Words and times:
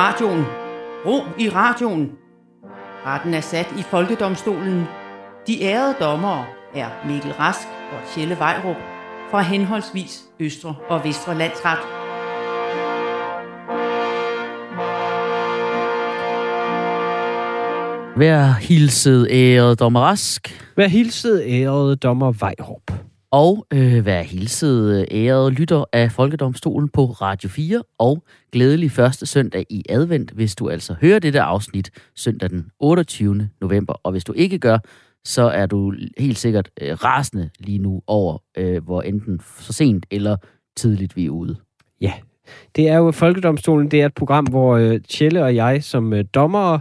radioen. 0.00 0.44
Ro 1.06 1.22
i 1.38 1.48
radioen. 1.48 2.10
Retten 3.06 3.34
er 3.34 3.40
sat 3.40 3.74
i 3.78 3.82
Folkedomstolen. 3.82 4.84
De 5.46 5.62
ærede 5.62 5.94
dommere 6.00 6.44
er 6.74 6.88
Mikkel 7.06 7.32
Rask 7.32 7.68
og 7.92 8.08
Tjelle 8.14 8.38
Vejrup 8.38 8.76
fra 9.30 9.40
henholdsvis 9.40 10.22
Østre 10.40 10.74
og 10.88 11.04
Vestre 11.04 11.34
Landsret. 11.34 11.78
Vær 18.16 18.58
hilset, 18.60 19.28
ærede 19.30 19.76
dommer 19.76 20.00
Rask. 20.00 20.72
Vær 20.76 20.86
hilset, 20.86 21.42
ærede 21.46 21.96
dommer 21.96 22.32
Vejrup. 22.32 22.99
Og 23.32 23.66
øh, 23.72 24.06
vær 24.06 24.22
hilset, 24.22 25.06
ærede 25.10 25.50
lytter 25.50 25.84
af 25.92 26.12
Folkedomstolen 26.12 26.88
på 26.88 27.04
Radio 27.04 27.48
4. 27.48 27.82
Og 27.98 28.22
glædelig 28.52 28.90
første 28.90 29.26
søndag 29.26 29.66
i 29.70 29.84
advent, 29.88 30.30
hvis 30.30 30.54
du 30.54 30.68
altså 30.68 30.94
hører 31.00 31.18
dette 31.18 31.40
afsnit 31.40 31.90
søndag 32.16 32.50
den 32.50 32.70
28. 32.80 33.48
november. 33.60 33.92
Og 33.92 34.12
hvis 34.12 34.24
du 34.24 34.32
ikke 34.32 34.58
gør, 34.58 34.78
så 35.24 35.42
er 35.42 35.66
du 35.66 35.94
helt 36.18 36.38
sikkert 36.38 36.70
øh, 36.80 36.92
rasende 36.92 37.50
lige 37.58 37.78
nu 37.78 38.02
over, 38.06 38.38
øh, 38.56 38.84
hvor 38.84 39.02
enten 39.02 39.40
for 39.40 39.72
sent 39.72 40.06
eller 40.10 40.36
tidligt 40.76 41.16
vi 41.16 41.26
er 41.26 41.30
ude. 41.30 41.56
Ja, 42.00 42.12
det 42.76 42.88
er 42.88 42.96
jo 42.96 43.10
Folkedomstolen. 43.10 43.90
Det 43.90 44.00
er 44.00 44.06
et 44.06 44.14
program, 44.14 44.44
hvor 44.44 44.76
øh, 44.76 45.00
Tjelle 45.08 45.44
og 45.44 45.54
jeg 45.54 45.84
som 45.84 46.12
øh, 46.12 46.24
dommere 46.34 46.80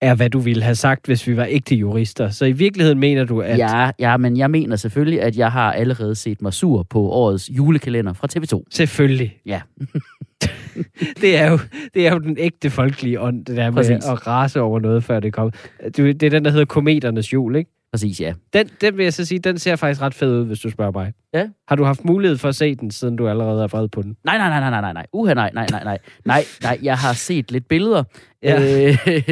Er 0.00 0.14
hvad 0.14 0.30
du 0.30 0.38
ville 0.38 0.62
have 0.62 0.74
sagt, 0.74 1.06
hvis 1.06 1.26
vi 1.26 1.36
var 1.36 1.46
ægte 1.50 1.74
jurister. 1.74 2.28
Så 2.28 2.44
i 2.44 2.52
virkeligheden 2.52 2.98
mener 2.98 3.24
du, 3.24 3.40
at... 3.40 3.58
Ja, 3.58 3.90
ja, 3.98 4.16
men 4.16 4.36
jeg 4.36 4.50
mener 4.50 4.76
selvfølgelig, 4.76 5.22
at 5.22 5.36
jeg 5.36 5.52
har 5.52 5.72
allerede 5.72 6.14
set 6.14 6.42
mig 6.42 6.52
sur 6.52 6.82
på 6.82 7.10
årets 7.10 7.50
julekalender 7.50 8.12
fra 8.12 8.28
TV2. 8.36 8.62
Selvfølgelig. 8.70 9.38
Ja, 9.46 9.60
Det 11.20 11.38
er, 11.38 11.50
jo, 11.50 11.58
det 11.94 12.06
er 12.06 12.12
jo 12.12 12.18
den 12.18 12.36
ægte 12.38 12.70
folkelige 12.70 13.20
ånd, 13.20 13.44
det 13.44 13.56
der 13.56 13.64
med 13.64 13.72
Præcis. 13.72 14.04
at 14.08 14.26
rase 14.26 14.60
over 14.60 14.80
noget, 14.80 15.04
før 15.04 15.20
det 15.20 15.32
kommer. 15.32 15.50
Det 15.96 16.22
er 16.22 16.30
den, 16.30 16.44
der 16.44 16.50
hedder 16.50 16.64
Kometernes 16.64 17.32
Jul, 17.32 17.56
ikke? 17.56 17.70
præcis 17.92 18.20
ja. 18.20 18.32
Den, 18.52 18.68
den 18.80 18.96
vil 18.96 19.02
jeg 19.02 19.12
så 19.12 19.24
sige, 19.24 19.38
den 19.38 19.58
ser 19.58 19.76
faktisk 19.76 20.02
ret 20.02 20.14
fed 20.14 20.40
ud, 20.40 20.46
hvis 20.46 20.60
du 20.60 20.70
spørger 20.70 20.92
mig. 20.92 21.12
Ja. 21.34 21.48
Har 21.68 21.76
du 21.76 21.84
haft 21.84 22.04
mulighed 22.04 22.38
for 22.38 22.48
at 22.48 22.54
se 22.54 22.74
den, 22.74 22.90
siden 22.90 23.16
du 23.16 23.28
allerede 23.28 23.62
er 23.62 23.66
vred 23.66 23.88
på 23.88 24.02
den? 24.02 24.16
Nej, 24.24 24.38
nej, 24.38 24.48
nej, 24.48 24.70
nej, 24.70 24.80
nej, 24.80 24.92
nej. 24.92 25.06
Uha, 25.12 25.34
nej, 25.34 25.50
nej, 25.54 25.66
nej, 25.70 25.84
nej. 25.84 25.98
Nej, 26.24 26.44
nej, 26.62 26.78
jeg 26.82 26.98
har 26.98 27.12
set 27.12 27.50
lidt 27.52 27.68
billeder. 27.68 28.02
Ja. 28.42 28.86
Øh, 28.88 28.98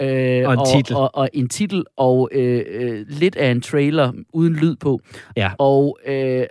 øh, 0.00 0.48
Og 0.48 0.54
en 0.54 0.60
titel. 0.74 0.96
Og, 0.96 1.02
og, 1.02 1.10
og 1.14 1.28
en 1.32 1.48
titel, 1.48 1.84
og 1.96 2.28
øh, 2.32 2.64
øh, 2.68 3.06
lidt 3.08 3.36
af 3.36 3.50
en 3.50 3.60
trailer 3.60 4.12
uden 4.32 4.52
lyd 4.54 4.76
på. 4.76 5.00
Ja. 5.36 5.50
Og 5.58 5.98
øh, 6.06 6.46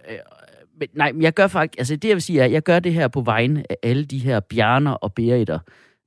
men, 0.80 0.88
nej, 0.96 1.12
men 1.12 1.22
jeg 1.22 1.34
gør 1.34 1.48
faktisk, 1.48 1.80
altså 1.80 1.96
det 1.96 2.08
jeg 2.08 2.16
vil 2.16 2.22
sige 2.22 2.42
er, 2.42 2.46
jeg 2.46 2.64
gør 2.64 2.80
det 2.80 2.94
her 2.94 3.08
på 3.08 3.22
vegne 3.22 3.64
af 3.72 3.76
alle 3.84 4.06
de 4.06 4.18
her 4.18 4.40
bjerner 4.40 4.92
og 4.92 5.14
beritter, 5.14 5.60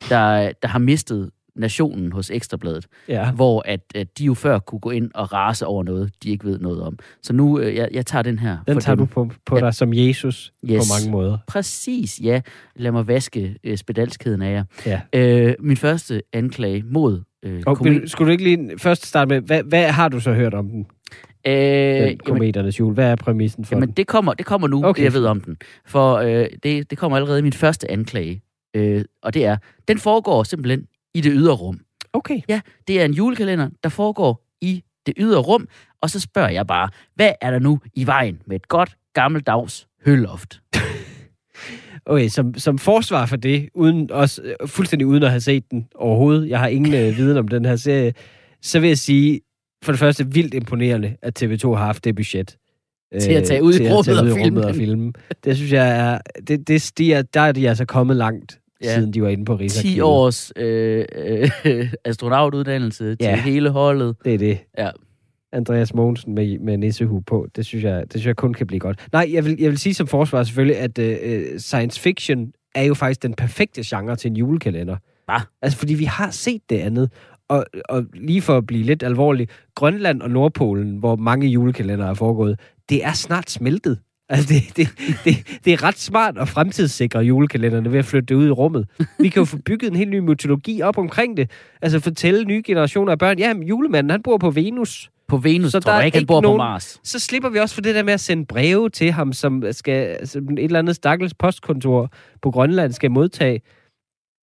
der, 0.08 0.52
der 0.62 0.68
har 0.68 0.78
mistet 0.78 1.30
nationen 1.56 2.12
hos 2.12 2.30
Ekstrabladet, 2.30 2.86
Ja. 3.08 3.30
hvor 3.32 3.62
at, 3.64 3.80
at 3.94 4.18
de 4.18 4.24
jo 4.24 4.34
før 4.34 4.58
kunne 4.58 4.78
gå 4.78 4.90
ind 4.90 5.10
og 5.14 5.32
rase 5.32 5.66
over 5.66 5.82
noget, 5.84 6.12
de 6.22 6.30
ikke 6.30 6.44
ved 6.44 6.58
noget 6.58 6.82
om. 6.82 6.98
Så 7.22 7.32
nu, 7.32 7.58
øh, 7.60 7.74
jeg, 7.74 7.88
jeg 7.92 8.06
tager 8.06 8.22
den 8.22 8.38
her. 8.38 8.58
Den 8.66 8.80
tager 8.80 8.96
dem. 8.96 9.06
du 9.06 9.12
på, 9.14 9.30
på 9.46 9.56
Ja. 9.58 9.64
dig 9.64 9.74
som 9.74 9.94
Jesus 9.94 10.52
Yes. 10.64 10.78
på 10.78 10.84
mange 11.00 11.10
måder. 11.12 11.38
Præcis, 11.46 12.20
ja. 12.22 12.40
Lad 12.76 12.92
mig 12.92 13.06
vaske 13.08 13.56
øh, 13.64 13.76
spedalskheden 13.76 14.42
af 14.42 14.52
jer. 14.52 14.64
Ja. 14.86 15.00
Øh, 15.12 15.54
min 15.60 15.76
første 15.76 16.22
anklage 16.32 16.82
mod 16.86 17.22
øh, 17.42 17.62
Og 17.66 17.78
vil, 17.84 18.08
skulle 18.08 18.26
du 18.26 18.32
ikke 18.32 18.44
lige 18.44 18.78
først 18.78 19.06
starte 19.06 19.28
med, 19.28 19.40
hvad, 19.40 19.62
hvad 19.62 19.88
har 19.92 20.08
du 20.08 20.20
så 20.20 20.32
hørt 20.32 20.54
om 20.54 20.68
den? 20.68 20.86
Øh, 21.46 22.08
den 22.08 22.18
Kometernes 22.18 22.80
Jul. 22.80 22.94
Hvad 22.94 23.10
er 23.10 23.16
præmissen 23.16 23.64
for 23.64 23.74
jamen, 23.74 23.88
den? 23.88 23.96
det 23.96 24.06
kommer, 24.06 24.34
det 24.34 24.46
kommer 24.46 24.68
nu, 24.68 24.84
Okay. 24.84 25.00
det 25.00 25.04
jeg 25.04 25.12
ved 25.12 25.26
om 25.26 25.40
den. 25.40 25.56
For 25.86 26.14
øh, 26.14 26.46
det, 26.62 26.90
det 26.90 26.98
kommer 26.98 27.16
allerede 27.16 27.38
i 27.38 27.42
min 27.42 27.52
første 27.52 27.90
anklage. 27.90 28.42
Øh, 28.74 29.04
og 29.22 29.34
det 29.34 29.44
er, 29.44 29.56
den 29.88 29.98
foregår 29.98 30.42
simpelthen 30.42 30.86
i 31.14 31.20
det 31.20 31.32
ydre 31.34 31.54
rum. 31.54 31.80
Okay. 32.12 32.40
Ja, 32.48 32.60
det 32.88 33.00
er 33.00 33.04
en 33.04 33.12
julekalender, 33.12 33.68
der 33.82 33.88
foregår 33.88 34.44
i 34.60 34.82
det 35.06 35.14
ydre 35.18 35.40
rum. 35.40 35.68
Og 36.00 36.10
så 36.10 36.20
spørger 36.20 36.48
jeg 36.48 36.66
bare, 36.66 36.88
hvad 37.14 37.32
er 37.40 37.50
der 37.50 37.58
nu 37.58 37.80
i 37.94 38.06
vejen 38.06 38.38
med 38.46 38.56
et 38.56 38.68
godt 38.68 38.96
gammeldags 39.14 39.86
hølloft? 40.04 40.60
Okay, 42.08 42.28
som, 42.28 42.54
som 42.54 42.78
forsvar 42.78 43.26
for 43.26 43.36
det, 43.36 43.68
uden, 43.74 44.10
også, 44.10 44.42
øh, 44.42 44.68
fuldstændig 44.68 45.06
uden 45.06 45.22
at 45.22 45.30
have 45.30 45.40
set 45.40 45.70
den 45.70 45.88
overhovedet, 45.94 46.48
jeg 46.48 46.58
har 46.58 46.66
ingen 46.66 46.94
øh, 46.94 47.16
viden 47.16 47.36
om 47.36 47.48
den 47.48 47.64
her 47.64 47.76
serie, 47.76 48.12
så 48.62 48.80
vil 48.80 48.88
jeg 48.88 48.98
sige, 48.98 49.40
for 49.84 49.92
det 49.92 49.98
første, 49.98 50.26
vildt 50.32 50.54
imponerende, 50.54 51.16
at 51.22 51.42
TV2 51.42 51.68
har 51.68 51.84
haft 51.84 52.04
det 52.04 52.14
budget. 52.16 52.56
Til 53.20 53.32
at 53.32 53.44
tage 53.44 53.62
ud 53.62 53.74
i 53.74 53.88
rummet 53.88 54.32
og 54.32 54.38
filme 54.38 54.66
og 54.66 54.74
filme. 54.74 55.12
Det 55.44 55.56
synes 55.56 55.72
jeg 55.72 55.98
er... 55.98 56.18
Det, 56.48 56.68
det, 56.68 56.92
de 56.98 57.12
er 57.12 57.22
der 57.22 57.40
er 57.40 57.52
de 57.52 57.68
altså 57.68 57.84
kommet 57.84 58.16
langt, 58.16 58.58
Ja. 58.82 58.88
ja. 58.88 58.94
siden 58.94 59.12
de 59.14 59.22
var 59.22 59.28
inde 59.28 59.44
på 59.44 59.56
Rigsarkivet. 59.56 59.94
10 59.94 60.00
års 60.00 60.52
øh, 60.56 61.04
øh, 61.64 61.92
astronautuddannelse 62.04 63.04
til 63.16 63.24
Ja. 63.26 63.36
hele 63.40 63.70
holdet. 63.70 64.16
Det 64.24 64.34
er 64.34 64.38
det. 64.38 64.58
Ja. 64.78 64.90
Andreas 65.52 65.94
Mogensen 65.94 66.34
med, 66.34 66.58
med 66.58 66.76
nissehue 66.78 67.22
på, 67.22 67.46
det 67.56 67.66
synes, 67.66 67.84
jeg, 67.84 68.02
det 68.02 68.10
synes 68.12 68.26
jeg 68.26 68.36
kun 68.36 68.54
kan 68.54 68.66
blive 68.66 68.80
godt. 68.80 69.06
Nej, 69.12 69.28
jeg 69.32 69.44
vil, 69.44 69.56
jeg 69.58 69.70
vil 69.70 69.78
sige 69.78 69.94
som 69.94 70.06
forsvar 70.06 70.42
selvfølgelig, 70.42 70.76
at 70.78 70.98
øh, 70.98 71.58
science 71.58 72.00
fiction 72.00 72.52
er 72.74 72.82
jo 72.82 72.94
faktisk 72.94 73.22
den 73.22 73.34
perfekte 73.34 73.82
genre 73.86 74.16
til 74.16 74.30
en 74.30 74.36
julekalender. 74.36 74.96
Hva? 75.24 75.40
Altså, 75.62 75.78
fordi 75.78 75.94
vi 75.94 76.04
har 76.04 76.30
set 76.30 76.62
det 76.70 76.78
andet. 76.78 77.10
Og, 77.48 77.66
og 77.88 78.04
lige 78.14 78.42
for 78.42 78.56
at 78.56 78.66
blive 78.66 78.82
lidt 78.82 79.02
alvorlig, 79.02 79.48
Grønland 79.74 80.22
og 80.22 80.30
Nordpolen, 80.30 80.96
hvor 80.96 81.16
mange 81.16 81.46
julekalender 81.48 82.06
er 82.06 82.14
foregået, 82.14 82.60
det 82.88 83.04
er 83.04 83.12
snart 83.12 83.50
smeltet. 83.50 83.98
Altså, 84.28 84.54
det, 84.54 84.76
det, 84.76 84.88
det, 85.24 85.58
det 85.64 85.72
er 85.72 85.82
ret 85.82 85.98
smart 85.98 86.38
at 86.38 86.48
fremtidssikre 86.48 87.20
julekalenderne 87.20 87.92
ved 87.92 87.98
at 87.98 88.04
flytte 88.04 88.26
det 88.26 88.34
ud 88.34 88.46
i 88.46 88.50
rummet. 88.50 88.86
Vi 89.20 89.28
kan 89.28 89.40
jo 89.40 89.44
få 89.44 89.56
bygget 89.64 89.90
en 89.90 89.96
helt 89.96 90.10
ny 90.10 90.18
mytologi 90.18 90.82
op 90.82 90.98
omkring 90.98 91.36
det. 91.36 91.50
Altså 91.82 92.00
fortælle 92.00 92.44
nye 92.44 92.62
generationer 92.66 93.12
af 93.12 93.18
børn, 93.18 93.38
ja, 93.38 93.54
men 93.54 93.62
julemanden, 93.62 94.10
han 94.10 94.22
bor 94.22 94.38
på 94.38 94.50
Venus. 94.50 95.10
På 95.28 95.36
Venus, 95.36 95.72
Så 95.72 95.80
tror 95.80 95.90
der 95.90 95.94
er 95.96 95.98
jeg 96.00 96.06
ikke, 96.06 96.18
han 96.18 96.26
bor 96.26 96.40
nogen- 96.40 96.58
på 96.58 96.64
Mars. 96.64 97.00
Så 97.04 97.18
slipper 97.18 97.48
vi 97.48 97.58
også 97.58 97.74
for 97.74 97.82
det 97.82 97.94
der 97.94 98.02
med 98.02 98.12
at 98.12 98.20
sende 98.20 98.46
breve 98.46 98.90
til 98.90 99.12
ham, 99.12 99.32
som 99.32 99.62
skal 99.70 100.26
som 100.28 100.48
et 100.50 100.64
eller 100.64 100.78
andet 100.78 100.96
stakkels 100.96 101.34
postkontor 101.34 102.10
på 102.42 102.50
Grønland 102.50 102.92
skal 102.92 103.10
modtage. 103.10 103.60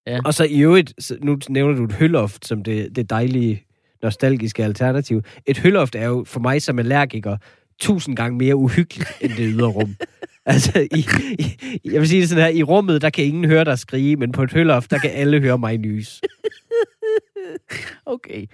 Ja. 0.07 0.19
Og 0.25 0.33
så 0.33 0.43
i 0.43 0.59
øvrigt, 0.59 0.93
nu 1.21 1.37
nævner 1.49 1.75
du 1.75 1.83
et 1.83 1.91
hølloft 1.91 2.47
som 2.47 2.63
det, 2.63 2.95
det 2.95 3.09
dejlige, 3.09 3.63
nostalgiske 4.03 4.63
alternativ. 4.63 5.21
Et 5.45 5.57
hølloft 5.57 5.95
er 5.95 6.05
jo 6.05 6.23
for 6.27 6.39
mig 6.39 6.61
som 6.61 6.79
allergiker 6.79 7.37
tusind 7.79 8.15
gange 8.15 8.37
mere 8.37 8.55
uhyggeligt 8.55 9.09
end 9.21 9.31
det 9.31 9.53
ydre 9.53 9.67
rum. 9.67 9.95
altså, 10.45 10.87
i, 10.91 11.05
i, 11.39 11.91
jeg 11.91 12.01
vil 12.01 12.09
sige 12.09 12.21
det 12.21 12.29
sådan 12.29 12.43
her, 12.43 12.51
i 12.51 12.63
rummet, 12.63 13.01
der 13.01 13.09
kan 13.09 13.25
ingen 13.25 13.45
høre 13.45 13.65
dig 13.65 13.79
skrige, 13.79 14.15
men 14.15 14.31
på 14.31 14.43
et 14.43 14.53
hølloft, 14.53 14.91
der 14.91 14.97
kan 14.97 15.11
alle 15.11 15.41
høre 15.41 15.57
mig 15.57 15.77
nys. 15.77 16.21
Okay. 18.05 18.45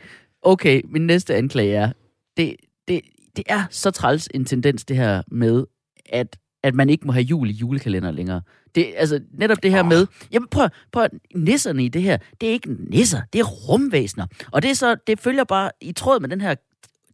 Okay, 0.42 0.82
min 0.86 1.08
næste 1.08 1.36
anklage 1.36 1.76
er, 1.76 1.92
det, 2.38 2.56
det, 2.88 3.02
det 3.36 3.44
er 3.48 3.64
så 3.70 3.92
træls 3.92 4.30
en 4.34 4.46
tendens, 4.46 4.86
det 4.86 4.98
her 4.98 5.22
med, 5.32 5.66
at, 6.10 6.38
at 6.64 6.76
man 6.76 6.90
ikke 6.90 7.08
må 7.08 7.14
have 7.14 7.24
jul 7.24 7.50
i 7.50 7.54
julekalender 7.54 8.12
længere. 8.12 8.42
Det, 8.76 8.94
altså, 8.98 9.20
netop 9.32 9.64
det 9.64 9.72
her 9.72 9.84
med, 9.84 10.08
jamen 10.32 10.48
prøv, 10.48 10.70
prøv, 10.92 11.08
nisserne 11.36 11.86
i 11.86 11.88
det 11.88 12.02
her, 12.02 12.18
det 12.42 12.50
er 12.50 12.54
ikke 12.54 12.76
nisser, 12.90 13.22
det 13.34 13.40
er 13.40 13.46
rumvæsener. 13.46 14.26
Og 14.52 14.62
det 14.62 14.72
er 14.72 14.76
så, 14.76 14.96
det 15.08 15.20
følger 15.20 15.44
bare 15.44 15.72
i 15.82 15.92
tråd 15.92 16.20
med 16.20 16.30
den 16.30 16.42
her 16.42 16.56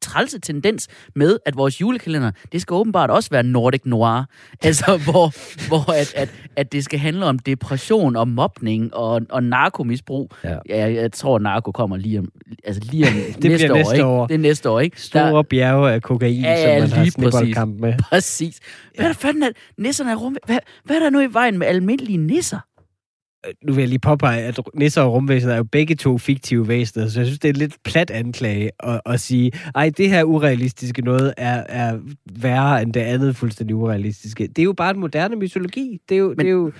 trælse 0.06 0.40
tendens 0.40 0.88
med, 1.16 1.38
at 1.46 1.58
vores 1.58 1.82
julekalender, 1.82 2.32
det 2.52 2.62
skal 2.62 2.74
åbenbart 2.74 3.10
også 3.10 3.30
være 3.30 3.44
Nordic 3.44 3.82
Noir. 3.86 4.26
Altså, 4.64 4.98
hvor, 5.12 5.34
hvor 5.68 5.92
at, 5.92 6.14
at, 6.16 6.30
at 6.56 6.72
det 6.72 6.84
skal 6.84 7.00
handle 7.00 7.26
om 7.26 7.40
depression 7.40 8.16
og 8.16 8.28
mobning 8.28 8.94
og, 8.94 9.22
og 9.30 9.44
narkomisbrug. 9.44 10.32
Ja. 10.44 10.58
Ja, 10.70 10.94
jeg 10.94 11.12
tror, 11.12 11.36
at 11.36 11.42
narko 11.42 11.72
kommer 11.72 11.98
lige 11.98 12.20
om, 12.20 12.30
altså 12.64 12.82
lige 12.92 13.08
om 13.08 13.14
bliver 13.40 13.52
næste, 13.58 13.74
år, 13.74 13.78
næste 13.78 13.96
ikke? 13.96 14.06
år. 14.06 14.28
Det 14.28 14.34
er 14.34 14.40
næste 14.40 14.70
år, 14.70 14.80
ikke? 14.80 15.02
Store 15.02 15.44
bjerge 15.44 15.92
af 15.92 16.02
kokain, 16.02 16.42
Ja, 16.42 16.52
ja, 16.52 16.80
som 16.80 16.90
man 16.90 16.98
har 16.98 17.12
snibboldkamp 17.12 17.80
med. 17.80 17.94
Præcis. 18.10 18.60
Hvad 18.96 19.06
er 19.06 19.10
der 19.10 19.16
fanden, 19.16 19.44
at 19.44 19.54
nisserne 19.78 20.12
er 20.12 20.16
rum... 20.16 20.38
Hvad, 20.46 20.58
hvad 20.84 20.96
er 20.96 21.00
der 21.00 21.10
nu 21.10 21.20
i 21.20 21.34
vejen 21.34 21.58
med 21.58 21.68
almindelige 21.68 22.18
nisser? 22.18 22.60
Nu 23.64 23.74
vil 23.74 23.82
jeg 23.82 23.90
lige 23.90 24.00
påpege, 24.00 24.42
at 24.42 24.60
nisser 24.74 25.02
og 25.02 25.14
rumvæsener 25.14 25.54
er 25.54 25.58
jo 25.58 25.64
begge 25.64 25.96
to 25.96 26.18
fiktive 26.18 26.68
væsener, 26.68 27.08
så 27.08 27.20
jeg 27.20 27.28
synes, 27.28 27.40
det 27.40 27.48
er 27.48 27.54
et 27.54 27.58
lidt 27.58 27.76
plat 27.84 28.12
anklage 28.12 28.72
at, 28.80 29.02
at 29.06 29.20
sige, 29.20 29.52
ej, 29.76 29.92
det 29.98 30.10
her 30.10 30.24
urealistiske 30.24 31.02
noget 31.02 31.34
er, 31.38 31.64
er 31.70 32.00
værre 32.42 32.82
end 32.82 32.94
det 32.94 33.00
andet 33.00 33.36
fuldstændig 33.36 33.76
urealistiske. 33.76 34.48
Det 34.48 34.60
er 34.60 34.64
jo 34.64 34.74
bare 34.74 34.92
en 34.92 35.00
moderne 35.00 35.36
mytologi. 35.36 36.00
Det 36.10 36.16
er 36.16 36.20
jo, 36.20 36.28
Men... 36.28 36.38
det 36.40 36.48
er 36.48 36.52
jo 36.52 36.72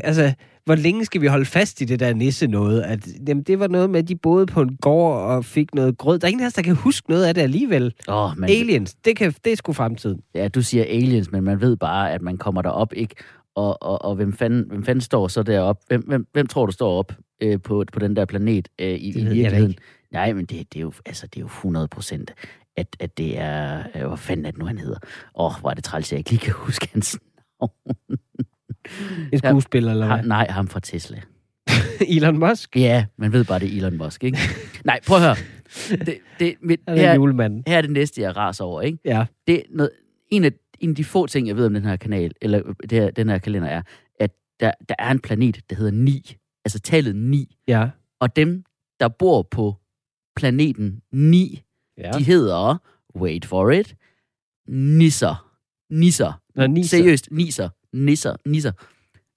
altså, 0.00 0.32
hvor 0.64 0.74
længe 0.74 1.04
skal 1.04 1.20
vi 1.20 1.26
holde 1.26 1.44
fast 1.44 1.80
i 1.80 1.84
det 1.84 2.00
der 2.00 2.14
nisse 2.14 2.46
noget? 2.46 2.82
At, 2.82 3.08
jamen, 3.28 3.42
det 3.42 3.60
var 3.60 3.68
noget 3.68 3.90
med, 3.90 4.00
at 4.00 4.08
de 4.08 4.16
boede 4.16 4.46
på 4.46 4.62
en 4.62 4.76
gård 4.76 5.22
og 5.22 5.44
fik 5.44 5.74
noget 5.74 5.98
grød. 5.98 6.18
Der 6.18 6.26
er 6.26 6.30
ingen 6.30 6.42
af 6.42 6.46
os, 6.46 6.52
der 6.52 6.62
kan 6.62 6.74
huske 6.74 7.10
noget 7.10 7.24
af 7.24 7.34
det 7.34 7.42
alligevel. 7.42 7.94
Oh, 8.08 8.30
men, 8.38 8.50
Aliens, 8.50 8.94
det, 8.94 9.16
kan, 9.16 9.34
det 9.44 9.52
er 9.52 9.56
sgu 9.56 9.72
fremtiden. 9.72 10.20
ja, 10.34 10.48
du 10.48 10.62
siger 10.62 10.84
aliens, 10.84 11.32
men 11.32 11.44
man 11.44 11.60
ved 11.60 11.76
bare, 11.76 12.12
at 12.12 12.22
man 12.22 12.36
kommer 12.36 12.62
derop, 12.62 12.92
ikke? 12.96 13.14
Og, 13.54 13.82
og, 13.82 14.04
og 14.04 14.14
hvem, 14.14 14.32
fanden, 14.32 14.64
hvem 14.68 14.84
fanden 14.84 15.00
står 15.00 15.28
så 15.28 15.42
deroppe? 15.42 15.84
Hvem, 15.88 16.02
hvem, 16.06 16.26
hvem 16.32 16.46
tror 16.46 16.66
du 16.66 16.72
står 16.72 16.98
op 16.98 17.12
øh, 17.42 17.62
på, 17.62 17.84
på 17.92 17.98
den 17.98 18.16
der 18.16 18.24
planet 18.24 18.68
øh, 18.78 18.88
i, 18.88 18.92
i 18.92 19.06
jeg 19.06 19.14
da 19.14 19.32
virkeligheden? 19.32 19.74
Nej, 20.12 20.32
men 20.32 20.44
det, 20.44 20.72
det, 20.72 20.78
er 20.78 20.82
jo, 20.82 20.92
altså, 21.06 21.26
det 21.26 21.36
er 21.36 21.40
jo 21.40 21.46
100 21.46 21.88
procent, 21.88 22.34
at, 22.76 22.96
at 23.00 23.18
det 23.18 23.38
er... 23.38 23.82
Øh, 23.94 24.06
hvad 24.06 24.18
fanden 24.18 24.46
er 24.46 24.50
det 24.50 24.58
nu, 24.58 24.66
han 24.66 24.78
hedder? 24.78 24.98
Åh, 25.34 25.46
oh, 25.46 25.60
hvor 25.60 25.70
er 25.70 25.74
det 25.74 25.84
træls, 25.84 26.12
jeg 26.12 26.18
ikke 26.18 26.30
lige 26.30 26.40
kan 26.40 26.54
huske 26.66 26.88
hans 26.92 27.18
navn. 27.60 27.72
En 29.32 29.38
skuespiller, 29.38 29.92
eller 29.92 30.06
hvad? 30.06 30.24
nej, 30.24 30.46
ham 30.50 30.68
fra 30.68 30.80
Tesla. 30.80 31.20
Elon 32.16 32.38
Musk? 32.38 32.76
Ja, 32.76 33.04
man 33.16 33.32
ved 33.32 33.44
bare, 33.44 33.58
det 33.58 33.72
er 33.72 33.76
Elon 33.76 33.98
Musk, 33.98 34.24
ikke? 34.24 34.38
Nej, 34.84 35.00
prøv 35.06 35.16
at 35.16 35.22
høre. 35.22 35.36
Det, 36.06 36.18
det, 36.38 36.54
mit, 36.60 36.80
er 36.86 36.96
her, 36.96 37.14
julemanden. 37.14 37.64
her 37.66 37.78
er 37.78 37.82
det 37.82 37.90
næste, 37.90 38.20
jeg 38.20 38.36
raser 38.36 38.64
over, 38.64 38.82
ikke? 38.82 38.98
Ja. 39.04 39.26
Det 39.46 39.54
er 39.54 39.62
noget, 39.70 39.90
en, 40.30 40.44
af, 40.44 40.52
en 40.80 40.90
af 40.90 40.96
de 40.96 41.04
få 41.04 41.26
ting, 41.26 41.48
jeg 41.48 41.56
ved 41.56 41.66
om 41.66 41.74
den 41.74 41.84
her 41.84 41.96
kanal, 41.96 42.32
eller 42.40 42.62
det 42.80 42.92
her, 42.92 43.10
den 43.10 43.28
her 43.28 43.38
kalender, 43.38 43.68
er, 43.68 43.82
at 44.20 44.30
der, 44.60 44.72
der 44.88 44.94
er 44.98 45.10
en 45.10 45.20
planet, 45.20 45.60
der 45.70 45.76
hedder 45.76 45.92
9. 45.92 46.36
Altså 46.64 46.78
tallet 46.80 47.16
9. 47.16 47.56
Ja. 47.68 47.90
Og 48.20 48.36
dem, 48.36 48.64
der 49.00 49.08
bor 49.08 49.42
på 49.42 49.74
planeten 50.36 51.00
9, 51.12 51.62
ja. 51.98 52.10
de 52.12 52.22
hedder, 52.24 52.76
wait 53.16 53.44
for 53.44 53.70
it, 53.70 53.94
nisser. 54.68 55.46
Nisser. 55.90 56.32
Nå, 56.54 56.66
nisser. 56.66 56.96
Seriøst, 56.98 57.28
nisser. 57.30 57.68
Nisser. 57.92 58.36
Nisser. 58.46 58.72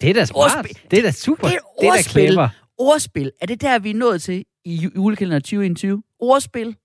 Det 0.01 0.09
er 0.09 0.13
da 0.13 0.25
smart. 0.25 0.51
Ordspil. 0.57 0.77
Det 0.91 0.99
er 0.99 1.03
da 1.03 1.11
super. 1.11 1.47
Det 1.47 1.55
er 1.55 1.59
et 1.59 1.63
det 1.81 1.87
er 1.87 1.91
da 1.91 1.97
ordspil. 1.97 2.27
clever. 2.27 2.49
Ordspil. 2.77 3.31
Er 3.41 3.45
det 3.45 3.61
der, 3.61 3.79
vi 3.79 3.89
er 3.89 3.93
nået 3.95 4.21
til 4.21 4.45
i 4.65 4.75
ju- 4.75 4.91
julekalender 4.95 5.39
2021? 5.39 6.03
Ordspil. 6.19 6.75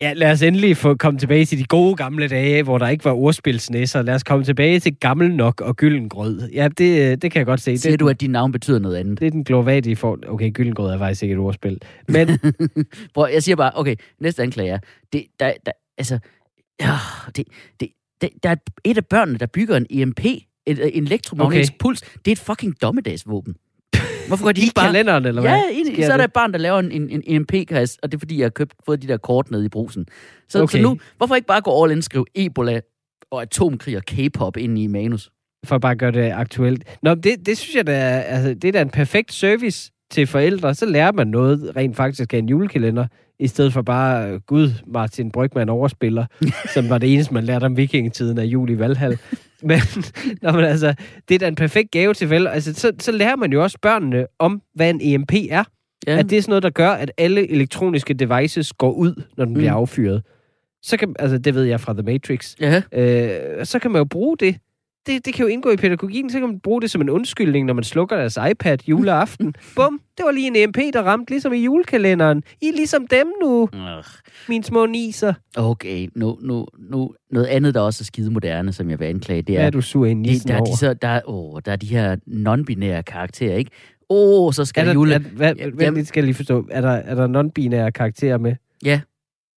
Ja, 0.00 0.12
lad 0.12 0.32
os 0.32 0.42
endelig 0.42 0.76
få 0.76 0.94
komme 0.94 1.18
tilbage 1.20 1.44
til 1.44 1.58
de 1.58 1.64
gode 1.64 1.96
gamle 1.96 2.28
dage, 2.28 2.62
hvor 2.62 2.78
der 2.78 2.88
ikke 2.88 3.04
var 3.04 3.12
ordspilsnæsser. 3.12 4.02
Lad 4.02 4.14
os 4.14 4.22
komme 4.22 4.44
tilbage 4.44 4.80
til 4.80 4.96
gammel 4.96 5.34
nok 5.34 5.60
og 5.60 5.76
gyldengrød. 5.76 6.50
Ja, 6.50 6.68
det, 6.78 7.10
øh, 7.10 7.16
det 7.22 7.32
kan 7.32 7.38
jeg 7.38 7.46
godt 7.46 7.60
se. 7.60 7.78
Siger 7.78 7.92
Det, 7.92 8.00
du, 8.00 8.08
at 8.08 8.20
dit 8.20 8.30
navn 8.30 8.52
betyder 8.52 8.78
noget 8.78 8.96
andet? 8.96 9.20
det 9.20 9.26
er 9.26 9.30
den 9.30 9.44
glorvatige 9.44 9.96
for... 9.96 10.18
Okay, 10.26 10.50
gyldengrød 10.52 10.90
er 10.92 10.98
faktisk 10.98 11.22
ikke 11.22 11.32
et 11.32 11.38
ordspil. 11.38 11.80
Men 12.08 12.28
Prøv, 13.14 13.28
jeg 13.32 13.42
siger 13.42 13.56
bare, 13.56 13.70
okay, 13.74 13.96
næste 14.20 14.42
anklage 14.42 14.70
er, 14.70 14.78
det, 15.12 15.24
der, 15.40 15.52
der, 15.66 15.72
altså, 15.98 16.18
ja, 16.80 16.92
det, 17.36 17.44
det, 17.80 17.88
det, 18.20 18.30
der 18.42 18.50
er 18.50 18.56
et 18.84 18.96
af 18.96 19.06
børnene, 19.06 19.38
der 19.38 19.46
bygger 19.46 19.76
en 19.76 19.86
EMP, 19.90 20.24
et, 20.24 20.96
en 20.96 21.04
elektromagnetisk 21.04 21.72
okay. 21.72 21.78
puls. 21.78 22.00
Det 22.00 22.28
er 22.28 22.32
et 22.32 22.38
fucking 22.38 22.82
dommedagsvåben. 22.82 23.54
Hvorfor 24.26 24.44
går 24.44 24.52
de 24.52 24.60
ikke 24.60 24.74
bare... 24.74 24.86
kalenderen, 24.86 25.24
eller 25.26 25.40
hvad? 25.40 25.50
Ja, 25.50 25.62
i, 25.72 25.94
Sker 25.94 26.06
så 26.06 26.12
er 26.12 26.16
der 26.16 26.24
et 26.24 26.32
barn, 26.32 26.52
der 26.52 26.58
laver 26.58 26.78
en, 26.78 26.92
en, 26.92 27.10
en 27.10 27.22
EMP-kasse, 27.26 27.98
og 28.02 28.12
det 28.12 28.16
er 28.16 28.18
fordi, 28.18 28.38
jeg 28.38 28.44
har 28.44 28.50
købt, 28.50 28.74
fået 28.86 29.02
de 29.02 29.08
der 29.08 29.16
kort 29.16 29.50
nede 29.50 29.64
i 29.64 29.68
brusen. 29.68 30.06
Så, 30.48 30.62
okay. 30.62 30.78
Så 30.78 30.82
nu, 30.82 30.98
hvorfor 31.16 31.34
ikke 31.34 31.46
bare 31.46 31.60
gå 31.60 31.84
all 31.84 31.92
in, 31.92 32.02
skrive 32.02 32.24
Ebola 32.34 32.80
og 33.30 33.42
atomkrig 33.42 33.96
og 33.96 34.02
K-pop 34.02 34.56
ind 34.56 34.78
i 34.78 34.86
manus? 34.86 35.30
For 35.64 35.74
at 35.74 35.80
bare 35.80 35.96
gøre 35.96 36.12
det 36.12 36.32
aktuelt. 36.32 36.84
Nå, 37.02 37.14
det, 37.14 37.46
det 37.46 37.58
synes 37.58 37.74
jeg, 37.74 37.86
da 37.86 37.98
er, 37.98 38.20
altså, 38.20 38.54
det 38.54 38.68
er 38.68 38.72
da 38.72 38.80
en 38.80 38.90
perfekt 38.90 39.32
service 39.32 39.92
til 40.10 40.26
forældre. 40.26 40.74
Så 40.74 40.86
lærer 40.86 41.12
man 41.12 41.26
noget 41.26 41.76
rent 41.76 41.96
faktisk 41.96 42.34
af 42.34 42.38
en 42.38 42.48
julekalender, 42.48 43.06
i 43.38 43.46
stedet 43.46 43.72
for 43.72 43.82
bare, 43.82 44.38
gud, 44.38 44.70
Martin 44.86 45.30
Brygman 45.30 45.68
overspiller, 45.68 46.26
som 46.74 46.88
var 46.88 46.98
det 46.98 47.14
eneste, 47.14 47.34
man 47.34 47.44
lærte 47.44 47.64
om 47.64 47.76
vikingetiden 47.76 48.38
af 48.38 48.44
jul 48.44 48.70
i 48.70 48.78
Valhall. 48.78 49.18
Men, 49.68 49.78
nå, 50.42 50.52
men 50.52 50.64
altså, 50.64 50.94
det 51.28 51.34
er 51.34 51.38
da 51.38 51.48
en 51.48 51.54
perfekt 51.54 51.90
gave 51.90 52.14
til 52.14 52.28
forældre. 52.28 52.52
Altså, 52.54 52.74
så, 52.74 52.92
så 53.00 53.12
lærer 53.12 53.36
man 53.36 53.52
jo 53.52 53.62
også 53.62 53.78
børnene 53.82 54.26
om, 54.38 54.62
hvad 54.74 54.90
en 54.90 55.00
EMP 55.02 55.32
er. 55.50 55.64
Ja. 56.06 56.16
At 56.18 56.30
det 56.30 56.38
er 56.38 56.42
sådan 56.42 56.50
noget, 56.50 56.62
der 56.62 56.70
gør, 56.70 56.90
at 56.90 57.12
alle 57.18 57.50
elektroniske 57.50 58.14
devices 58.14 58.72
går 58.72 58.90
ud, 58.92 59.22
når 59.36 59.44
den 59.44 59.54
bliver 59.54 59.70
Mm. 59.72 59.76
affyret. 59.76 60.22
Så 60.82 60.96
kan, 60.96 61.14
altså, 61.18 61.38
det 61.38 61.54
ved 61.54 61.64
jeg 61.64 61.80
fra 61.80 61.92
The 61.92 62.02
Matrix. 62.02 62.54
Ja. 62.60 62.82
Øh, 62.92 63.66
så 63.66 63.78
kan 63.78 63.90
man 63.90 64.00
jo 64.00 64.04
bruge 64.04 64.36
det. 64.40 64.56
Det. 65.06 65.26
Det 65.26 65.34
kan 65.34 65.42
jo 65.42 65.48
indgå 65.48 65.70
i 65.70 65.76
pædagogikken, 65.76 66.30
så 66.30 66.38
kan 66.38 66.48
man 66.48 66.60
bruge 66.60 66.80
det 66.82 66.90
som 66.90 67.00
en 67.00 67.10
undskyldning, 67.10 67.66
når 67.66 67.74
man 67.74 67.84
slukker 67.84 68.16
deres 68.16 68.38
iPad 68.50 68.78
juleaften. 68.88 69.54
Bum, 69.76 70.00
det 70.18 70.24
var 70.24 70.32
lige 70.32 70.46
en 70.46 70.56
EMP, 70.56 70.76
der 70.92 71.02
ramte, 71.02 71.30
ligesom 71.30 71.52
i 71.52 71.56
julekalenderen. 71.64 72.42
I 72.62 72.66
er 72.68 72.72
ligesom 72.72 73.06
dem 73.06 73.26
nu, 73.42 73.62
Ugh. 73.62 74.04
mine 74.48 74.64
små 74.64 74.86
niser. 74.86 75.34
Okay, 75.56 76.08
nu, 76.14 76.38
nu, 76.42 76.66
nu, 76.90 77.14
noget 77.30 77.46
andet, 77.46 77.74
der 77.74 77.80
også 77.80 78.02
er 78.02 78.04
skide 78.04 78.30
moderne, 78.30 78.72
som 78.72 78.90
jeg 78.90 79.00
vil 79.00 79.06
anklage, 79.06 79.42
det 79.42 79.54
Hvad 79.54 79.62
er, 79.62 79.66
er 79.66 79.70
du 79.70 79.80
sur 79.80 80.06
i 80.06 80.14
nissen 80.14 80.48
der, 80.48 80.54
er 80.54 80.58
over? 80.60 80.70
de 80.70 80.76
så, 80.78 80.94
der, 80.94 81.08
er- 81.08 81.28
åh, 81.30 81.60
der 81.64 81.72
er 81.72 81.76
de 81.76 81.86
her 81.86 82.16
non-binære 82.26 83.02
karakterer, 83.02 83.56
ikke? 83.56 83.70
Åh, 84.10 84.46
oh, 84.46 84.52
så 84.52 84.64
skal 84.64 84.80
er 84.80 84.84
der, 84.84 84.92
jule... 84.94 85.14
er, 85.14 85.18
hvad, 85.18 85.54
jamen- 85.80 86.04
skal 86.04 86.20
jeg 86.20 86.24
lige 86.24 86.34
forstå. 86.34 86.66
Er 86.70 86.80
der, 86.80 86.90
er 86.90 87.14
der 87.14 87.26
non-binære 87.28 87.90
karakterer 87.90 88.38
med? 88.38 88.54
Ja. 88.84 89.00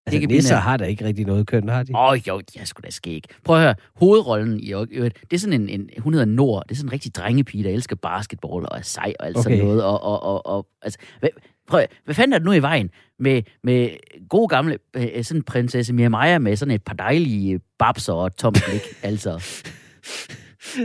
Altså, 0.09 0.17
Ikke 0.17 0.35
nisser 0.35 0.57
har 0.57 0.77
da 0.77 0.85
ikke 0.85 1.05
rigtig 1.05 1.27
noget 1.27 1.47
køn, 1.47 1.69
har 1.69 1.83
de? 1.83 1.93
Åh, 1.97 2.11
oh, 2.11 2.29
jo, 2.29 2.41
jeg 2.57 2.67
skulle 2.67 2.85
da 2.85 2.91
ske 2.91 3.11
ikke. 3.11 3.29
Prøv 3.45 3.57
at 3.57 3.63
høre, 3.63 3.75
hovedrollen 3.95 4.61
i 4.61 4.73
øvrigt, 4.73 5.31
det 5.31 5.33
er 5.33 5.39
sådan 5.39 5.61
en, 5.61 5.69
en, 5.69 5.91
hun 5.99 6.15
hedder 6.15 6.27
Nord, 6.27 6.63
det 6.69 6.75
er 6.75 6.77
sådan 6.77 6.89
en 6.89 6.93
rigtig 6.93 7.15
drengepige, 7.15 7.65
der 7.65 7.71
elsker 7.71 7.97
basketball 7.97 8.67
og 8.67 8.79
er 8.79 8.83
sej 8.83 9.15
og 9.21 9.27
alt 9.27 9.37
okay. 9.37 9.43
sådan 9.43 9.59
noget. 9.59 9.85
Og, 9.85 10.03
og, 10.03 10.23
og, 10.23 10.47
og 10.47 10.67
altså, 10.83 10.99
hvad, 11.21 11.31
prøv, 11.69 11.83
hvad 12.05 12.15
fanden 12.15 12.33
er 12.33 12.39
det 12.39 12.45
nu 12.45 12.53
i 12.53 12.63
vejen 12.63 12.91
med, 13.19 13.43
med 13.65 13.89
gode 14.29 14.49
gamle, 14.49 14.79
øh, 14.97 15.25
sådan 15.25 15.43
prinsesse 15.43 15.93
Mia 15.93 16.09
Maja 16.09 16.39
med 16.39 16.57
sådan 16.57 16.75
et 16.75 16.83
par 16.83 16.95
dejlige 16.95 17.61
babser 17.79 18.13
og 18.13 18.27
et 18.27 18.35
tomt 18.35 18.63
blik, 18.69 18.83
altså. 19.03 19.45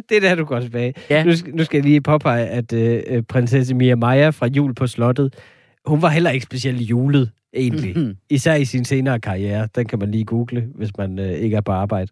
Det 0.09 0.17
er 0.17 0.19
der, 0.19 0.35
du 0.35 0.45
går 0.45 0.59
tilbage. 0.59 0.93
Ja. 1.09 1.23
Nu, 1.23 1.35
skal, 1.35 1.55
nu 1.55 1.63
skal 1.63 1.77
jeg 1.77 1.85
lige 1.85 2.01
påpege, 2.01 2.47
at 2.47 2.73
øh, 2.73 3.03
øh, 3.07 3.23
prinsesse 3.23 3.75
Mia 3.75 3.95
Maja 3.95 4.29
fra 4.29 4.47
Jul 4.47 4.73
på 4.75 4.87
Slottet, 4.87 5.33
hun 5.85 6.01
var 6.01 6.09
heller 6.09 6.29
ikke 6.29 6.43
specielt 6.43 6.81
julet, 6.81 7.31
egentlig. 7.53 7.97
Mhm. 7.97 8.15
Især 8.29 8.55
i 8.55 8.65
sin 8.65 8.85
senere 8.85 9.19
karriere. 9.19 9.67
Den 9.75 9.85
kan 9.85 9.99
man 9.99 10.11
lige 10.11 10.23
google, 10.25 10.67
hvis 10.75 10.89
man 10.97 11.19
øh, 11.19 11.31
ikke 11.31 11.55
er 11.57 11.61
på 11.61 11.71
arbejde. 11.71 12.11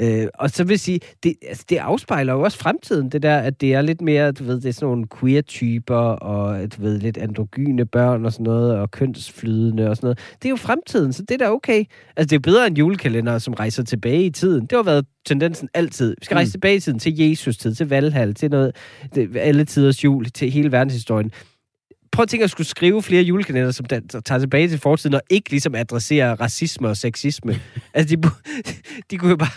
Øh, 0.00 0.26
og 0.34 0.50
så 0.50 0.64
vil 0.64 0.78
sige, 0.78 1.00
det, 1.22 1.34
altså, 1.48 1.64
det 1.68 1.76
afspejler 1.76 2.32
jo 2.32 2.40
også 2.40 2.58
fremtiden, 2.58 3.08
det 3.08 3.22
der, 3.22 3.36
at 3.38 3.60
det 3.60 3.74
er 3.74 3.82
lidt 3.82 4.00
mere, 4.00 4.32
du 4.32 4.44
ved, 4.44 4.54
det 4.60 4.68
er 4.68 4.72
sådan 4.72 4.86
nogle 4.86 5.06
queer-typer, 5.20 5.96
og 5.96 6.76
du 6.76 6.82
ved, 6.82 6.98
lidt 6.98 7.18
androgyne 7.18 7.86
børn 7.86 8.24
og 8.24 8.32
sådan 8.32 8.44
noget, 8.44 8.74
og 8.78 8.90
kønsflydende 8.90 9.90
og 9.90 9.96
sådan 9.96 10.06
noget. 10.06 10.18
Det 10.42 10.44
er 10.44 10.50
jo 10.50 10.56
fremtiden, 10.56 11.12
så 11.12 11.22
det 11.22 11.34
er 11.34 11.38
da 11.46 11.50
okay. 11.50 11.84
Altså, 12.16 12.24
det 12.24 12.32
er 12.32 12.36
jo 12.36 12.40
bedre 12.52 12.66
end 12.66 12.78
julekalender, 12.78 13.38
som 13.38 13.54
rejser 13.54 13.82
tilbage 13.82 14.24
i 14.24 14.30
tiden. 14.30 14.60
Det 14.62 14.72
har 14.72 14.82
været 14.82 15.06
tendensen 15.26 15.68
altid. 15.74 16.14
Vi 16.20 16.24
skal 16.24 16.34
Mm. 16.34 16.36
rejse 16.36 16.50
tilbage 16.52 16.76
i 16.76 16.80
tiden 16.80 16.98
til 16.98 17.18
Jesus-tid, 17.18 17.74
til 17.74 17.88
Valhall, 17.88 18.34
til 18.34 18.50
noget, 18.50 18.76
det, 19.14 19.36
alle 19.36 19.64
tiders 19.64 20.04
jul, 20.04 20.24
til 20.24 20.50
hele 20.50 20.72
verdenshistorien 20.72 21.30
prøv 22.16 22.22
at 22.22 22.28
tænke 22.28 22.44
at 22.44 22.50
skulle 22.50 22.66
skrive 22.66 23.02
flere 23.02 23.22
julekalender, 23.22 23.70
som 23.70 23.86
der, 23.86 24.00
tager 24.24 24.38
tilbage 24.38 24.68
til 24.68 24.78
fortiden, 24.78 25.14
og 25.14 25.22
ikke 25.30 25.50
ligesom 25.50 25.74
adresserer 25.74 26.40
racisme 26.40 26.88
og 26.88 26.96
sexisme. 26.96 27.60
altså, 27.94 28.16
de, 28.16 28.22
de 29.10 29.18
kunne 29.18 29.30
jo 29.30 29.36
bare... 29.36 29.48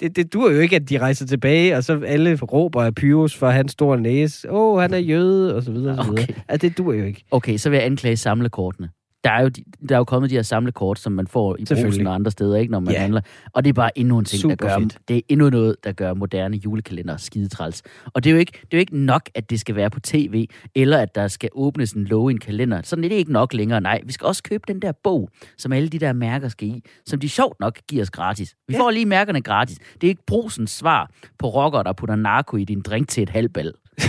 Det, 0.00 0.16
det 0.16 0.32
dur 0.32 0.50
jo 0.50 0.60
ikke, 0.60 0.76
at 0.76 0.88
de 0.90 0.98
rejser 0.98 1.26
tilbage, 1.26 1.76
og 1.76 1.84
så 1.84 2.00
alle 2.06 2.38
råber 2.42 2.82
af 2.82 2.94
Pyrus 2.94 3.36
for 3.36 3.50
hans 3.50 3.72
store 3.72 4.00
næse. 4.00 4.50
Åh, 4.50 4.74
oh, 4.74 4.80
han 4.80 4.94
er 4.94 4.98
jøde, 4.98 5.54
og 5.54 5.62
så 5.62 5.72
videre, 5.72 5.98
og 5.98 6.04
så 6.04 6.10
videre. 6.10 6.24
Okay. 6.24 6.34
Altså, 6.48 6.68
det 6.68 6.78
dur 6.78 6.92
jo 6.92 7.04
ikke. 7.04 7.24
Okay, 7.30 7.56
så 7.56 7.70
vil 7.70 7.76
jeg 7.76 7.86
anklage 7.86 8.16
samlekortene. 8.16 8.88
Der 9.28 9.34
er, 9.34 9.42
jo 9.42 9.48
de, 9.48 9.62
der 9.88 9.94
er 9.94 9.98
jo 9.98 10.04
kommet 10.04 10.30
de 10.30 10.34
her 10.34 10.42
samlekort, 10.42 10.98
som 10.98 11.12
man 11.12 11.26
får 11.26 11.56
i 11.58 11.64
brusen 11.64 12.06
og 12.06 12.14
andre 12.14 12.30
steder, 12.30 12.56
ikke, 12.56 12.70
når 12.72 12.80
man 12.80 12.94
Ja. 12.94 13.00
handler. 13.00 13.20
Og 13.52 13.64
det 13.64 13.68
er 13.68 13.74
bare 13.74 13.98
endnu 13.98 14.18
en 14.18 14.24
ting, 14.24 14.42
der 14.42 14.48
Super 14.50 14.66
gør, 14.68 14.78
fedt. 14.78 14.98
det 15.08 15.16
er 15.16 15.20
endnu 15.28 15.50
noget, 15.50 15.76
der 15.84 15.92
gør 15.92 16.14
moderne 16.14 16.56
julekalender 16.56 17.16
skidetræls. 17.16 17.82
Og 18.14 18.24
det 18.24 18.30
er, 18.30 18.34
jo 18.34 18.38
ikke, 18.38 18.52
det 18.52 18.60
er 18.62 18.76
jo 18.76 18.78
ikke 18.78 18.98
nok, 18.98 19.22
at 19.34 19.50
det 19.50 19.60
skal 19.60 19.74
være 19.76 19.90
på 19.90 20.00
tv, 20.00 20.46
eller 20.74 20.98
at 20.98 21.14
der 21.14 21.28
skal 21.28 21.48
åbnes 21.52 21.92
en 21.92 22.04
lov 22.04 22.30
i 22.30 22.32
en 22.32 22.38
kalender. 22.38 22.80
Sådan 22.84 23.04
er 23.04 23.08
det 23.08 23.16
ikke 23.16 23.32
nok 23.32 23.54
længere. 23.54 23.80
Nej, 23.80 24.00
vi 24.04 24.12
skal 24.12 24.26
også 24.26 24.42
købe 24.42 24.62
den 24.68 24.82
der 24.82 24.92
bog, 25.04 25.28
som 25.58 25.72
alle 25.72 25.88
de 25.88 25.98
der 25.98 26.12
mærker 26.12 26.48
skal 26.48 26.68
i, 26.68 26.82
som 27.06 27.20
de 27.20 27.28
sjovt 27.28 27.60
nok 27.60 27.78
giver 27.88 28.02
os 28.02 28.10
gratis. 28.10 28.54
Vi 28.68 28.74
Ja. 28.74 28.80
får 28.80 28.90
lige 28.90 29.06
mærkerne 29.06 29.40
gratis. 29.40 29.78
Det 30.00 30.06
er 30.06 30.08
ikke 30.08 30.22
brusens 30.26 30.70
svar 30.70 31.10
på 31.38 31.48
rocker, 31.48 31.82
der 31.82 31.92
putter 31.92 32.16
narko 32.16 32.56
i 32.56 32.64
din 32.64 32.80
drink 32.80 33.08
til 33.08 33.22
et 33.22 33.28
halvbal. 33.30 33.72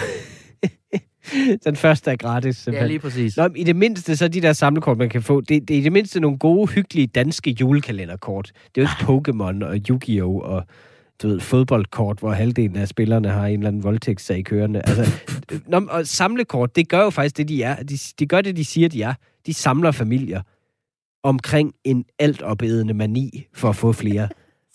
Den 1.65 1.75
første 1.75 2.12
er 2.12 2.15
gratis, 2.15 2.45
Ja, 2.57 2.63
simpelthen. 2.63 2.88
lige 2.88 3.00
præcis. 3.00 3.38
Nå, 3.38 3.50
i 3.55 3.63
det 3.63 3.75
mindste, 3.75 4.15
så 4.17 4.27
de 4.27 4.41
der 4.41 4.53
samlekort, 4.53 4.98
man 4.98 5.09
kan 5.09 5.21
få, 5.21 5.41
det, 5.41 5.67
det 5.67 5.74
er 5.75 5.79
i 5.79 5.83
det 5.83 5.91
mindste 5.91 6.19
nogle 6.19 6.38
gode, 6.38 6.67
hyggelige 6.71 7.07
danske 7.07 7.55
julekalenderkort. 7.62 8.51
Det 8.75 8.83
er 8.83 8.88
jo 9.07 9.13
ikke 9.19 9.31
Pokémon 9.31 9.65
og 9.65 9.75
Yu-Gi-Oh! 9.89 10.36
og 10.36 10.63
du 11.24 11.27
ved, 11.27 11.39
fodboldkort, 11.39 12.19
hvor 12.19 12.31
halvdelen 12.31 12.75
af 12.75 12.88
spillerne 12.88 13.29
har 13.29 13.48
en 13.48 13.59
eller 13.59 13.67
anden 13.67 13.83
voldtægtssag 13.83 14.43
kørende. 14.45 14.81
Altså, 14.86 15.12
nå, 15.67 15.88
og 15.89 16.07
samlekort, 16.07 16.75
det 16.75 16.89
gør 16.89 17.03
jo 17.03 17.09
faktisk 17.09 17.38
det, 17.38 17.48
de 17.48 17.63
er. 17.63 17.83
De, 17.83 17.98
de 18.19 18.25
gør 18.25 18.41
det, 18.41 18.57
de 18.57 18.65
siger, 18.65 18.89
de 18.89 19.01
er. 19.03 19.13
De 19.45 19.53
samler 19.53 19.91
familier 19.91 20.41
omkring 21.24 21.74
en 21.83 22.05
altopædende 22.19 22.93
mani 22.93 23.45
for 23.53 23.69
at 23.69 23.75
få 23.75 23.91
flere. 23.93 24.29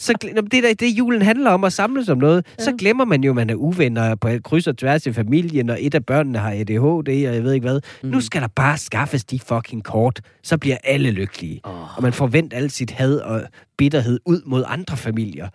Så 0.04 0.12
det 0.50 0.54
er 0.54 0.62
da 0.62 0.72
det, 0.72 0.98
julen 0.98 1.22
handler 1.22 1.50
om, 1.50 1.64
at 1.64 1.72
samles 1.72 2.08
om 2.08 2.18
noget. 2.18 2.46
Ja. 2.58 2.64
Så 2.64 2.72
glemmer 2.78 3.04
man 3.04 3.24
jo, 3.24 3.30
at 3.30 3.36
man 3.36 3.50
er 3.50 3.54
uvenner 3.54 4.14
på 4.14 4.28
kryds 4.44 4.66
og 4.66 4.78
tværs 4.78 5.06
i 5.06 5.12
familien, 5.12 5.70
og 5.70 5.76
et 5.80 5.94
af 5.94 6.06
børnene 6.06 6.38
har 6.38 6.50
ADHD, 6.50 7.08
og 7.28 7.34
jeg 7.34 7.44
ved 7.44 7.52
ikke 7.52 7.64
hvad. 7.64 7.80
Mm. 8.02 8.08
Nu 8.08 8.20
skal 8.20 8.42
der 8.42 8.48
bare 8.48 8.78
skaffes 8.78 9.24
de 9.24 9.40
fucking 9.40 9.84
kort. 9.84 10.20
Så 10.42 10.58
bliver 10.58 10.76
alle 10.84 11.10
lykkelige. 11.10 11.60
Åh. 11.64 11.96
Og 11.96 12.02
man 12.02 12.12
forventer 12.12 12.56
alt 12.56 12.72
sit 12.72 12.90
had 12.90 13.18
og 13.18 13.42
bitterhed 13.78 14.20
ud 14.26 14.42
mod 14.46 14.64
andre 14.66 14.96
familier 14.96 15.48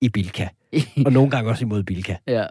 i 0.00 0.08
Bilka. 0.08 0.48
Og 1.06 1.12
nogle 1.12 1.30
gange 1.30 1.50
også 1.50 1.64
imod 1.64 1.82
Bilka. 1.82 2.16
Ja, 2.28 2.46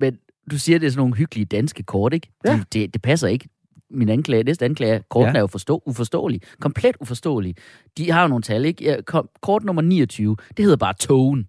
men 0.00 0.18
du 0.50 0.58
siger, 0.58 0.78
det 0.78 0.86
er 0.86 0.90
sådan 0.90 1.00
nogle 1.00 1.14
hyggelige 1.14 1.44
danske 1.44 1.82
kort, 1.82 2.14
ikke? 2.14 2.28
Ja. 2.46 2.52
De, 2.52 2.64
det, 2.72 2.94
det 2.94 3.02
passer 3.02 3.28
ikke. 3.28 3.48
Min 3.90 4.08
anklage, 4.08 4.42
næste 4.42 4.64
anklage, 4.64 5.02
kortene 5.10 5.30
Ja. 5.32 5.36
er 5.36 5.40
jo 5.40 5.46
forstå, 5.46 5.82
uforståelige. 5.86 6.40
Komplet 6.60 6.96
uforståelige. 7.00 7.54
De 7.98 8.10
har 8.10 8.22
jo 8.22 8.28
nogle 8.28 8.42
tal, 8.42 8.64
ikke? 8.64 8.84
Ja, 8.84 8.96
kom, 9.06 9.28
kort 9.42 9.64
nummer 9.64 9.82
29, 9.82 10.36
det 10.56 10.62
hedder 10.64 10.76
bare 10.76 10.94
togen. 10.94 11.46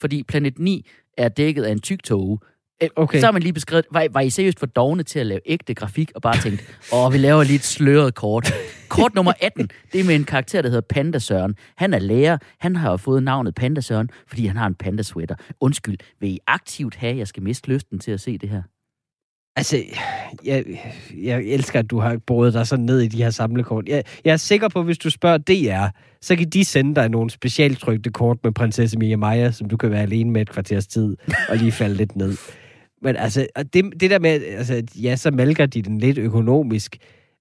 Fordi 0.00 0.22
planet 0.22 0.58
9 0.58 0.86
er 1.18 1.28
dækket 1.28 1.62
af 1.64 1.72
en 1.72 1.80
tyk 1.80 2.02
tåge. 2.04 2.38
Okay. 2.96 3.20
Så 3.20 3.26
har 3.26 3.32
man 3.32 3.42
lige 3.42 3.52
beskrevet, 3.52 3.84
var, 3.90 4.06
var 4.10 4.20
I 4.20 4.30
seriøst 4.30 4.58
for 4.58 4.66
dogne 4.66 5.02
til 5.02 5.18
at 5.18 5.26
lave 5.26 5.40
ægte 5.46 5.74
grafik, 5.74 6.12
og 6.14 6.22
bare 6.22 6.36
tænkt, 6.36 6.78
åh, 6.94 7.12
vi 7.12 7.18
laver 7.18 7.42
lige 7.44 7.54
et 7.54 7.64
sløret 7.64 8.14
kort. 8.14 8.52
Kort 8.88 9.14
nummer 9.14 9.32
18, 9.40 9.68
det 9.92 10.00
er 10.00 10.04
med 10.04 10.14
en 10.14 10.24
karakter, 10.24 10.62
der 10.62 10.68
hedder 10.68 10.80
Panda 10.88 11.18
Søren. 11.18 11.54
Han 11.76 11.94
er 11.94 11.98
lærer, 11.98 12.38
han 12.58 12.76
har 12.76 12.96
fået 12.96 13.22
navnet 13.22 13.54
Panda 13.54 13.80
Søren, 13.80 14.10
fordi 14.26 14.46
han 14.46 14.56
har 14.56 14.66
en 14.66 14.74
panda 14.74 15.02
sweater. 15.02 15.34
Undskyld, 15.60 15.98
vil 16.20 16.30
I 16.30 16.38
aktivt 16.46 16.94
have, 16.94 17.12
at 17.12 17.18
jeg 17.18 17.28
skal 17.28 17.42
miste 17.42 17.68
lysten 17.68 17.98
til 17.98 18.10
at 18.12 18.20
se 18.20 18.38
det 18.38 18.48
her? 18.48 18.62
Altså, 19.56 19.82
jeg, 20.44 20.64
jeg 21.22 21.42
elsker, 21.44 21.78
at 21.78 21.90
du 21.90 21.98
har 21.98 22.16
boret 22.26 22.52
dig 22.54 22.66
sådan 22.66 22.84
ned 22.84 23.00
i 23.00 23.08
de 23.08 23.16
her 23.22 23.30
samlekort. 23.30 23.88
Jeg, 23.88 24.04
jeg 24.24 24.32
er 24.32 24.36
sikker 24.36 24.68
på, 24.68 24.78
at 24.78 24.84
hvis 24.84 24.98
du 24.98 25.10
spørger 25.10 25.38
DR, 25.38 25.86
så 26.20 26.36
kan 26.36 26.48
de 26.50 26.64
sende 26.64 26.94
dig 26.94 27.08
nogle 27.08 27.30
specialtrykte 27.30 28.10
kort 28.10 28.36
med 28.44 28.52
prinsesse 28.52 28.98
Mia 28.98 29.16
Maja, 29.16 29.50
som 29.50 29.68
du 29.68 29.76
kan 29.76 29.90
være 29.90 30.02
alene 30.02 30.30
med 30.30 30.40
et 30.42 30.50
kvarters 30.50 30.86
tid, 30.86 31.16
og 31.48 31.56
lige 31.56 31.72
falde 31.72 31.94
lidt 31.94 32.16
ned. 32.16 32.36
Men 33.02 33.16
altså, 33.16 33.46
og 33.56 33.74
det, 33.74 33.84
det 34.00 34.10
der 34.10 34.18
med, 34.18 34.30
altså, 34.56 34.74
at 34.74 34.84
ja, 35.02 35.16
så 35.16 35.30
malker 35.30 35.66
de 35.66 35.82
den 35.82 35.98
lidt 35.98 36.18
økonomisk. 36.18 36.96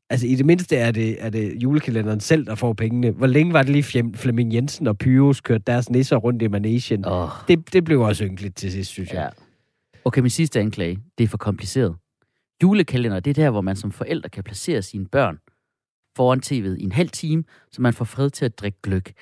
Altså, 0.09 0.27
i 0.27 0.35
det 0.35 0.45
mindste 0.45 0.75
er 0.77 0.91
det, 0.91 1.15
er 1.19 1.29
det 1.29 1.53
julekalenderen 1.63 2.19
selv, 2.19 2.45
der 2.45 2.55
får 2.55 2.73
pengene. 2.73 3.09
Hvor 3.11 3.27
længe 3.27 3.53
var 3.53 3.61
det 3.63 3.71
lige 3.71 3.83
Fjem- 3.83 4.15
Flemming 4.15 4.53
Jensen 4.53 4.87
og 4.87 4.97
Pyrus 4.97 5.41
kørte 5.41 5.63
deres 5.67 5.89
nisser 5.89 6.15
rundt 6.15 6.41
i 6.41 6.47
Manesien? 6.47 7.05
Åh, 7.07 7.27
Det, 7.47 7.73
det 7.73 7.83
blev 7.83 8.01
også 8.01 8.23
ynkeligt 8.25 8.55
til 8.55 8.71
sidst, 8.71 8.91
synes 8.91 9.09
jeg. 9.13 9.17
ja. 9.21 9.27
Okay, 10.05 10.21
min 10.21 10.29
sidste 10.29 10.59
anklage, 10.59 10.99
det 11.17 11.23
er 11.23 11.27
for 11.27 11.37
kompliceret. 11.37 11.95
Julekalender, 12.63 13.19
det 13.19 13.29
er 13.29 13.43
der, 13.43 13.49
hvor 13.49 13.61
man 13.61 13.75
som 13.75 13.91
forældre 13.91 14.29
kan 14.29 14.43
placere 14.43 14.81
sine 14.81 15.05
børn 15.05 15.37
foran 16.17 16.41
tv'et 16.45 16.77
i 16.79 16.83
en 16.83 16.91
halv 16.91 17.09
time, 17.09 17.43
så 17.71 17.81
man 17.81 17.93
får 17.93 18.05
fred 18.05 18.29
til 18.29 18.45
at 18.45 18.59
drikke 18.59 18.77
gløk. 18.83 19.13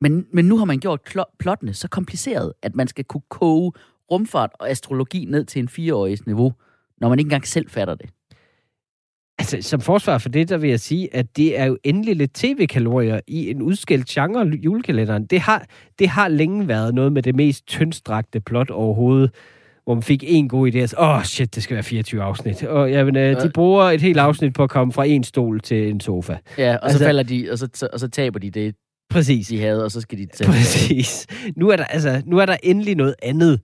Men, 0.00 0.26
men 0.32 0.44
nu 0.44 0.58
har 0.58 0.64
man 0.64 0.78
gjort 0.78 1.00
klo- 1.08 1.36
plottene 1.38 1.74
så 1.74 1.88
kompliceret, 1.88 2.52
at 2.62 2.74
man 2.74 2.88
skal 2.88 3.04
kunne 3.04 3.22
koge 3.28 3.72
rumfart 4.10 4.50
og 4.60 4.70
astrologi 4.70 5.24
ned 5.24 5.44
til 5.44 5.60
en 5.60 5.68
fireårigs 5.68 6.26
niveau, 6.26 6.52
når 7.00 7.08
man 7.08 7.18
ikke 7.18 7.26
engang 7.26 7.46
selv 7.46 7.70
fatter 7.70 7.94
det. 7.94 8.10
Altså, 9.38 9.62
som 9.62 9.80
forsvar 9.80 10.18
for 10.18 10.28
det, 10.28 10.48
der 10.48 10.56
vil 10.56 10.70
jeg 10.70 10.80
sige, 10.80 11.14
at 11.14 11.36
det 11.36 11.58
er 11.58 11.64
jo 11.64 11.78
endelig 11.84 12.16
lidt 12.16 12.34
tv-kalorier 12.34 13.20
i 13.26 13.50
en 13.50 13.62
udskilt 13.62 14.06
genre, 14.06 14.40
julekalenderen. 14.40 15.26
Det 15.26 15.40
har, 15.40 15.66
det 15.98 16.08
har 16.08 16.28
længe 16.28 16.68
været 16.68 16.94
noget 16.94 17.12
med 17.12 17.22
det 17.22 17.34
mest 17.34 17.66
tyndstrakte 17.66 18.40
plot 18.40 18.70
overhovedet, 18.70 19.34
hvor 19.84 19.94
man 19.94 20.02
fik 20.02 20.24
en 20.26 20.48
god 20.48 20.72
idé. 20.72 20.78
Åh, 21.02 21.08
oh, 21.16 21.22
shit, 21.24 21.54
det 21.54 21.62
skal 21.62 21.74
være 21.74 21.82
24 21.82 22.22
afsnit. 22.22 22.62
Og 22.62 22.90
jamen, 22.90 23.16
øh, 23.16 23.42
de 23.42 23.50
bruger 23.54 23.84
et 23.84 24.00
helt 24.00 24.18
afsnit 24.18 24.54
på 24.54 24.62
at 24.62 24.70
komme 24.70 24.92
fra 24.92 25.04
en 25.04 25.24
stol 25.24 25.60
til 25.60 25.88
en 25.90 26.00
sofa. 26.00 26.36
Ja, 26.58 26.76
og 26.76 26.84
Altså- 26.84 26.98
så 26.98 27.04
falder 27.04 27.22
de, 27.22 27.48
og 27.52 27.58
så, 27.58 27.88
og 27.92 28.00
så 28.00 28.08
taber 28.08 28.38
de 28.38 28.50
det, 28.50 28.74
Præcis. 29.10 29.46
de 29.46 29.60
havde, 29.60 29.84
og 29.84 29.90
så 29.90 30.00
skal 30.00 30.18
de 30.18 30.26
tage 30.26 30.48
Præcis. 30.50 31.26
Nu 31.56 31.68
er, 31.68 31.76
der, 31.76 31.84
altså, 31.84 32.22
nu 32.26 32.38
er 32.38 32.46
der 32.46 32.56
endelig 32.62 32.94
noget 32.96 33.14
andet. 33.22 33.60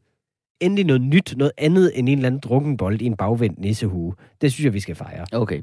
Endelig 0.60 0.84
noget 0.84 1.02
nyt, 1.02 1.34
noget 1.36 1.52
andet 1.58 1.92
end 1.94 2.08
en 2.08 2.18
eller 2.18 2.26
anden 2.26 2.40
drukkenbold 2.44 3.02
i 3.02 3.06
en 3.06 3.16
bagvendt 3.16 3.58
nissehue. 3.58 4.14
Det 4.40 4.52
synes 4.52 4.64
jeg, 4.64 4.72
vi 4.74 4.80
skal 4.80 4.94
fejre. 4.94 5.26
Okay. 5.32 5.60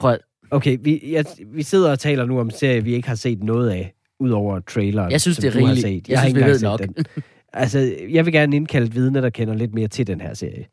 Prøv 0.00 0.16
Okay, 0.50 0.78
vi, 0.82 1.00
jeg, 1.12 1.24
vi 1.46 1.62
sidder 1.62 1.90
og 1.90 1.98
taler 1.98 2.24
nu 2.26 2.40
om 2.40 2.50
serier, 2.50 2.80
vi 2.80 2.94
ikke 2.94 3.08
har 3.08 3.14
set 3.14 3.42
noget 3.42 3.70
af, 3.70 3.94
udover 4.20 4.60
traileren. 4.60 5.10
Jeg 5.12 5.20
synes, 5.20 5.36
det 5.36 5.56
er 5.56 5.66
har 5.66 5.72
rigeligt. 5.74 6.08
Jeg 6.08 6.20
har 6.20 6.26
synes, 6.28 6.36
ikke 6.38 6.46
vi 6.46 6.52
ved 6.52 6.60
nok. 6.62 6.80
Den. 6.80 6.94
Altså, 7.54 7.94
jeg 8.10 8.24
vil 8.24 8.32
gerne 8.32 8.56
indkalde 8.56 8.86
et 8.86 8.94
vidne, 8.94 9.22
der 9.22 9.30
kender 9.30 9.54
lidt 9.54 9.74
mere 9.74 9.88
til 9.88 10.06
den 10.06 10.20
her 10.20 10.34
serie. 10.34 10.66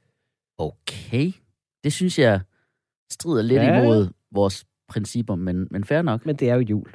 okay. 0.57 1.31
Det 1.83 1.93
synes 1.93 2.19
jeg 2.19 2.39
strider 3.11 3.41
lidt 3.41 3.61
Ja. 3.61 3.81
imod 3.81 4.07
vores 4.33 4.65
principper, 4.89 5.35
men, 5.35 5.67
men 5.71 5.83
fair 5.83 6.01
nok. 6.01 6.25
Men 6.25 6.35
det 6.35 6.49
er 6.49 6.55
jo 6.55 6.61
jul. 6.61 6.87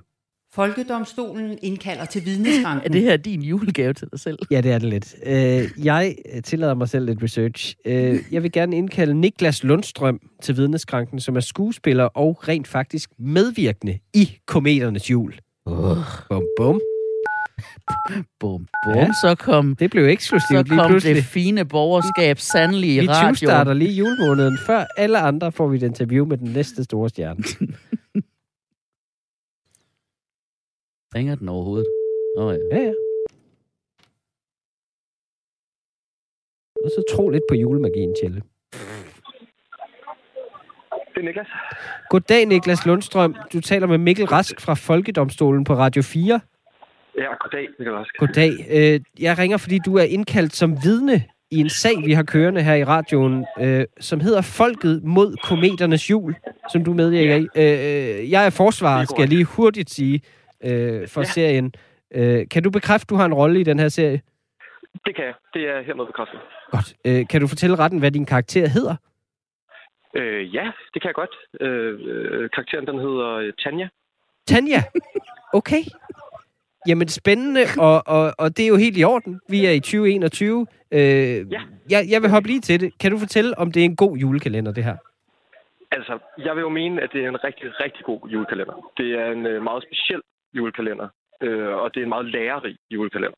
Folkedomstolen 0.54 1.58
indkalder 1.62 2.04
til 2.04 2.24
vidneskranken. 2.24 2.84
Er 2.86 2.92
det 2.92 3.02
her 3.02 3.16
din 3.16 3.42
julegave 3.42 3.92
til 3.92 4.08
dig 4.10 4.20
selv? 4.20 4.38
Ja, 4.50 4.60
det 4.60 4.72
er 4.72 4.78
det 4.78 4.88
lidt. 4.88 5.14
Øh, 5.26 5.84
jeg 5.86 6.16
tillader 6.44 6.74
mig 6.74 6.88
selv 6.88 7.06
lidt 7.06 7.22
research. 7.22 7.74
Øh, 7.84 8.18
jeg 8.32 8.42
vil 8.42 8.52
gerne 8.52 8.76
indkalde 8.76 9.14
Niklas 9.14 9.64
Lundstrøm 9.64 10.20
til 10.42 10.56
vidneskranken, 10.56 11.20
som 11.20 11.36
er 11.36 11.40
skuespiller 11.40 12.04
og 12.04 12.48
rent 12.48 12.66
faktisk 12.68 13.10
medvirkende 13.18 13.98
i 14.14 14.38
Kometernes 14.46 15.10
Jul. 15.10 15.34
Uh, 15.66 15.76
Bum, 16.28 16.44
bum. 16.58 16.80
Bum, 18.40 18.68
bum. 18.84 18.94
Ja. 18.96 19.06
Så 19.22 19.34
kom, 19.38 19.76
Det 19.76 19.90
blev 19.90 20.04
så 20.04 20.08
eksklusivt 20.10 20.68
lige 20.68 20.78
kom 20.78 20.90
pludselig. 20.90 21.16
det 21.16 21.24
fine 21.24 21.64
borgerskab 21.64 22.38
sandelig 22.38 22.96
i 22.96 23.00
Vi 23.00 23.08
radioen. 23.08 23.34
starter 23.36 23.72
lige 23.74 23.92
julemåneden. 23.92 24.58
Før 24.66 24.84
alle 24.96 25.18
andre 25.18 25.52
får 25.52 25.68
vi 25.68 25.76
et 25.76 25.82
interview 25.82 26.26
med 26.26 26.36
den 26.38 26.52
næste 26.52 26.84
store 26.84 27.08
stjerne. 27.08 27.42
Ringer 31.14 31.34
den 31.34 31.48
overhovedet? 31.48 31.86
Åh 32.38 32.46
oh, 32.46 32.54
ja. 32.54 32.76
Ja, 32.76 32.82
ja. 32.82 32.92
Og 36.84 36.90
så 36.90 37.02
tro 37.16 37.28
lidt 37.28 37.42
på 37.50 37.54
julemagien, 37.54 38.14
Tjelle. 38.20 38.42
Det 41.14 41.20
er 41.22 41.22
Niklas. 41.22 41.46
Goddag, 42.10 42.46
Niklas 42.46 42.86
Lundstrøm. 42.86 43.36
Du 43.52 43.60
taler 43.60 43.86
med 43.86 43.98
Mikkel 43.98 44.26
Rask 44.26 44.60
fra 44.60 44.74
Folkedomstolen 44.74 45.64
på 45.64 45.74
Radio 45.74 46.02
4. 46.02 46.40
Ja, 47.18 47.35
goddag, 47.40 47.68
Mikkel 47.78 47.94
Rask. 47.94 48.16
Goddag. 48.18 48.50
Øh, 48.70 49.00
Jeg 49.20 49.38
ringer, 49.38 49.56
fordi 49.56 49.78
du 49.87 49.96
er 49.96 50.02
indkaldt 50.02 50.52
som 50.54 50.70
vidne 50.85 51.25
i 51.50 51.56
en 51.58 51.68
sag, 51.68 51.96
vi 52.06 52.12
har 52.12 52.23
kørende 52.23 52.62
her 52.62 52.75
i 52.75 52.85
radioen, 52.85 53.46
øh, 53.61 53.85
som 54.00 54.20
hedder 54.20 54.42
Folket 54.42 55.04
mod 55.04 55.37
kometernes 55.44 56.11
jul, 56.11 56.35
som 56.73 56.85
du 56.85 56.92
medvirker 56.92 57.37
i. 57.37 57.46
Øh, 57.56 58.30
Jeg 58.30 58.46
er 58.46 58.50
forsvarer, 58.50 59.04
skal 59.04 59.20
jeg 59.23 59.28
lige 59.28 59.44
hurtigt 59.44 59.90
sige, 59.90 60.20
øh, 60.64 61.08
for 61.08 61.20
Ja. 61.20 61.25
serien. 61.25 61.73
Øh, 62.14 62.49
Kan 62.50 62.62
du 62.62 62.70
bekræfte, 62.70 63.06
du 63.11 63.14
har 63.14 63.25
en 63.25 63.35
rolle 63.35 63.61
i 63.61 63.62
den 63.62 63.78
her 63.78 63.88
serie? 63.88 64.20
Det 65.06 65.16
kan 65.16 65.25
jeg. 65.25 65.35
Det 65.54 65.62
er 65.62 65.82
hermed 65.82 66.06
bekræftet. 66.06 66.40
Godt. 66.70 66.94
Øh, 67.04 67.26
Kan 67.30 67.40
du 67.40 67.46
fortælle 67.46 67.76
retten, 67.76 67.99
hvad 67.99 68.11
din 68.11 68.26
karakter 68.26 68.68
hedder? 68.68 68.96
Øh, 70.16 70.54
ja, 70.54 70.64
det 70.94 71.02
kan 71.02 71.08
jeg 71.08 71.14
godt. 71.14 71.35
Øh, 71.61 72.00
øh, 72.12 72.50
karakteren, 72.50 72.87
den 72.87 72.99
hedder 72.99 73.28
øh, 73.35 73.52
Tanja. 73.64 73.88
Tanja. 74.46 74.82
Okay. 75.52 75.82
Jamen 76.86 77.08
spændende, 77.08 77.60
og, 77.78 78.02
og, 78.06 78.34
og 78.38 78.56
det 78.56 78.62
er 78.64 78.68
jo 78.68 78.76
helt 78.76 78.98
i 78.98 79.04
orden. 79.04 79.40
Vi 79.48 79.64
er 79.66 79.70
i 79.70 79.80
2021. 79.80 80.66
Øh, 80.92 81.00
Ja. 81.00 81.60
jeg, 81.90 82.06
jeg 82.10 82.22
vil 82.22 82.30
hoppe 82.30 82.48
lige 82.48 82.60
til 82.60 82.80
det. 82.80 82.98
Kan 82.98 83.10
du 83.12 83.18
fortælle, 83.18 83.58
om 83.58 83.72
det 83.72 83.80
er 83.80 83.84
en 83.84 83.96
god 83.96 84.16
julekalender, 84.16 84.72
det 84.72 84.84
her? 84.84 84.96
Altså, 85.92 86.18
jeg 86.44 86.54
vil 86.54 86.60
jo 86.60 86.68
mene, 86.68 87.02
at 87.02 87.10
det 87.12 87.24
er 87.24 87.28
en 87.28 87.44
rigtig, 87.44 87.64
rigtig 87.80 88.04
god 88.04 88.20
julekalender. 88.28 88.90
Det 88.96 89.06
er 89.20 89.32
en 89.32 89.46
øh, 89.46 89.62
meget 89.62 89.82
speciel 89.88 90.20
julekalender, 90.54 91.08
øh, 91.42 91.68
og 91.68 91.94
det 91.94 92.00
er 92.00 92.04
en 92.04 92.08
meget 92.08 92.26
lærerig 92.26 92.76
julekalender. 92.90 93.36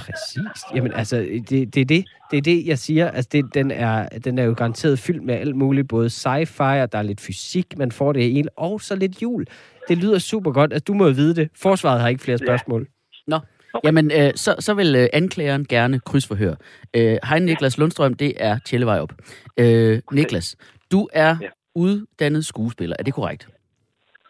Præcis. 0.00 0.62
Jamen 0.74 0.92
altså, 0.92 1.16
det, 1.16 1.74
det, 1.74 1.80
er 1.80 1.84
det, 1.84 2.04
det 2.30 2.36
er 2.36 2.42
det, 2.42 2.66
jeg 2.66 2.78
siger. 2.78 3.10
Altså, 3.10 3.28
det, 3.32 3.54
den, 3.54 3.70
er, 3.70 4.08
den 4.08 4.38
er 4.38 4.44
jo 4.44 4.54
garanteret 4.56 4.98
fyldt 4.98 5.22
med 5.22 5.34
alt 5.34 5.56
muligt, 5.56 5.88
både 5.88 6.06
sci-fi, 6.06 6.82
og 6.82 6.92
der 6.92 6.98
er 6.98 7.02
lidt 7.02 7.20
fysik, 7.20 7.78
man 7.78 7.92
får 7.92 8.12
det 8.12 8.22
hele, 8.32 8.48
og 8.56 8.80
så 8.80 8.96
lidt 8.96 9.22
jul. 9.22 9.46
Det 9.88 9.98
lyder 9.98 10.18
super 10.18 10.52
godt. 10.52 10.72
Altså, 10.72 10.84
du 10.84 10.94
må 10.94 11.06
jo 11.06 11.12
vide 11.12 11.34
det. 11.36 11.48
Forsvaret 11.62 12.00
har 12.00 12.08
ikke 12.08 12.22
flere 12.22 12.38
Ja. 12.40 12.46
spørgsmål. 12.46 12.86
Nå, 13.26 13.38
jamen, 13.84 14.10
øh, 14.12 14.32
så, 14.34 14.54
så 14.58 14.74
vil 14.74 14.96
øh, 14.96 15.08
anklageren 15.12 15.64
gerne 15.66 16.00
krydsforhøre. 16.00 16.56
Øh, 16.96 17.18
Hej 17.24 17.38
Niklas 17.38 17.78
Lundstrøm, 17.78 18.14
det 18.14 18.32
er 18.36 18.58
Tjellevej 18.58 18.98
op. 19.00 19.12
Øh, 19.60 20.00
Niklas, 20.12 20.56
du 20.92 21.08
er 21.12 21.36
Ja. 21.42 21.48
uddannet 21.74 22.46
skuespiller, 22.46 22.96
er 22.98 23.02
det 23.02 23.14
korrekt? 23.14 23.48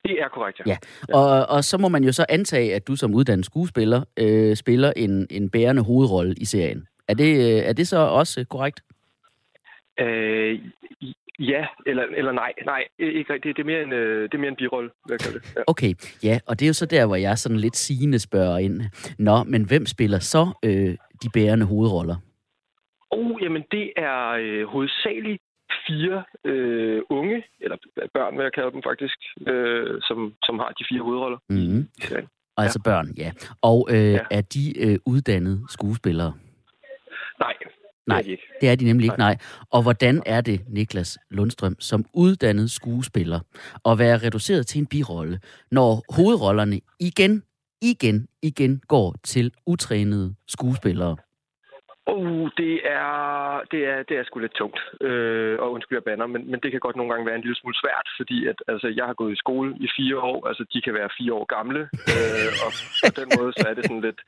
Det 0.05 0.21
er 0.23 0.29
korrekt, 0.29 0.61
ja. 0.67 0.77
Ja. 1.09 1.15
Og, 1.19 1.47
og 1.47 1.65
så 1.65 1.79
må 1.79 1.89
man 1.89 2.05
jo 2.05 2.13
så 2.13 2.27
antage, 2.29 2.75
at 2.75 2.87
du 2.89 2.97
som 2.97 3.15
uddannet 3.15 3.47
skuespiller 3.47 4.03
øh, 4.17 4.57
spiller 4.57 4.93
en, 4.97 5.27
en 5.31 5.51
bærende 5.51 5.83
hovedrolle 5.83 6.35
i 6.35 6.45
serien. 6.45 6.87
Er 7.09 7.15
det, 7.15 7.37
øh, 7.37 7.69
er 7.69 7.73
det 7.73 7.89
så 7.89 7.97
også 7.99 8.41
øh, 8.41 8.47
korrekt? 8.47 8.81
Øh, 10.01 10.59
ja, 11.39 11.67
eller, 11.87 12.05
eller 12.17 12.33
nej. 12.33 12.53
Nej, 12.67 12.85
ikke 12.99 13.33
rigtigt. 13.33 13.57
Det 13.57 13.63
er 13.63 13.67
mere 13.67 13.83
en, 13.83 13.93
øh, 13.93 14.23
det 14.23 14.35
er 14.35 14.39
mere 14.39 14.49
en 14.49 14.57
birolle, 14.57 14.91
vil 15.07 15.13
jeg 15.15 15.21
kalde 15.21 15.39
det. 15.39 15.53
Ja. 15.57 15.63
Okay, 15.67 15.95
ja, 16.23 16.39
og 16.47 16.59
det 16.61 16.67
er 16.67 16.69
jo 16.69 16.73
så 16.75 16.87
der, 16.87 17.07
hvor 17.07 17.17
jeg 17.17 17.39
sådan 17.39 17.59
lidt 17.59 17.77
sigende 17.77 18.19
spørger 18.19 18.59
ind. 18.59 18.81
Nå, 19.19 19.45
men 19.45 19.65
hvem 19.65 19.87
spiller 19.87 20.19
så 20.19 20.47
øh, 20.65 20.97
de 21.23 21.29
bærende 21.35 21.67
hovedroller? 21.67 22.17
Oh, 23.11 23.43
jamen 23.43 23.63
det 23.71 23.93
er 23.97 24.29
øh, 24.31 24.67
hovedsageligt 24.67 25.43
fire 25.87 26.25
øh, 26.45 27.03
unge, 27.11 27.45
eller 27.61 27.77
børn, 28.15 28.35
hvad 28.35 28.45
jeg 28.45 28.53
kalder 28.53 28.71
dem 28.71 28.83
faktisk, 28.87 29.19
øh, 29.47 30.01
som, 30.03 30.35
som 30.43 30.59
har 30.59 30.69
de 30.79 30.85
fire 30.91 31.03
hovedroller. 31.03 31.39
Mm-hmm. 31.49 31.89
Ja. 32.11 32.21
Altså 32.57 32.81
børn, 32.85 33.09
ja. 33.19 33.31
Og 33.63 33.89
øh, 33.91 34.13
Ja. 34.13 34.19
er 34.31 34.41
de 34.41 34.65
øh, 34.87 34.99
uddannede 35.07 35.61
skuespillere? 35.69 36.33
Nej, 37.41 37.55
Nej. 38.07 38.23
det 38.23 38.23
er 38.23 38.25
de 38.27 38.31
ikke. 38.31 38.43
Det 38.61 38.69
er 38.69 38.77
de 38.77 38.85
nemlig 38.85 39.05
ikke, 39.05 39.19
nej. 39.19 39.37
Og 39.71 39.83
hvordan 39.83 40.23
er 40.27 40.41
det, 40.41 40.61
Niklas 40.69 41.19
Lundstrøm, 41.31 41.77
som 41.81 42.05
uddannet 42.15 42.71
skuespiller, 42.71 43.41
at 43.89 43.99
være 43.99 44.19
reduceret 44.19 44.67
til 44.67 44.79
en 44.79 44.87
birolle, 44.87 45.41
når 45.71 46.15
hovedrollerne 46.17 46.81
igen, 47.01 47.43
igen, 47.83 48.29
igen 48.43 48.83
går 48.89 49.15
til 49.25 49.53
utrænede 49.67 50.35
skuespillere? 50.49 51.17
Oh, 52.07 52.49
det 52.57 52.75
er, 52.85 53.11
det 53.71 53.81
er, 53.93 54.03
det 54.09 54.15
er 54.17 54.25
sgu 54.25 54.39
lidt 54.39 54.55
tungt. 54.55 54.81
Øh, 55.01 55.59
og 55.63 55.73
undskyld, 55.73 55.97
jeg 55.99 56.05
banner, 56.05 56.27
men, 56.27 56.51
men 56.51 56.61
det 56.61 56.71
kan 56.71 56.81
godt 56.81 56.97
nogle 56.97 57.13
gange 57.13 57.27
være 57.27 57.35
en 57.35 57.41
lille 57.47 57.57
smule 57.57 57.81
svært, 57.83 58.09
fordi 58.19 58.47
at, 58.47 58.59
altså, 58.69 58.89
jeg 58.99 59.05
har 59.07 59.15
gået 59.15 59.33
i 59.33 59.43
skole 59.45 59.75
i 59.87 59.89
fire 59.97 60.19
år. 60.19 60.49
Altså, 60.49 60.65
de 60.73 60.81
kan 60.83 60.95
være 60.95 61.17
fire 61.19 61.33
år 61.33 61.47
gamle. 61.57 61.83
Øh, 62.15 62.51
og 62.65 62.71
på 63.05 63.13
den 63.21 63.29
måde, 63.39 63.53
så 63.53 63.65
er 63.71 63.75
det 63.75 63.85
sådan 63.85 64.07
lidt... 64.09 64.21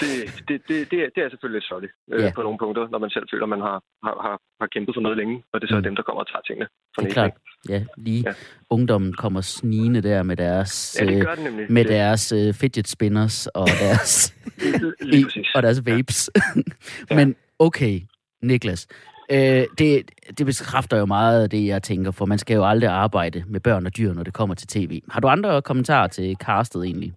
Det, 0.00 0.10
det, 0.48 0.56
det, 0.68 0.76
det, 0.90 0.98
er, 1.04 1.08
det 1.14 1.20
er 1.24 1.28
selvfølgelig 1.30 1.58
lidt 1.58 1.68
sørgeligt 1.70 1.92
øh, 2.12 2.22
Ja. 2.24 2.30
på 2.34 2.42
nogle 2.42 2.58
punkter, 2.64 2.88
når 2.92 2.98
man 3.04 3.10
selv 3.10 3.26
føler, 3.32 3.44
at 3.48 3.52
man 3.56 3.60
har, 3.68 3.78
har, 4.06 4.14
har, 4.26 4.36
har 4.60 4.68
kæmpet 4.74 4.92
for 4.96 5.00
noget 5.06 5.16
længe, 5.20 5.36
og 5.52 5.60
det 5.60 5.66
er 5.66 5.72
så 5.72 5.76
Mm. 5.78 5.82
dem, 5.88 5.96
der 5.96 6.02
kommer 6.02 6.20
og 6.24 6.28
tager 6.32 6.42
tingene. 6.48 6.66
For 6.94 7.00
Det 7.02 7.08
er 7.10 7.12
klart. 7.12 7.30
Ja, 7.68 7.80
lige 7.96 8.22
Ja. 8.26 8.32
ungdommen 8.70 9.12
kommer 9.12 9.40
snigende 9.40 10.00
der 10.02 10.22
med 10.22 10.36
deres, 10.36 10.96
Ja, 11.00 11.06
det 11.06 11.14
øh, 11.16 11.20
gør 11.26 11.34
det 11.34 11.44
nemlig. 11.44 11.72
med 11.72 11.84
det, 11.84 11.90
deres 11.92 12.32
øh, 12.32 12.54
fidget 12.54 12.88
spinners 12.88 13.46
og 13.46 13.66
deres, 13.84 14.34
præcis. 15.24 15.48
og 15.54 15.62
deres 15.62 15.86
vapes. 15.86 16.30
Men 17.18 17.36
okay, 17.58 18.00
Niklas, 18.42 18.86
øh, 19.32 19.38
det, 19.78 20.10
det 20.38 20.46
bekræfter 20.46 20.96
jo 20.98 21.06
meget 21.06 21.42
af 21.42 21.50
det, 21.50 21.66
jeg 21.66 21.82
tænker, 21.82 22.10
for 22.10 22.26
man 22.26 22.38
skal 22.38 22.54
jo 22.54 22.64
aldrig 22.68 22.90
arbejde 22.90 23.44
med 23.46 23.60
børn 23.60 23.86
og 23.86 23.96
dyr, 23.96 24.12
når 24.12 24.22
det 24.22 24.34
kommer 24.34 24.54
til 24.54 24.68
tv. 24.68 25.00
Har 25.10 25.20
du 25.20 25.28
andre 25.28 25.62
kommentarer 25.62 26.06
til 26.08 26.36
castet 26.36 26.84
egentlig? 26.84 27.12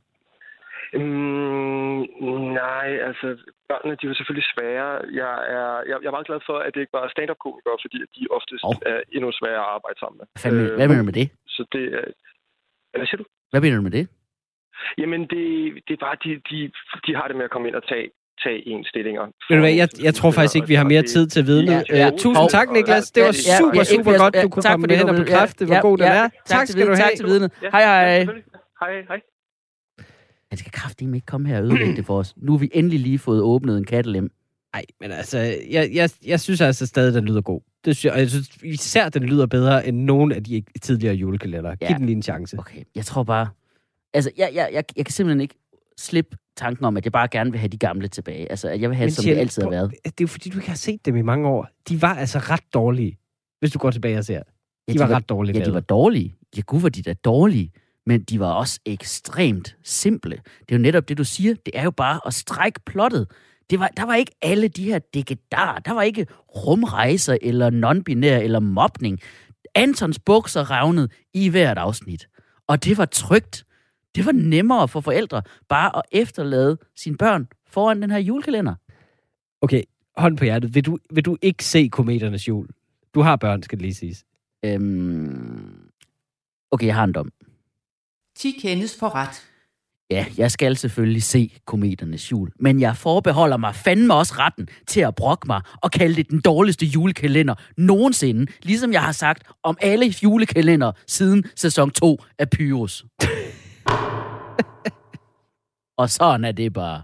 Mm, 1.00 2.00
nej, 2.63 2.88
altså, 3.10 3.27
børnene, 3.69 3.93
de 4.00 4.03
er 4.05 4.12
jo 4.12 4.17
selvfølgelig 4.19 4.48
svære. 4.53 4.89
Jeg 5.21 5.33
er, 5.57 5.71
jeg, 5.89 5.98
jeg 6.01 6.07
er 6.12 6.15
meget 6.17 6.29
glad 6.29 6.41
for, 6.50 6.57
at 6.65 6.69
det 6.74 6.79
ikke 6.81 6.95
bare 6.98 7.07
er 7.10 7.13
stand-up-komikere, 7.15 7.77
fordi 7.86 7.98
at 8.05 8.10
de 8.17 8.24
oftest 8.38 8.63
oh. 8.69 8.75
er 8.91 9.00
endnu 9.15 9.29
sværere 9.39 9.63
at 9.65 9.71
arbejde 9.77 9.98
sammen 10.01 10.17
med. 10.19 10.25
Hvad, 10.33 10.41
fanden, 10.43 10.65
hvad 10.77 10.88
mener 10.88 11.01
du 11.03 11.10
med 11.12 11.17
det? 11.21 11.27
Så 11.55 11.62
det 11.74 11.83
er... 11.98 12.03
Hvad 12.91 13.07
siger 13.10 13.19
du? 13.24 13.25
Hvad 13.51 13.62
mener 13.63 13.77
du 13.79 13.86
med 13.89 13.95
det? 14.00 14.05
Jamen, 15.01 15.21
det, 15.33 15.43
det 15.88 15.93
er 15.98 16.01
bare, 16.07 16.17
de, 16.25 16.29
de, 16.50 16.57
de 17.05 17.12
har 17.17 17.25
det 17.29 17.36
med 17.39 17.45
at 17.48 17.51
komme 17.53 17.67
ind 17.69 17.75
og 17.81 17.86
tage, 17.91 18.07
tage 18.43 18.60
en 18.71 18.81
stillinger. 18.91 19.24
Ved 19.48 19.55
du 19.57 19.63
hvad, 19.65 19.75
jeg, 19.81 19.88
jeg 20.07 20.13
tror 20.19 20.31
faktisk 20.38 20.55
ikke, 20.57 20.67
vi 20.74 20.79
har 20.81 20.88
mere 20.93 21.03
tid 21.13 21.24
til 21.33 21.41
vidne. 21.51 21.71
Ja, 21.74 21.81
Ja, 21.89 21.98
ja. 22.05 22.10
tusind 22.24 22.50
tak, 22.57 22.67
Niklas. 22.77 23.12
Det 23.15 23.21
var 23.27 23.36
Ja, 23.50 23.57
super, 23.62 23.83
super 23.95 24.12
ja, 24.12 24.17
godt, 24.24 24.33
du 24.43 24.50
kunne 24.53 24.63
tak 24.67 24.74
komme 24.74 24.88
med 24.88 24.95
ind 25.01 25.10
og 25.13 25.15
bekræfte, 25.24 25.62
hvor 25.65 25.75
ja, 25.75 25.81
god 25.89 25.98
den 25.98 26.07
er. 26.21 26.29
tak 26.53 26.67
skal 26.67 26.81
du 26.88 26.93
have. 27.00 27.03
tak 27.05 27.13
til 27.19 27.25
vidne. 27.31 27.48
Ja, 27.63 27.69
Hej, 27.75 27.83
hej. 27.89 28.25
Hej, 28.81 28.91
hej. 29.12 29.19
Han 30.51 30.58
skal 30.58 30.72
kraftigt 30.72 31.15
ikke 31.15 31.25
komme 31.25 31.48
her 31.48 31.58
og 31.58 31.63
ødelægge 31.63 31.96
det 31.96 32.05
for 32.05 32.17
os. 32.17 32.34
Nu 32.38 32.51
har 32.51 32.58
vi 32.60 32.70
endelig 32.74 33.00
lige 33.00 33.20
fået 33.20 33.41
åbnet 33.41 33.77
en 33.77 33.84
kattelem. 33.86 34.31
Nej, 34.74 34.86
men 35.01 35.12
altså, 35.12 35.38
jeg, 35.70 35.89
jeg, 35.93 36.10
jeg 36.25 36.39
synes 36.39 36.62
altså 36.62 36.86
stadig, 36.86 37.13
den 37.13 37.25
lyder 37.25 37.41
god. 37.41 37.62
Det 37.86 37.96
synes 37.96 38.05
jeg, 38.05 38.13
og 38.13 38.20
jeg 38.20 38.29
synes 38.29 38.50
især, 38.63 39.10
den 39.10 39.24
lyder 39.24 39.46
bedre 39.46 39.88
end 39.88 39.98
nogen 39.98 40.31
af 40.31 40.43
de 40.43 40.63
tidligere 40.81 41.15
julekalender. 41.15 41.75
Giv 41.75 41.88
Ja. 41.89 41.98
den 41.98 42.05
lige 42.05 42.15
en 42.15 42.22
chance. 42.24 42.60
Okay, 42.60 42.84
jeg 42.96 43.05
tror 43.05 43.24
bare... 43.24 43.48
Altså, 44.14 44.31
jeg, 44.37 44.51
jeg, 44.53 44.70
jeg, 44.74 44.83
jeg 44.98 45.05
kan 45.05 45.14
simpelthen 45.14 45.42
ikke 45.42 45.55
slippe 45.98 46.37
tanken 46.57 46.85
om, 46.85 46.98
at 46.98 47.05
jeg 47.05 47.11
bare 47.11 47.27
gerne 47.27 47.51
vil 47.51 47.59
have 47.59 47.70
de 47.70 47.77
gamle 47.77 48.07
tilbage. 48.07 48.50
Altså, 48.51 48.68
at 48.70 48.81
jeg 48.81 48.90
vil 48.90 48.98
have 48.98 49.05
det, 49.07 49.16
som 49.16 49.25
det 49.25 49.37
altid 49.37 49.61
har 49.64 49.70
været. 49.70 49.92
Det 49.92 50.09
er 50.09 50.14
jo 50.22 50.27
fordi, 50.27 50.50
du 50.50 50.57
ikke 50.57 50.70
har 50.70 50.75
set 50.75 51.05
dem 51.05 51.16
i 51.16 51.22
mange 51.22 51.48
år. 51.48 51.68
De 51.90 52.01
var 52.01 52.16
altså 52.16 52.40
ret 52.40 52.64
dårlige, 52.74 53.18
hvis 53.59 53.72
du 53.72 53.79
går 53.79 53.92
tilbage 53.92 54.18
og 54.18 54.25
ser. 54.25 54.42
Ja, 54.87 54.94
De 54.94 55.00
var 55.00 55.07
ret 55.07 55.29
dårlige 55.29 55.59
Ja, 55.59 55.66
de 55.66 55.74
var 55.74 55.79
dårlige. 55.79 56.35
Ja, 56.57 56.61
gud, 56.61 56.81
var 56.81 56.90
de 56.90 57.01
da 57.01 57.14
dårlige. 57.14 57.72
Men 58.05 58.24
de 58.24 58.40
var 58.40 58.51
også 58.53 58.79
ekstremt 58.85 59.75
simple. 59.83 60.35
Det 60.59 60.72
er 60.72 60.75
jo 60.75 60.81
netop 60.81 61.09
det, 61.09 61.18
du 61.18 61.24
siger. 61.24 61.55
Det 61.66 61.72
er 61.77 61.83
jo 61.83 61.92
bare 61.92 62.20
at 62.25 62.33
strække 62.33 62.79
plottet. 62.85 63.31
Det 63.70 63.79
var, 63.79 63.87
der 63.87 64.03
var 64.03 64.16
ikke 64.16 64.31
alle 64.42 64.68
de 64.68 64.83
her 64.83 65.00
degedarer. 65.00 65.79
Der 65.79 65.92
var 65.92 66.01
ikke 66.01 66.27
rumrejser, 66.55 67.37
eller 67.42 67.70
non-binær, 67.70 68.44
eller 68.44 68.59
mobning. 68.59 69.20
Antons 69.75 70.20
bukser 70.20 70.72
revnede 70.72 71.09
i 71.33 71.50
hvert 71.50 71.77
afsnit. 71.77 72.27
Og 72.68 72.83
det 72.83 72.98
var 72.98 73.05
trygt. 73.05 73.66
Det 74.16 74.25
var 74.25 74.31
nemmere 74.31 74.87
for 74.87 75.01
forældre 75.01 75.42
bare 75.70 75.98
at 75.98 76.03
efterlade 76.11 76.77
sine 76.96 77.18
børn 77.18 77.48
foran 77.68 78.01
den 78.01 78.11
her 78.11 78.18
julekalender. 78.18 78.75
Okay, 79.61 79.83
hånd 80.18 80.37
på 80.37 80.44
hjertet. 80.44 80.75
Vil 80.75 80.85
du, 80.85 80.98
vil 81.11 81.25
du 81.25 81.37
ikke 81.42 81.66
se 81.66 81.90
Kometernes 81.92 82.48
jul? 82.48 82.68
Du 83.14 83.22
har 83.22 83.35
børn, 83.35 83.64
skal 83.64 83.77
det 83.77 83.81
lige 83.81 83.94
siges. 83.94 84.25
Øhm... 84.66 85.92
Okay, 86.72 86.85
jeg 86.85 86.96
har 86.96 87.03
en 87.03 87.11
dom. 87.11 87.31
10 88.42 88.51
kendes 88.62 88.98
for 89.00 89.16
ret. 89.16 89.48
Ja, 90.12 90.25
jeg 90.38 90.51
skal 90.51 90.77
selvfølgelig 90.77 91.24
se 91.24 91.51
kometernes 91.66 92.32
jul, 92.32 92.51
men 92.60 92.82
jeg 92.82 92.98
forbeholder 92.98 93.58
mig 93.58 93.75
fandme 93.75 94.14
også 94.14 94.34
retten 94.38 94.68
til 94.88 95.01
at 95.01 95.16
brokke 95.16 95.48
mig 95.48 95.62
og 95.84 95.92
kalde 95.92 96.16
det 96.16 96.30
den 96.30 96.42
dårligste 96.42 96.86
julekalender 96.86 97.56
nogensinde, 97.77 98.51
ligesom 98.64 98.94
jeg 98.94 99.04
har 99.04 99.12
sagt 99.12 99.44
om 99.64 99.77
alle 99.82 100.14
julekalender 100.24 100.92
siden 101.08 101.44
sæson 101.56 101.92
2 101.92 102.18
af 102.40 102.50
Pyrus. 102.50 103.06
og 106.01 106.10
sådan 106.10 106.46
er 106.46 106.51
det 106.51 106.74
bare. 106.74 107.04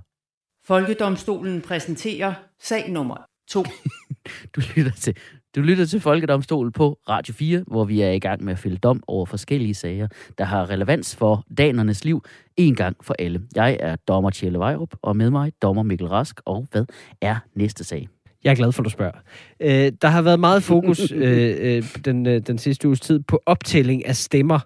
Folkedomstolen 0.66 1.62
præsenterer 1.62 2.34
sag 2.62 2.90
nummer 2.90 3.18
2. 3.50 3.64
Du 4.56 4.62
lytter 4.76 4.92
til, 4.92 5.18
du 5.56 5.62
lytter 5.62 5.86
til 5.86 6.00
Folkedomstolen 6.00 6.72
på 6.72 7.00
Radio 7.10 7.34
4, 7.34 7.64
hvor 7.68 7.86
vi 7.86 8.02
er 8.02 8.12
i 8.12 8.20
gang 8.20 8.44
med 8.44 8.54
at 8.54 8.60
fælde 8.60 8.78
dom 8.78 9.04
over 9.08 9.26
forskellige 9.26 9.74
sager, 9.74 10.08
der 10.38 10.44
har 10.44 10.70
relevans 10.70 11.16
for 11.16 11.46
danernes 11.58 12.06
liv 12.06 12.24
en 12.58 12.76
gang 12.76 12.98
for 13.02 13.16
alle. 13.20 13.42
Jeg 13.56 13.78
er 13.80 13.96
dommer 13.96 14.30
Tjelle 14.30 14.60
Vejrup, 14.60 14.96
og 15.02 15.18
med 15.18 15.30
mig 15.30 15.52
dommer 15.62 15.84
Mikkel 15.84 16.08
Rask, 16.08 16.42
og 16.46 16.68
hvad 16.72 16.86
er 17.22 17.36
næste 17.56 17.84
sag? 17.84 18.08
Jeg 18.44 18.52
er 18.52 18.56
glad 18.56 18.72
for, 18.72 18.82
at 18.82 18.86
du 18.86 18.90
spørger. 18.90 19.20
Øh, 19.60 19.92
der 20.02 20.08
har 20.08 20.22
været 20.22 20.40
meget 20.40 20.64
fokus 20.64 21.12
øh, 21.16 21.56
øh, 21.60 21.84
den, 22.06 22.26
øh, 22.26 22.42
den 22.48 22.58
sidste 22.58 22.88
uges 22.88 23.00
tid 23.00 23.20
på 23.20 23.42
optælling 23.46 24.06
af 24.06 24.16
stemmer 24.16 24.60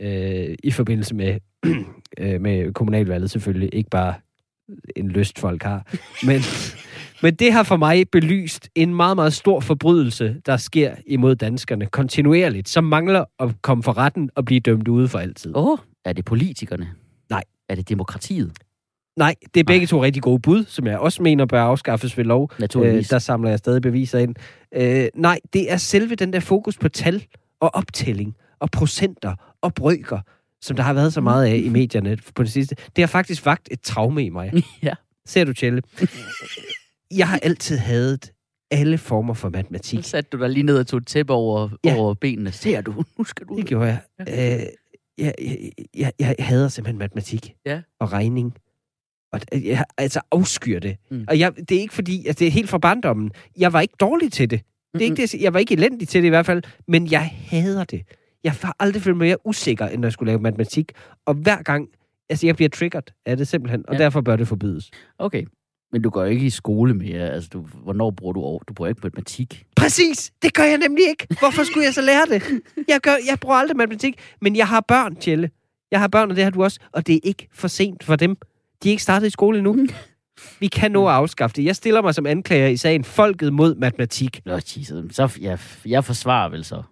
øh, 0.00 0.54
i 0.64 0.70
forbindelse 0.70 1.14
med, 1.14 1.38
øh, 2.20 2.40
med 2.40 2.72
kommunalvalget 2.72 3.30
selvfølgelig. 3.30 3.70
Ikke 3.72 3.90
bare 3.90 4.14
en 4.96 5.08
lyst, 5.08 5.38
folk 5.38 5.62
har. 5.62 5.94
Men, 6.26 6.40
men 7.22 7.34
det 7.34 7.52
har 7.52 7.62
for 7.62 7.76
mig 7.76 8.10
belyst 8.12 8.68
en 8.74 8.94
meget, 8.94 9.16
meget 9.16 9.32
stor 9.32 9.60
forbrydelse, 9.60 10.36
der 10.46 10.56
sker 10.56 10.94
imod 11.06 11.36
danskerne 11.36 11.86
kontinuerligt, 11.86 12.68
som 12.68 12.84
mangler 12.84 13.24
at 13.38 13.62
komme 13.62 13.82
for 13.82 13.98
retten 13.98 14.30
og 14.34 14.44
blive 14.44 14.60
dømt 14.60 14.88
ude 14.88 15.08
for 15.08 15.18
altid. 15.18 15.56
Åh, 15.56 15.66
oh, 15.66 15.78
er 16.04 16.12
det 16.12 16.24
politikerne? 16.24 16.88
Nej. 17.30 17.42
Er 17.68 17.74
det 17.74 17.88
demokratiet? 17.88 18.52
Nej, 19.16 19.34
det 19.54 19.60
er 19.60 19.64
begge 19.64 19.86
to 19.86 20.02
rigtig 20.02 20.22
gode 20.22 20.40
bud, 20.40 20.64
som 20.64 20.86
jeg 20.86 20.98
også 20.98 21.22
mener 21.22 21.46
bør 21.46 21.62
afskaffes 21.62 22.18
ved 22.18 22.24
lov. 22.24 22.50
Øh, 22.52 22.60
Naturligvis. 22.60 23.08
der 23.08 23.18
samler 23.18 23.50
jeg 23.50 23.58
stadig 23.58 23.82
beviser 23.82 24.18
ind. 24.18 24.34
Øh, 24.74 25.08
nej, 25.14 25.38
det 25.52 25.72
er 25.72 25.76
selve 25.76 26.14
den 26.14 26.32
der 26.32 26.40
fokus 26.40 26.78
på 26.78 26.88
tal 26.88 27.24
og 27.60 27.74
optælling 27.74 28.34
og 28.60 28.70
procenter 28.70 29.34
og 29.62 29.74
brøker, 29.74 30.20
som 30.62 30.76
der 30.76 30.82
har 30.82 30.92
været 30.92 31.12
så 31.12 31.20
meget 31.20 31.46
af 31.46 31.56
i 31.56 31.68
medierne 31.68 32.18
på 32.34 32.42
det 32.42 32.52
sidste. 32.52 32.76
Det 32.96 33.02
har 33.02 33.06
faktisk 33.06 33.46
vagt 33.46 33.68
et 33.70 33.80
traume 33.80 34.24
i 34.24 34.28
mig. 34.28 34.52
Ja. 34.82 34.92
Ser 35.26 35.44
du, 35.44 35.52
Tjelle? 35.52 35.82
Jeg 37.16 37.28
har 37.28 37.38
altid 37.42 37.76
hadet 37.76 38.32
alle 38.70 38.98
former 38.98 39.34
for 39.34 39.48
matematik. 39.48 40.04
Så 40.04 40.10
satte 40.10 40.30
du 40.32 40.38
dig 40.42 40.50
lige 40.50 40.62
ned 40.62 40.78
og 40.78 40.86
tog 40.86 40.98
et 40.98 41.06
tæppe 41.06 41.32
over, 41.32 41.68
Ja. 41.84 41.90
ja. 41.94 42.00
over 42.00 42.14
benene. 42.14 42.52
Ser 42.52 42.80
du? 42.80 43.04
Nu 43.18 43.24
skal 43.24 43.46
du... 43.46 43.56
Det 43.56 43.66
gjorde 43.66 43.86
jeg. 43.86 43.98
Øh, 44.20 44.66
jeg, 45.18 45.34
jeg, 45.40 45.72
jeg, 45.96 46.12
jeg 46.18 46.34
hader 46.38 46.68
simpelthen 46.68 46.98
matematik 46.98 47.54
Ja. 47.66 47.80
og 48.00 48.12
regning. 48.12 48.54
Og 49.32 49.40
d- 49.54 49.68
jeg 49.68 49.84
altså 49.98 50.20
afskyr 50.30 50.78
det. 50.78 50.96
Mm. 51.10 51.24
Og 51.28 51.38
jeg, 51.38 51.52
det 51.68 51.72
er 51.76 51.80
ikke 51.80 51.94
fordi, 51.94 52.26
at 52.26 52.38
det 52.38 52.46
er 52.46 52.50
helt 52.50 52.70
fra 52.70 52.78
barndommen. 52.78 53.30
Jeg 53.58 53.72
var 53.72 53.80
ikke 53.80 53.94
dårlig 54.00 54.32
til 54.32 54.50
det. 54.50 54.60
Det 54.94 55.00
er 55.00 55.04
ikke 55.04 55.16
det, 55.22 55.34
jeg 55.34 55.52
var 55.52 55.58
ikke 55.58 55.74
elendig 55.74 56.08
til 56.08 56.22
det 56.22 56.26
i 56.26 56.28
hvert 56.28 56.46
fald, 56.46 56.62
men 56.88 57.10
jeg 57.10 57.20
hader 57.34 57.84
det. 57.84 58.02
Jeg 58.44 58.52
har 58.52 58.76
aldrig 58.80 59.02
følt 59.02 59.16
mig 59.16 59.26
mere 59.26 59.46
usikker, 59.46 59.86
end 59.86 60.00
når 60.00 60.06
jeg 60.08 60.12
skulle 60.12 60.30
lave 60.30 60.40
matematik. 60.40 60.92
Og 61.26 61.34
hver 61.34 61.62
gang, 61.62 61.88
altså 62.30 62.46
jeg 62.46 62.56
bliver 62.56 62.68
triggered 62.68 63.02
af 63.26 63.36
det 63.36 63.48
simpelthen, 63.48 63.84
og 63.88 63.94
Ja. 63.94 63.98
derfor 64.02 64.20
bør 64.20 64.36
det 64.36 64.48
forbydes. 64.48 64.90
Okay. 65.18 65.44
Men 65.92 66.02
du 66.02 66.10
går 66.10 66.24
ikke 66.24 66.46
i 66.46 66.50
skole 66.50 66.94
mere. 66.94 67.30
Altså, 67.30 67.48
du, 67.52 67.60
hvornår 67.60 68.10
bruger 68.10 68.32
du 68.32 68.40
over? 68.40 68.62
Du 68.68 68.74
bruger 68.74 68.88
ikke 68.88 69.00
matematik. 69.04 69.64
Præcis! 69.76 70.32
Det 70.42 70.54
gør 70.54 70.62
jeg 70.62 70.78
nemlig 70.78 71.08
ikke. 71.08 71.26
Hvorfor 71.38 71.64
skulle 71.64 71.84
jeg 71.84 71.94
så 71.94 72.02
lære 72.02 72.26
det? 72.26 72.42
Jeg, 72.88 73.00
gør, 73.00 73.14
jeg 73.28 73.38
bruger 73.40 73.56
aldrig 73.56 73.76
matematik, 73.76 74.18
men 74.40 74.56
jeg 74.56 74.68
har 74.68 74.80
børn, 74.80 75.16
Tjelle. 75.16 75.50
Jeg 75.90 76.00
har 76.00 76.08
børn, 76.08 76.30
og 76.30 76.36
det 76.36 76.44
har 76.44 76.50
du 76.50 76.62
også, 76.62 76.80
og 76.92 77.06
det 77.06 77.14
er 77.14 77.20
ikke 77.22 77.48
for 77.52 77.68
sent 77.68 78.04
for 78.04 78.16
dem. 78.16 78.36
De 78.82 78.88
er 78.88 78.90
ikke 78.90 79.02
startet 79.02 79.26
i 79.26 79.30
skole 79.30 79.58
endnu. 79.58 79.86
Vi 80.60 80.66
kan 80.66 80.90
nå 80.92 81.08
at 81.08 81.14
afskaffe 81.14 81.56
det. 81.56 81.64
Jeg 81.64 81.76
stiller 81.76 82.02
mig 82.02 82.14
som 82.14 82.26
anklager 82.26 82.68
i 82.68 82.76
sagen 82.76 83.04
Folket 83.04 83.52
mod 83.52 83.74
matematik. 83.74 84.40
Nå, 84.44 84.54
Jesus. 84.54 85.14
Så 85.14 85.38
jeg, 85.40 85.58
jeg 85.86 86.04
forsvarer 86.04 86.48
vel 86.48 86.64
så. 86.64 86.82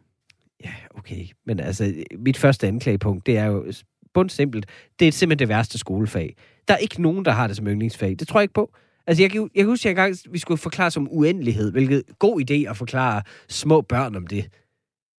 Ja, 0.64 0.72
okay. 0.98 1.26
Men 1.46 1.60
altså, 1.60 1.94
mit 2.18 2.36
første 2.36 2.66
anklagepunkt, 2.66 3.26
det 3.26 3.38
er 3.38 3.44
jo 3.44 3.72
bundsimpelt. 4.14 4.66
Det 4.98 5.08
er 5.08 5.12
simpelthen 5.12 5.38
det 5.38 5.48
værste 5.48 5.78
skolefag. 5.78 6.36
Der 6.68 6.74
er 6.74 6.78
ikke 6.78 7.02
nogen, 7.02 7.24
der 7.24 7.30
har 7.30 7.46
det 7.46 7.56
som 7.56 7.66
yndlingsfag. 7.66 8.16
Det 8.18 8.28
tror 8.28 8.40
jeg 8.40 8.44
ikke 8.44 8.54
på. 8.54 8.70
Altså, 9.06 9.22
jeg, 9.22 9.30
kan- 9.30 9.50
jeg 9.54 9.62
kan 9.62 9.66
huske, 9.66 9.80
at 9.88 9.96
jeg 9.96 10.04
engang 10.06 10.32
vi 10.32 10.38
skulle 10.38 10.58
forklare 10.58 10.90
som 10.90 11.08
uendelighed, 11.10 11.72
hvilket 11.72 12.02
god 12.18 12.40
idé 12.50 12.70
at 12.70 12.76
forklare 12.76 13.22
små 13.48 13.80
børn 13.80 14.16
om 14.16 14.26
det. 14.26 14.48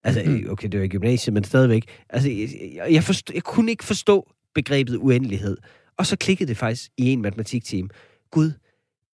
Altså, 0.04 0.24
Mhm. 0.26 0.50
okay, 0.50 0.68
det 0.70 0.80
var 0.80 0.86
i 0.86 0.90
gymnasiet, 0.90 1.34
men 1.34 1.44
stadigvæk. 1.44 1.84
Altså, 2.10 2.30
jeg, 2.30 2.88
jeg, 2.92 3.04
forstod, 3.04 3.34
jeg 3.36 3.44
kunne 3.44 3.72
ikke 3.72 3.84
forstå 3.84 4.32
begrebet 4.56 4.96
uendelighed. 4.98 5.58
Og 5.98 6.06
så 6.06 6.16
klikkede 6.18 6.48
det 6.48 6.58
faktisk 6.58 6.92
i 6.98 7.10
en 7.12 7.22
matematikteam. 7.22 7.90
Gud, 8.32 8.52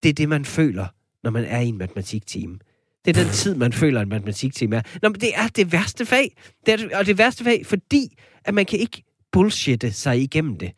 det 0.03 0.09
er 0.09 0.13
det, 0.13 0.29
man 0.29 0.45
føler, 0.45 0.88
når 1.23 1.31
man 1.31 1.43
er 1.45 1.59
i 1.59 1.67
en 1.67 1.77
matematikteam. 1.77 2.59
Det 3.05 3.17
er 3.17 3.23
den 3.23 3.31
tid, 3.43 3.55
man 3.55 3.73
føler, 3.73 4.01
en 4.01 4.09
matematikteam 4.09 4.73
er. 4.73 4.81
Nå, 5.01 5.09
men 5.09 5.21
det 5.21 5.31
er 5.36 5.47
det 5.47 5.71
værste 5.71 6.05
fag. 6.05 6.36
Det 6.65 6.81
er, 6.81 6.97
og 6.97 7.05
det 7.05 7.17
værste 7.17 7.43
fag, 7.43 7.65
fordi 7.65 8.17
at 8.45 8.53
man 8.53 8.65
kan 8.65 8.79
ikke 8.79 9.03
bullshitte 9.31 9.91
sig 9.91 10.21
igennem 10.21 10.57
det. 10.57 10.71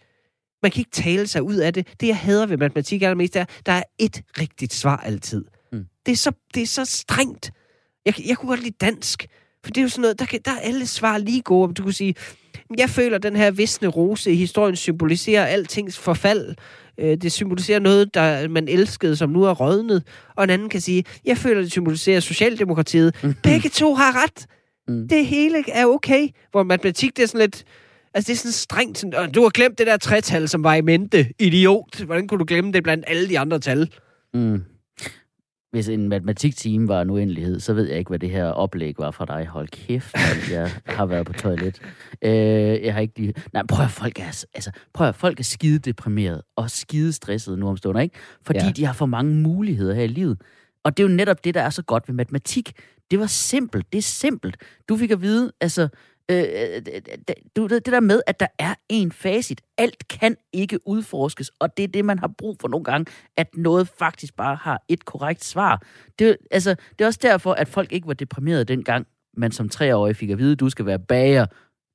Man 0.64 0.72
kan 0.72 0.80
ikke 0.80 0.92
tale 0.92 1.28
sig 1.28 1.44
ud 1.44 1.56
af 1.56 1.74
det. 1.74 1.88
Det, 2.00 2.08
jeg 2.08 2.18
hader 2.18 2.46
ved 2.46 2.58
matematik 2.58 3.02
allermest, 3.02 3.36
er, 3.36 3.46
der 3.66 3.72
er 3.72 3.84
et 4.00 4.22
rigtigt 4.40 4.74
svar 4.74 4.98
altid. 4.98 5.46
Mm. 5.72 5.86
Det, 6.06 6.12
er 6.12 6.16
så, 6.16 6.32
det 6.54 6.64
er 6.64 6.68
så 6.68 6.86
strengt. 6.86 7.52
Jeg, 8.06 8.28
jeg 8.28 8.38
kunne 8.38 8.50
godt 8.50 8.64
lide 8.64 8.76
dansk, 8.82 9.28
for 9.64 9.72
det 9.72 9.78
er 9.78 9.82
jo 9.82 9.90
sådan 9.90 10.02
noget, 10.02 10.20
der, 10.20 10.26
kan, 10.26 10.40
der 10.46 10.52
er 10.52 10.60
alle 10.60 10.88
svar 10.88 11.18
lige 11.18 11.42
gode. 11.42 11.74
Du 11.74 11.84
kunne 11.84 11.94
sige, 11.94 12.16
jeg 12.78 12.90
føler, 12.90 13.16
at 13.16 13.24
den 13.24 13.36
her 13.36 13.52
visne 13.52 13.88
rose 13.88 14.32
i 14.32 14.36
historien 14.36 14.76
symboliserer 14.76 15.46
altings 15.46 15.98
forfald. 15.98 16.56
Øh, 16.98 17.18
Det 17.18 17.32
symboliserer 17.32 17.80
noget, 17.80 18.14
der 18.14 18.48
man 18.48 18.68
elskede, 18.68 19.16
som 19.16 19.30
nu 19.30 19.44
er 19.44 19.54
rådnet. 19.54 20.04
Og 20.36 20.44
en 20.44 20.50
anden 20.50 20.70
kan 20.70 20.82
sige, 20.82 21.04
jeg 21.26 21.38
føler, 21.38 21.62
det 21.62 21.72
symboliserer 21.72 22.20
Socialdemokratiet. 22.20 23.16
Begge 23.44 23.70
to 23.70 23.94
har 23.94 24.24
ret. 24.24 24.46
Mm. 24.88 25.08
Det 25.08 25.26
hele 25.26 25.64
er 25.68 25.86
okay. 25.86 26.28
Hvor 26.52 26.64
matematik, 26.64 27.18
det 27.18 27.24
er 27.24 27.28
sådan 27.28 27.42
lidt... 27.42 27.64
Altså, 28.16 28.28
det 28.28 28.34
er 28.34 28.38
sådan 28.38 28.52
strengt. 28.52 28.98
Sådan, 28.98 29.20
"Åh, 29.20 29.28
du 29.36 29.42
har 29.42 29.50
glemt 29.50 29.78
det 29.78 29.88
der 29.88 29.98
tretal, 29.98 30.48
som 30.48 30.64
var 30.64 30.76
i 30.76 30.82
mente. 30.82 31.28
Idiot. 31.40 32.00
Hvordan 32.06 32.28
kunne 32.28 32.40
du 32.40 32.46
glemme 32.48 32.72
det 32.72 32.84
blandt 32.84 33.06
alle 33.08 33.30
de 33.30 33.40
andre 33.40 33.60
tal? 33.60 33.92
Mm. 34.34 34.64
Hvis 35.72 35.88
en 35.90 36.10
matematikteam 36.10 36.88
var 36.88 37.02
en 37.02 37.10
uendelighed, 37.10 37.60
så 37.60 37.74
ved 37.74 37.88
jeg 37.88 37.98
ikke, 37.98 38.10
hvad 38.10 38.20
det 38.20 38.30
her 38.30 38.46
oplæg 38.46 38.96
var 38.98 39.12
fra 39.12 39.26
dig. 39.26 39.48
Hold 39.48 39.68
kæft, 39.68 40.16
mand. 40.16 40.52
jeg 40.52 40.72
har 40.86 41.06
været 41.06 41.26
på 41.26 41.34
toilet. 41.34 41.80
Øh, 42.22 42.32
jeg 42.86 42.94
har 42.94 43.02
ikke 43.02 43.20
lige... 43.20 43.34
Nej, 43.54 43.64
prøv 43.70 43.86
at 43.86 43.92
folk 43.92 44.20
er, 44.20 44.46
altså, 44.54 44.72
prøv 44.94 45.08
at 45.08 45.16
folk 45.16 45.40
er 45.40 45.44
skide 45.44 45.80
deprimeret 45.80 46.42
og 46.56 46.72
skide 46.72 47.14
stresset 47.14 47.60
nu 47.60 47.68
om 47.70 47.78
stunder, 47.78 48.02
ikke? 48.02 48.16
Fordi 48.46 48.60
ja. 48.60 48.72
de 48.72 48.86
har 48.86 48.94
for 48.94 49.06
mange 49.06 49.36
muligheder 49.36 49.94
her 49.94 50.04
i 50.04 50.08
livet. 50.08 50.42
Og 50.84 50.98
det 50.98 51.04
er 51.04 51.08
jo 51.10 51.16
netop 51.16 51.44
det, 51.44 51.54
der 51.54 51.62
er 51.62 51.70
så 51.70 51.82
godt 51.82 52.08
ved 52.08 52.16
matematik. 52.16 52.72
Det 53.12 53.20
var 53.20 53.28
simpelt. 53.28 53.86
Det 53.92 53.98
er 53.98 54.02
simpelt. 54.02 54.58
Du 54.90 54.98
fik 54.98 55.12
at 55.12 55.22
vide, 55.22 55.52
altså, 55.62 55.88
øh, 56.32 56.82
du, 57.56 57.68
det 57.68 57.86
der 57.86 58.00
med, 58.00 58.22
at 58.28 58.40
der 58.40 58.48
er 58.60 58.74
en 58.90 59.12
facit. 59.12 59.62
Alt 59.78 60.08
kan 60.08 60.36
ikke 60.54 60.88
udforskes, 60.88 61.52
og 61.60 61.78
det 61.78 61.84
er 61.84 61.88
det, 61.88 62.06
man 62.06 62.20
har 62.20 62.28
brug 62.38 62.58
for 62.62 62.68
nogle 62.68 62.84
gange, 62.84 63.12
at 63.38 63.48
noget 63.58 63.88
faktisk 64.00 64.36
bare 64.36 64.56
har 64.56 64.84
et 64.90 65.06
korrekt 65.06 65.44
svar. 65.44 65.82
Det, 66.20 66.38
altså, 66.52 66.76
det 67.00 67.02
er 67.02 67.08
også 67.08 67.20
derfor, 67.22 67.54
at 67.54 67.68
folk 67.68 67.92
ikke 67.92 68.08
var 68.08 68.14
deprimerede 68.14 68.66
dengang, 68.66 69.08
man 69.38 69.52
som 69.52 69.70
treårig 69.70 70.16
fik 70.16 70.30
at 70.30 70.38
vide, 70.38 70.52
at 70.52 70.60
du 70.60 70.70
skal 70.70 70.86
være 70.86 71.00
bager. 71.00 71.46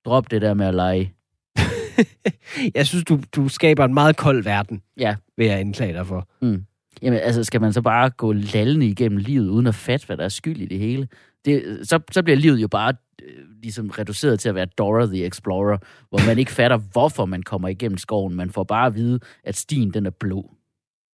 Drop 0.05 0.31
det 0.31 0.43
der 0.43 0.55
med 0.55 0.67
at 0.67 0.75
lege. 0.75 1.15
Jeg 2.75 2.87
synes, 2.87 3.05
du, 3.05 3.21
du 3.33 3.49
skaber 3.49 3.85
en 3.85 3.95
meget 3.95 4.17
kold 4.17 4.45
verden, 4.45 4.83
Ja. 4.97 5.17
vil 5.37 5.47
jeg 5.47 5.59
anklage 5.61 5.93
dig 5.93 6.07
for. 6.07 6.29
Mm. 6.43 6.65
Jamen, 7.03 7.19
altså, 7.19 7.45
skal 7.45 7.61
man 7.61 7.73
så 7.73 7.83
bare 7.83 8.11
gå 8.11 8.33
lallende 8.33 8.87
igennem 8.87 9.19
livet, 9.19 9.49
uden 9.49 9.67
at 9.67 9.75
fatte, 9.75 10.07
hvad 10.07 10.17
der 10.17 10.25
er 10.25 10.29
skyld 10.29 10.61
i 10.61 10.67
det 10.67 10.79
hele? 10.79 11.09
Det, 11.45 11.81
så, 11.89 12.01
så 12.13 12.23
bliver 12.23 12.37
livet 12.37 12.63
jo 12.63 12.69
bare 12.69 12.95
øh, 13.23 13.40
ligesom 13.63 13.91
reduceret 13.91 14.41
til 14.41 14.49
at 14.49 14.55
være 14.55 14.67
Dora 14.67 15.07
the 15.07 15.27
Explorer, 15.27 15.79
hvor 16.09 16.27
man 16.27 16.39
ikke 16.39 16.53
fatter, 16.53 16.77
hvorfor 16.77 17.27
man 17.27 17.43
kommer 17.43 17.69
igennem 17.69 17.99
skoven. 17.99 18.35
Man 18.35 18.51
får 18.51 18.65
bare 18.65 18.87
at 18.87 18.95
vide, 18.95 19.21
at 19.45 19.57
stien 19.57 19.95
den 19.95 20.07
er 20.07 20.11
blå. 20.11 20.51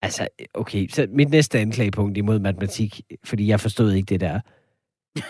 Altså, 0.01 0.27
okay, 0.53 0.87
så 0.87 1.07
mit 1.09 1.29
næste 1.29 1.59
anklagepunkt 1.59 2.17
imod 2.17 2.39
matematik, 2.39 3.01
fordi 3.23 3.47
jeg 3.47 3.59
forstod 3.59 3.91
ikke 3.93 4.05
det 4.05 4.19
der. 4.19 4.39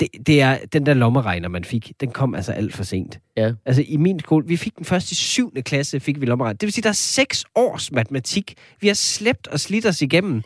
Det, 0.00 0.08
det 0.26 0.42
er, 0.42 0.58
den 0.72 0.86
der 0.86 0.94
lommeregner, 0.94 1.48
man 1.48 1.64
fik, 1.64 1.92
den 2.00 2.10
kom 2.10 2.34
altså 2.34 2.52
alt 2.52 2.74
for 2.74 2.84
sent. 2.84 3.20
Ja. 3.36 3.52
Altså, 3.64 3.84
i 3.88 3.96
min 3.96 4.20
skole, 4.20 4.46
vi 4.46 4.56
fik 4.56 4.76
den 4.76 4.84
først 4.84 5.12
i 5.12 5.14
7. 5.14 5.52
klasse, 5.64 6.00
fik 6.00 6.20
vi 6.20 6.26
lommeregner. 6.26 6.56
Det 6.56 6.66
vil 6.66 6.72
sige, 6.72 6.82
der 6.82 6.88
er 6.88 6.92
seks 6.92 7.44
års 7.54 7.92
matematik, 7.92 8.54
vi 8.80 8.86
har 8.86 8.94
slæbt 8.94 9.48
og 9.48 9.60
slidt 9.60 9.86
os 9.86 10.02
igennem. 10.02 10.42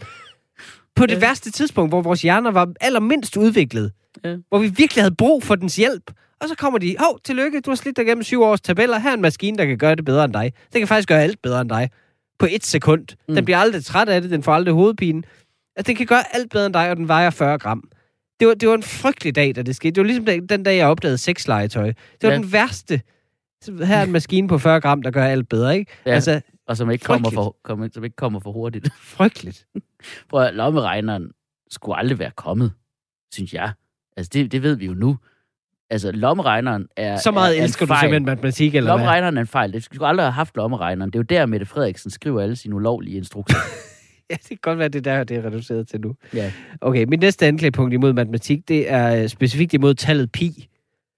På 0.97 1.07
det 1.07 1.15
Ja. 1.15 1.19
værste 1.19 1.51
tidspunkt, 1.51 1.91
hvor 1.91 2.03
vores 2.03 2.23
hjerner 2.23 2.51
var 2.51 2.69
allermindst 2.81 3.37
udviklet. 3.37 3.93
Ja. 4.25 4.37
Hvor 4.49 4.59
vi 4.59 4.69
virkelig 4.77 5.03
havde 5.05 5.15
brug 5.15 5.43
for 5.43 5.55
dens 5.55 5.77
hjælp. 5.77 6.11
Og 6.41 6.49
så 6.49 6.55
kommer 6.59 6.79
de, 6.79 6.97
hov, 6.99 7.19
tillykke, 7.25 7.61
du 7.61 7.71
har 7.71 7.75
slidt 7.77 7.97
dig 7.97 8.03
igennem 8.05 8.23
syv 8.23 8.43
års 8.43 8.61
tabeller. 8.61 8.99
Her 8.99 9.11
er 9.11 9.15
en 9.15 9.21
maskine, 9.23 9.59
der 9.59 9.65
kan 9.65 9.79
gøre 9.79 9.95
det 9.95 10.05
bedre 10.05 10.25
end 10.25 10.33
dig. 10.33 10.53
Den 10.73 10.81
kan 10.81 10.89
faktisk 10.89 11.09
gøre 11.09 11.23
alt 11.23 11.43
bedre 11.43 11.61
end 11.61 11.69
dig. 11.69 11.91
På 12.39 12.47
et 12.51 12.65
sekund. 12.65 13.07
Mm. 13.29 13.35
Den 13.35 13.45
bliver 13.45 13.59
aldrig 13.59 13.85
træt 13.85 14.09
af 14.09 14.21
det, 14.23 14.31
den 14.31 14.43
får 14.43 14.53
aldrig 14.55 14.75
hovedpine. 14.75 15.23
Altså, 15.77 15.89
den 15.89 15.97
kan 15.97 16.07
gøre 16.07 16.23
alt 16.37 16.51
bedre 16.51 16.67
end 16.67 16.75
dig, 16.75 16.91
og 16.91 16.97
den 16.97 17.09
vejer 17.09 17.31
40 17.31 17.59
gram. 17.59 17.85
Det 18.41 18.49
var, 18.49 18.55
det 18.55 18.69
var 18.69 18.75
en 18.75 18.83
frygtelig 18.83 19.35
dag, 19.35 19.55
da 19.57 19.63
det 19.63 19.77
skete. 19.77 19.91
Det 19.95 20.01
var 20.01 20.05
ligesom 20.07 20.25
den, 20.25 20.47
den 20.47 20.63
dag, 20.63 20.77
jeg 20.77 20.87
opdagede 20.87 21.19
sexlegetøj. 21.19 21.87
Det 21.87 21.97
var 22.23 22.29
Ja. 22.31 22.37
den 22.37 22.53
værste. 22.53 23.01
Her 23.85 23.97
er 23.97 24.03
en 24.03 24.13
maskine 24.13 24.49
på 24.49 24.59
40 24.59 24.81
gram, 24.81 25.03
der 25.03 25.11
gør 25.11 25.25
alt 25.25 25.49
bedre, 25.49 25.79
ikke? 25.79 25.93
Ja. 26.07 26.11
Altså, 26.15 26.41
Og 26.73 26.77
som 26.77 26.91
ikke, 26.91 27.05
kommer 27.05 27.31
for, 27.31 27.57
kommer, 27.63 27.89
som 27.93 28.05
ikke 28.05 28.17
kommer 28.17 28.41
for 28.41 28.53
hurtigt. 28.53 28.89
frygteligt. 29.17 29.67
Prøv 30.31 30.43
at 30.43 30.55
lommeregneren 30.55 31.31
skulle 31.71 31.99
aldrig 31.99 32.19
være 32.19 32.31
kommet, 32.37 32.73
synes 33.33 33.55
jeg. 33.55 33.73
Altså, 34.17 34.31
det, 34.33 34.53
det 34.53 34.63
ved 34.63 34.77
vi 34.77 34.87
jo 34.87 34.95
nu. 34.95 35.19
Altså, 35.91 36.13
lommeregneren 36.13 36.87
er 36.97 37.17
Så 37.17 37.31
meget 37.31 37.57
er, 37.57 37.61
er 37.61 37.65
elsker 37.65 37.87
du 37.87 37.95
simpelthen 38.01 38.25
matematik, 38.25 38.75
eller 38.75 38.91
hvad? 38.91 38.99
Lommeregneren 38.99 39.37
er 39.37 39.41
en 39.41 39.47
fejl. 39.47 39.73
Det 39.73 39.85
skulle 39.85 40.07
aldrig 40.07 40.25
have 40.27 40.33
haft 40.33 40.57
lommeregneren. 40.57 41.11
Det 41.11 41.19
er 41.19 41.21
jo 41.21 41.41
der, 41.41 41.47
Mette 41.47 41.67
Frederiksen 41.67 42.11
skriver 42.11 42.41
alle 42.41 42.57
sine 42.57 42.75
ulovlige 42.75 43.17
instrukser. 43.17 43.59
Ja, 44.31 44.37
det 44.37 44.49
kan 44.49 44.59
godt 44.63 44.79
være, 44.79 44.89
det 44.89 45.07
er 45.07 45.17
der, 45.17 45.25
det 45.25 45.37
er 45.37 45.45
reduceret 45.45 45.89
til 45.89 46.01
nu. 46.01 46.15
ja. 46.35 46.53
Okay, 46.81 47.05
mit 47.05 47.21
næste 47.21 47.47
anklagepunkt 47.47 47.95
imod 47.95 48.13
matematik, 48.13 48.69
det 48.69 48.93
er 48.93 49.23
øh, 49.23 49.29
specifikt 49.29 49.75
imod 49.75 49.95
tallet 49.95 50.33
pi. 50.33 50.69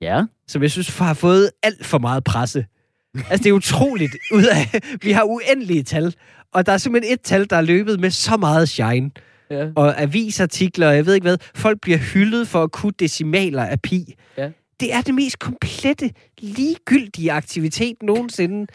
Ja. 0.00 0.24
som 0.48 0.62
jeg 0.62 0.70
synes 0.70 0.98
har 0.98 1.14
fået 1.14 1.50
alt 1.62 1.86
for 1.86 1.98
meget 1.98 2.24
presse. 2.24 2.66
Altså, 3.14 3.42
det 3.44 3.46
er 3.46 3.52
utroligt. 3.52 4.16
Ud 4.32 4.44
af, 4.44 4.80
vi 5.02 5.12
har 5.12 5.22
uendelige 5.22 5.82
tal, 5.82 6.14
og 6.52 6.66
der 6.66 6.72
er 6.72 6.78
simpelthen 6.78 7.14
et 7.14 7.20
tal, 7.20 7.50
der 7.50 7.56
er 7.56 7.60
løbet 7.60 8.00
med 8.00 8.10
så 8.10 8.36
meget 8.36 8.68
shine. 8.68 9.10
ja. 9.50 9.66
Og 9.76 10.02
avisartikler, 10.02 10.88
og 10.88 10.96
jeg 10.96 11.06
ved 11.06 11.14
ikke 11.14 11.24
hvad. 11.24 11.38
Folk 11.54 11.80
bliver 11.80 11.98
hyldet 11.98 12.48
for 12.48 12.62
at 12.62 12.72
kunne 12.72 12.92
decimaler 12.98 13.64
af 13.64 13.80
pi. 13.80 14.14
Ja. 14.38 14.48
Det 14.80 14.94
er 14.94 15.00
det 15.00 15.14
mest 15.14 15.38
komplette, 15.38 16.10
ligegyldige 16.40 17.32
aktivitet 17.32 17.96
nogensinde. 18.02 18.66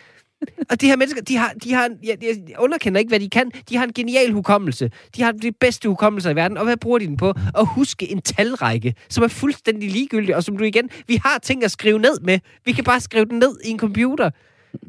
Og 0.69 0.81
de 0.81 0.87
her 0.87 0.95
mennesker, 0.95 1.21
de 1.21 1.37
har, 1.37 1.53
de 1.63 1.73
har 1.73 1.89
jeg, 2.03 2.17
jeg 2.21 2.35
underkender 2.59 2.99
ikke, 2.99 3.09
hvad 3.09 3.19
de 3.19 3.29
kan. 3.29 3.51
De 3.69 3.77
har 3.77 3.83
en 3.83 3.93
genial 3.93 4.31
hukommelse. 4.31 4.91
De 5.15 5.21
har 5.21 5.31
de 5.31 5.51
bedste 5.51 5.89
hukommelser 5.89 6.29
i 6.29 6.35
verden. 6.35 6.57
Og 6.57 6.63
hvad 6.63 6.77
bruger 6.77 6.99
de 6.99 7.05
den 7.07 7.17
på? 7.17 7.29
At 7.29 7.67
huske 7.67 8.11
en 8.11 8.21
talrække, 8.21 8.93
som 9.09 9.23
er 9.23 9.27
fuldstændig 9.27 9.91
ligegyldig, 9.91 10.35
og 10.35 10.43
som 10.43 10.57
du 10.57 10.63
igen... 10.63 10.89
Vi 11.07 11.19
har 11.23 11.39
ting 11.43 11.63
at 11.63 11.71
skrive 11.71 11.99
ned 11.99 12.19
med. 12.21 12.39
Vi 12.65 12.71
kan 12.71 12.83
bare 12.83 12.99
skrive 12.99 13.25
den 13.25 13.39
ned 13.39 13.55
i 13.65 13.69
en 13.69 13.79
computer. 13.79 14.29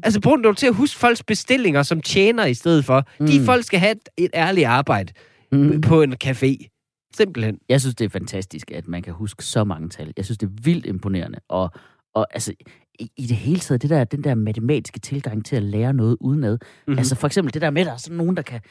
Altså, 0.03 0.21
brug 0.21 0.37
den 0.37 0.43
dog 0.43 0.57
til 0.57 0.67
at 0.67 0.73
huske 0.75 0.99
folks 0.99 1.23
bestillinger 1.23 1.83
som 1.83 2.01
tjener 2.01 2.45
i 2.45 2.53
stedet 2.53 2.85
for. 2.85 3.07
Mm. 3.19 3.27
De 3.27 3.45
folk 3.45 3.65
skal 3.65 3.79
have 3.79 3.91
et, 3.91 4.09
et 4.17 4.31
ærligt 4.33 4.67
arbejde 4.67 5.13
Mm. 5.53 5.81
på 5.81 6.01
en 6.01 6.15
café. 6.23 6.67
Simpelthen. 7.15 7.57
Jeg 7.69 7.81
synes, 7.81 7.95
det 7.95 8.05
er 8.05 8.09
fantastisk, 8.09 8.71
at 8.71 8.87
man 8.87 9.01
kan 9.01 9.13
huske 9.13 9.43
så 9.43 9.63
mange 9.63 9.89
tal. 9.89 10.13
Jeg 10.17 10.25
synes, 10.25 10.37
det 10.37 10.47
er 10.47 10.51
vildt 10.63 10.85
imponerende. 10.85 11.39
Og, 11.49 11.69
og 12.15 12.27
altså, 12.33 12.53
i, 13.01 13.11
i 13.17 13.25
det 13.25 13.37
hele 13.37 13.59
taget, 13.59 13.81
det 13.81 13.89
der, 13.89 14.03
den 14.03 14.23
der 14.23 14.35
matematiske 14.35 14.99
tilgang 14.99 15.45
til 15.45 15.55
at 15.55 15.63
lære 15.63 15.93
noget 15.93 16.17
udenad. 16.19 16.53
Mhm. 16.53 16.67
Mm-hmm. 16.87 16.97
Altså 16.97 17.15
for 17.15 17.27
eksempel 17.27 17.53
det 17.53 17.61
der 17.61 17.69
med, 17.69 17.81
at 17.81 17.85
der 17.85 17.93
er 17.93 17.97
sådan 17.97 18.17
nogen, 18.17 18.37
der 18.37 18.41
kan... 18.41 18.61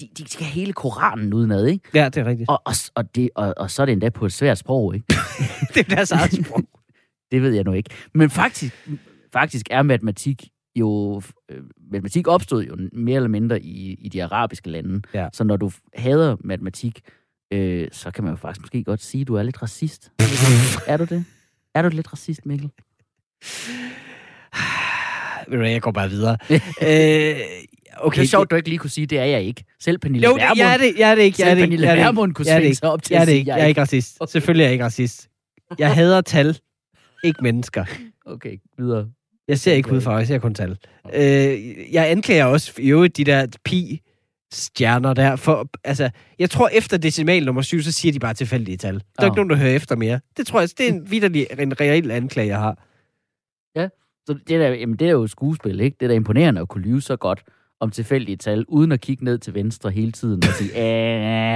De, 0.00 0.08
de 0.18 0.30
skal 0.30 0.46
hele 0.46 0.72
Koranen 0.72 1.34
udenad, 1.34 1.66
ikke? 1.66 1.90
Ja, 1.94 2.04
det 2.04 2.16
er 2.16 2.24
rigtigt. 2.24 2.50
Og, 2.50 2.62
og, 2.64 2.72
og, 2.94 3.14
det, 3.14 3.30
og, 3.34 3.54
og 3.56 3.70
så 3.70 3.82
er 3.82 3.86
det 3.86 3.92
endda 3.92 4.08
på 4.08 4.26
et 4.26 4.32
svært 4.32 4.58
sprog, 4.58 4.94
ikke? 4.94 5.06
det 5.74 5.80
er 5.80 5.94
deres 5.94 6.10
eget 6.10 6.32
sprog. 6.32 6.62
Det 7.30 7.42
ved 7.42 7.54
jeg 7.54 7.64
nu 7.64 7.72
ikke. 7.72 7.90
Men 8.14 8.30
faktisk, 8.30 8.88
faktisk 9.32 9.66
er 9.70 9.82
matematik 9.82 10.48
jo... 10.76 11.22
Øh, 11.50 11.62
matematik 11.92 12.28
opstod 12.28 12.64
jo 12.64 12.76
mere 12.92 13.16
eller 13.16 13.28
mindre 13.28 13.62
i, 13.62 13.94
i 13.94 14.08
de 14.08 14.24
arabiske 14.24 14.70
lande. 14.70 15.02
Ja. 15.14 15.28
Så 15.32 15.44
når 15.44 15.56
du 15.56 15.70
hader 15.94 16.36
matematik, 16.40 17.00
øh, 17.52 17.88
så 17.92 18.10
kan 18.10 18.24
man 18.24 18.32
jo 18.32 18.36
faktisk 18.36 18.60
måske 18.60 18.84
godt 18.84 19.02
sige, 19.02 19.20
at 19.20 19.28
du 19.28 19.34
er 19.34 19.42
lidt 19.42 19.62
racist. 19.62 20.12
er 20.86 20.96
du 20.96 21.04
det? 21.04 21.24
Er 21.74 21.82
du 21.82 21.88
lidt 21.88 22.12
racist, 22.12 22.46
Mikkel? 22.46 22.70
Ved 25.48 25.58
du 25.58 25.64
jeg 25.64 25.82
går 25.82 25.90
bare 25.90 26.10
videre. 26.10 26.36
øh, 26.50 27.40
Okay, 27.98 28.06
okay, 28.06 28.20
det 28.20 28.26
er 28.26 28.28
sjovt, 28.28 28.50
du 28.50 28.56
ikke 28.56 28.68
lige 28.68 28.78
kunne 28.78 28.90
sige, 28.90 29.06
det 29.06 29.18
er 29.18 29.24
jeg 29.24 29.42
ikke. 29.42 29.64
Selv 29.80 29.98
Pernille 29.98 30.26
Jo, 30.26 30.34
Vermund, 30.34 30.58
jeg 30.58 30.72
er 30.72 30.76
det, 30.76 30.94
jeg 30.98 31.10
er 31.10 31.14
det 31.14 31.22
ikke. 31.22 31.42
Jeg 31.42 31.50
er 31.50 31.54
det 31.54 31.62
ikke. 31.62 31.66
Pernille 31.68 31.86
jeg 31.86 31.92
er 31.92 31.96
det. 31.96 32.04
Vermund 32.04 32.34
kunne 32.34 32.46
Jeg 32.46 32.54
er 32.54 32.58
det 32.58 32.66
ikke. 32.66 32.76
sig 32.76 32.90
op 32.90 33.02
til 33.02 33.14
Jeg 33.14 33.20
er 33.20 33.24
det 33.24 33.32
ikke. 33.32 33.50
Jeg 33.50 33.60
er 33.60 33.66
ikke 33.66 33.80
racist. 33.80 34.18
Selvfølgelig 34.28 34.62
er 34.62 34.66
jeg 34.66 34.72
ikke 34.72 34.84
racist. 34.84 35.28
Jeg 35.78 35.94
hader 35.94 36.20
tal, 36.20 36.58
ikke 37.24 37.38
mennesker. 37.42 37.84
Okay, 38.26 38.56
videre. 38.78 39.06
Jeg 39.48 39.58
ser 39.58 39.72
ikke 39.72 39.92
udefra, 39.92 40.16
jeg 40.16 40.26
ser 40.26 40.38
kun 40.38 40.54
tal. 40.54 40.76
Øh, 41.14 41.92
jeg 41.92 42.10
anklager 42.10 42.44
også 42.44 42.72
i 42.78 42.90
øvrigt 42.90 43.16
de 43.16 43.24
der 43.24 43.46
pi 43.64 44.00
stjerner 44.52 45.14
der. 45.14 45.36
For, 45.36 45.68
altså, 45.84 46.10
jeg 46.38 46.50
tror, 46.50 46.68
efter 46.68 46.96
decimal 46.96 47.44
nummer 47.44 47.62
7, 47.62 47.82
så 47.82 47.92
siger 47.92 48.12
de 48.12 48.18
bare 48.18 48.34
tilfældige 48.34 48.76
tal. 48.76 48.94
Der 48.94 49.00
er 49.18 49.22
Åh. 49.22 49.26
ikke 49.26 49.36
nogen, 49.36 49.50
der 49.50 49.56
hører 49.56 49.74
efter 49.74 49.96
mere. 49.96 50.20
Det 50.36 50.46
tror 50.46 50.60
jeg, 50.60 50.68
det 50.78 50.88
er 50.88 50.92
en, 50.92 51.10
vidderlig, 51.10 51.46
en 51.58 51.80
reel 51.80 52.10
anklage, 52.10 52.48
jeg 52.48 52.58
har. 52.58 52.78
Så 54.26 54.32
det, 54.34 54.48
der, 54.48 54.68
jamen, 54.68 54.96
det 54.96 55.08
er 55.08 55.12
jo 55.12 55.26
skuespil, 55.26 55.80
ikke? 55.80 55.96
Det 56.00 56.06
er 56.06 56.08
da 56.08 56.14
imponerende 56.14 56.60
at 56.60 56.68
kunne 56.68 56.84
lyve 56.84 57.00
så 57.00 57.16
godt 57.16 57.42
om 57.80 57.90
tilfældige 57.90 58.36
tal, 58.36 58.64
uden 58.68 58.92
at 58.92 59.00
kigge 59.00 59.24
ned 59.24 59.38
til 59.38 59.54
venstre 59.54 59.90
hele 59.90 60.12
tiden 60.12 60.42
og 60.44 60.54
sige, 60.54 60.76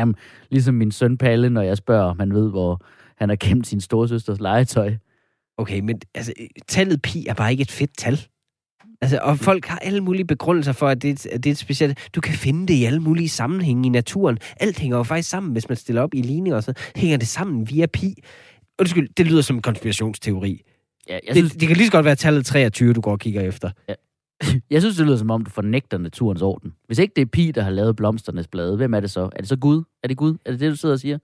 "Am", 0.01 0.15
ligesom 0.51 0.75
min 0.75 0.93
søn 0.93 1.19
Palle, 1.19 1.51
når 1.51 1.63
jeg 1.63 1.77
spørger, 1.77 2.05
om 2.05 2.19
han 2.19 2.35
ved, 2.35 2.51
hvor 2.51 2.81
han 3.17 3.29
har 3.29 3.37
gemt 3.37 3.67
sin 3.67 3.81
storesøsters 3.81 4.41
legetøj. 4.41 4.95
Okay, 5.59 5.81
men 5.81 6.01
altså, 6.15 6.33
tallet 6.69 7.03
pi 7.03 7.27
er 7.27 7.35
bare 7.35 7.51
ikke 7.51 7.63
et 7.63 7.71
fedt 7.71 7.99
tal. 7.99 8.21
Altså, 9.01 9.19
og 9.23 9.39
folk 9.39 9.67
har 9.67 9.79
alle 9.79 10.01
mulige 10.01 10.25
begrundelser 10.25 10.73
for, 10.73 10.89
at 10.89 11.03
det, 11.03 11.27
er 11.27 11.35
at 11.35 11.45
det 11.45 11.51
er 11.51 11.55
et 11.55 11.59
specielt... 11.59 11.99
Du 12.15 12.21
kan 12.21 12.35
finde 12.35 12.67
det 12.67 12.75
i 12.75 12.85
alle 12.85 13.01
mulige 13.01 13.29
sammenhænge 13.29 13.87
i 13.87 13.89
naturen. 13.89 14.39
Alt 14.61 14.79
hænger 14.79 14.97
jo 14.97 15.03
faktisk 15.03 15.31
sammen, 15.31 15.53
hvis 15.53 15.69
man 15.69 15.77
stiller 15.77 16.03
op 16.03 16.15
i 16.15 16.23
ligninger 16.23 16.57
og 16.57 16.63
så 16.63 16.73
hænger 16.97 17.17
det 17.17 17.29
sammen 17.29 17.71
via 17.71 17.87
pi. 17.87 18.15
Undskyld, 18.79 19.09
det 19.17 19.27
lyder 19.27 19.43
som 19.43 19.57
en 19.57 19.63
konspirationsteori. 19.63 20.63
Ja, 21.11 21.15
jeg, 21.15 21.35
Det, 21.35 21.37
synes, 21.37 21.53
det 21.53 21.69
kan 21.69 21.77
lige 21.77 21.87
så 21.87 21.93
godt 21.93 22.05
være 22.05 22.15
tallet 22.17 22.47
23, 22.47 22.93
du 22.93 23.01
går 23.01 23.13
og 23.13 23.19
kigger 23.21 23.41
efter. 23.43 23.71
jeg 24.71 24.83
synes, 24.83 24.97
det 24.97 25.07
lyder 25.07 25.17
som 25.17 25.31
om, 25.31 25.45
du 25.45 25.51
fornægter 25.51 25.99
naturens 25.99 26.43
orden. 26.43 26.73
Hvis 26.87 26.99
ikke 26.99 27.13
det 27.17 27.23
er 27.23 27.27
Pi, 27.27 27.51
der 27.51 27.63
har 27.63 27.71
lavet 27.71 27.97
blomsternes 27.97 28.49
blade, 28.49 28.77
hvem 28.77 28.95
er 28.95 29.01
det 29.01 29.11
så? 29.11 29.21
Er 29.21 29.39
det 29.41 29.49
så 29.49 29.57
Gud? 29.57 29.83
Er 30.03 30.09
det 30.09 30.17
Gud? 30.17 30.37
Er 30.47 30.51
det 30.51 30.61
det, 30.61 30.71
du 30.71 30.77
sidder 30.77 30.93
og 30.93 31.01
siger? 31.01 31.19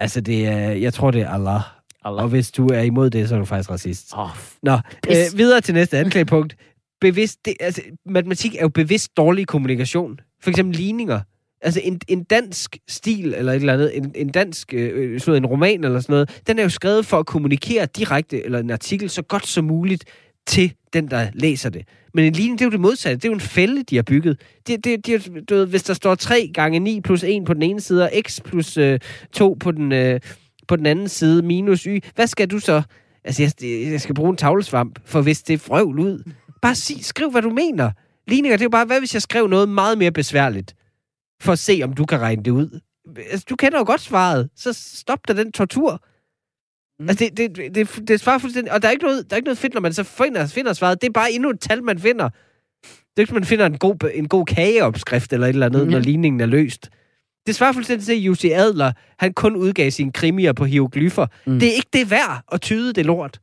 Altså, 0.00 0.20
det 0.20 0.46
er, 0.46 0.70
jeg 0.70 0.94
tror, 0.94 1.10
det 1.10 1.20
er 1.20 1.28
Allah. 1.28 1.60
Allah. 2.04 2.22
Og 2.22 2.28
hvis 2.28 2.50
du 2.52 2.66
er 2.66 2.80
imod 2.80 3.10
det, 3.10 3.28
så 3.28 3.34
er 3.34 3.38
du 3.38 3.44
faktisk 3.44 3.70
racist. 3.70 4.12
Oh, 4.16 4.28
Nå, 4.62 4.78
Pis. 5.02 5.32
øh, 5.32 5.38
videre 5.38 5.60
til 5.60 5.74
næste 5.74 5.98
anklagepunkt. 5.98 6.56
Bevidst, 7.00 7.44
det, 7.44 7.54
altså, 7.60 7.82
matematik 8.06 8.54
er 8.54 8.60
jo 8.62 8.68
bevidst 8.68 9.16
dårlig 9.16 9.46
kommunikation. 9.46 10.20
For 10.42 10.50
eksempel 10.50 10.76
ligninger. 10.76 11.20
Altså 11.62 11.80
en, 11.84 12.00
en 12.08 12.24
dansk 12.24 12.78
stil, 12.88 13.34
eller 13.34 13.52
et 13.52 13.56
eller 13.56 13.72
andet, 13.72 13.96
en, 13.96 14.12
en 14.14 14.28
dansk, 14.28 14.74
øh, 14.74 14.90
øh 14.94 15.20
sådan 15.20 15.42
en 15.42 15.46
roman 15.46 15.84
eller 15.84 16.00
sådan 16.00 16.12
noget, 16.12 16.40
den 16.46 16.58
er 16.58 16.62
jo 16.62 16.68
skrevet 16.68 17.06
for 17.06 17.18
at 17.18 17.26
kommunikere 17.26 17.86
direkte, 17.86 18.44
eller 18.44 18.58
en 18.58 18.70
artikel, 18.70 19.10
så 19.10 19.22
godt 19.22 19.46
som 19.46 19.64
muligt 19.64 20.04
til 20.46 20.72
den, 20.92 21.08
der 21.08 21.26
læser 21.34 21.70
det. 21.70 21.88
Men 22.14 22.24
en 22.24 22.32
ligning, 22.32 22.58
det 22.58 22.64
er 22.64 22.66
jo 22.66 22.70
det 22.70 22.80
modsatte. 22.80 23.16
Det 23.16 23.24
er 23.24 23.28
jo 23.28 23.34
en 23.34 23.40
fælde, 23.40 23.82
de 23.82 23.96
har 23.96 24.02
bygget. 24.02 24.40
Det, 24.66 24.84
det, 24.84 25.06
det, 25.06 25.48
du 25.48 25.54
ved, 25.54 25.66
hvis 25.66 25.82
der 25.82 25.94
står 25.94 26.14
3 26.14 26.50
gange 26.54 26.78
9 26.78 27.00
plus 27.00 27.24
1 27.24 27.44
på 27.44 27.54
den 27.54 27.62
ene 27.62 27.80
side, 27.80 28.02
og 28.04 28.10
x 28.28 28.40
plus 28.44 28.76
øh, 28.76 28.98
2 29.32 29.56
på 29.60 29.72
den, 29.72 29.92
øh, 29.92 30.20
på 30.68 30.76
den 30.76 30.86
anden 30.86 31.08
side, 31.08 31.42
minus 31.42 31.82
y, 31.82 31.98
hvad 32.14 32.26
skal 32.26 32.48
du 32.48 32.58
så? 32.58 32.82
Altså, 33.24 33.42
jeg, 33.42 33.52
jeg 33.92 34.00
skal 34.00 34.14
bruge 34.14 34.30
en 34.30 34.36
tavlesvamp, 34.36 34.98
for 35.04 35.22
hvis 35.22 35.42
det 35.42 35.54
er 35.54 35.58
frøvl 35.58 35.98
ud. 35.98 36.32
Bare 36.62 36.74
sig, 36.74 37.04
skriv, 37.04 37.30
hvad 37.30 37.42
du 37.42 37.50
mener. 37.50 37.90
Ligninger, 38.28 38.56
det 38.56 38.62
er 38.62 38.66
jo 38.66 38.70
bare, 38.70 38.84
hvad 38.84 38.98
hvis 38.98 39.14
jeg 39.14 39.22
skrev 39.22 39.46
noget 39.46 39.68
meget 39.68 39.98
mere 39.98 40.12
besværligt? 40.12 40.74
For 41.40 41.52
at 41.52 41.58
se, 41.58 41.80
om 41.84 41.92
du 41.92 42.04
kan 42.06 42.20
regne 42.20 42.42
det 42.42 42.50
ud. 42.50 42.80
Altså, 43.30 43.46
du 43.50 43.56
kender 43.56 43.78
jo 43.78 43.84
godt 43.84 44.00
svaret. 44.00 44.48
Så 44.56 44.72
stop 44.72 45.28
da 45.28 45.32
den 45.32 45.52
tortur. 45.52 46.02
Mm. 47.00 47.08
Altså, 47.08 47.24
det, 47.24 47.36
det, 47.36 47.56
det, 47.56 47.74
det, 47.74 48.08
det 48.08 48.20
svarer 48.20 48.38
fuldstændig... 48.38 48.72
Og 48.72 48.82
der 48.82 48.88
er, 48.88 48.92
ikke 48.92 49.04
noget, 49.04 49.30
der 49.30 49.34
er 49.34 49.36
ikke 49.36 49.46
noget 49.46 49.58
fedt, 49.58 49.74
når 49.74 49.80
man 49.80 49.92
så 49.92 50.02
finder, 50.02 50.46
finder 50.46 50.72
svaret. 50.72 51.00
Det 51.00 51.08
er 51.08 51.12
bare 51.12 51.32
endnu 51.32 51.50
et 51.50 51.60
tal, 51.60 51.82
man 51.84 51.98
finder. 51.98 52.28
Det 52.88 53.16
er 53.16 53.20
ikke, 53.20 53.34
man 53.34 53.44
finder 53.44 53.66
en 53.66 53.78
god, 53.78 54.10
en 54.14 54.28
god 54.28 54.46
kageopskrift 54.46 55.32
eller 55.32 55.46
et 55.46 55.50
eller 55.52 55.66
andet, 55.66 55.82
Mhm. 55.82 55.90
når 55.90 55.98
ligningen 55.98 56.40
er 56.40 56.46
løst. 56.46 56.90
Det 57.46 57.54
svarer 57.54 57.72
fuldstændig 57.72 58.06
til, 58.06 58.12
at 58.12 58.18
Jussi 58.18 58.50
Adler, 58.50 58.92
han 59.18 59.32
kun 59.32 59.56
udgav 59.56 59.90
sine 59.90 60.12
krimier 60.12 60.52
på 60.52 60.64
hieroglyffer. 60.64 61.26
Mm. 61.46 61.52
Mm. 61.52 61.58
Det 61.60 61.68
er 61.68 61.72
ikke 61.72 61.88
det 61.92 62.10
værd 62.10 62.42
at 62.52 62.60
tyde 62.60 62.92
det 62.92 63.06
lort. 63.06 63.40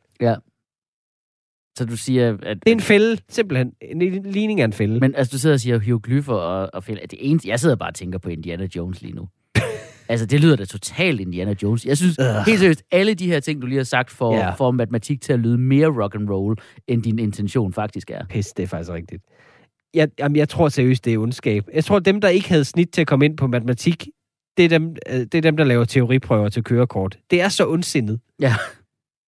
Så 1.78 1.86
du 1.86 1.98
siger, 1.98 2.38
at... 2.44 2.58
Det 2.63 2.68
er 2.72 2.76
en 2.76 2.80
fælde, 2.82 3.18
simpelthen. 3.30 3.72
En 3.82 4.00
ligning 4.32 4.62
er 4.62 4.66
en 4.66 4.74
fælde. 4.74 5.00
Men 5.00 5.16
altså, 5.16 5.32
du 5.32 5.40
sidder 5.40 5.54
og 5.54 5.60
siger 5.60 5.80
hieroglyffer 5.80 6.34
og, 6.34 6.70
og 6.74 6.84
fælde. 6.84 7.02
Det 7.02 7.20
eneste, 7.22 7.50
jeg 7.50 7.60
sidder 7.60 7.76
bare 7.76 7.90
og 7.90 7.96
tænker 7.96 8.20
på 8.20 8.30
Indiana 8.30 8.68
Jones 8.76 9.02
lige 9.02 9.13
nu. 9.16 9.28
altså, 10.10 10.26
det 10.26 10.40
lyder 10.42 10.56
da 10.56 10.66
totalt 10.66 11.20
Indiana 11.22 11.56
Jones. 11.63 11.86
Jeg 11.86 11.98
synes, 11.98 12.18
Øh. 12.20 12.26
helt 12.46 12.60
seriøst, 12.60 12.84
alle 12.92 13.13
de 13.13 13.28
her 13.28 13.40
ting, 13.40 13.62
du 13.62 13.68
lige 13.68 13.78
har 13.78 13.84
sagt, 13.84 14.12
får, 14.12 14.36
Ja. 14.36 14.50
får 14.50 14.72
matematik 14.72 15.22
til 15.22 15.34
at 15.34 15.40
lyde 15.40 15.58
mere 15.58 15.88
rock 16.04 16.16
and 16.16 16.30
roll, 16.30 16.58
end 16.88 17.04
din 17.04 17.20
intention 17.20 17.74
faktisk 17.74 18.12
er. 18.12 18.26
Pis, 18.30 18.48
det 18.48 18.63
er 18.63 18.68
faktisk 18.68 18.92
rigtigt. 18.92 19.24
Jeg, 19.94 20.08
jamen, 20.20 20.36
jeg 20.36 20.50
tror 20.50 20.70
seriøst, 20.70 21.06
det 21.06 21.13
er 21.13 21.18
ondskab. 21.18 21.63
Jeg 21.74 21.86
tror, 21.86 22.00
dem, 22.00 22.22
der 22.22 22.28
ikke 22.28 22.50
havde 22.50 22.66
snit 22.66 22.90
til 22.90 23.02
at 23.02 23.08
komme 23.08 23.26
ind 23.26 23.38
på 23.38 23.48
matematik, 23.48 24.08
det 24.58 24.66
er 24.66 24.70
dem, 24.70 24.96
øh, 25.10 25.20
det 25.20 25.36
er 25.36 25.42
dem 25.42 25.58
der 25.58 25.63
laver 25.63 25.86
teoriprøver 25.86 26.50
til 26.50 26.63
kørekort. 26.63 27.18
Det 27.32 27.42
er 27.42 27.50
så 27.50 27.68
ondsindet. 27.70 28.20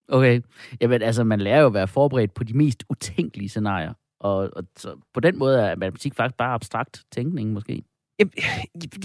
Okay. 0.10 0.41
Jamen, 0.82 1.02
altså, 1.02 1.24
man 1.24 1.39
lærer 1.39 1.62
jo 1.62 1.67
at 1.67 1.74
være 1.74 1.88
forberedt 1.88 2.34
på 2.34 2.43
de 2.43 2.54
mest 2.54 2.84
utænkelige 2.89 3.50
scenarier. 3.50 3.93
Og, 4.19 4.50
og 4.56 4.63
så 4.78 4.95
på 5.13 5.19
den 5.19 5.39
måde 5.39 5.60
er 5.60 5.76
matematik 5.76 6.15
faktisk 6.15 6.38
bare 6.38 6.54
abstrakt 6.54 7.04
tænkning, 7.12 7.54
måske. 7.54 7.84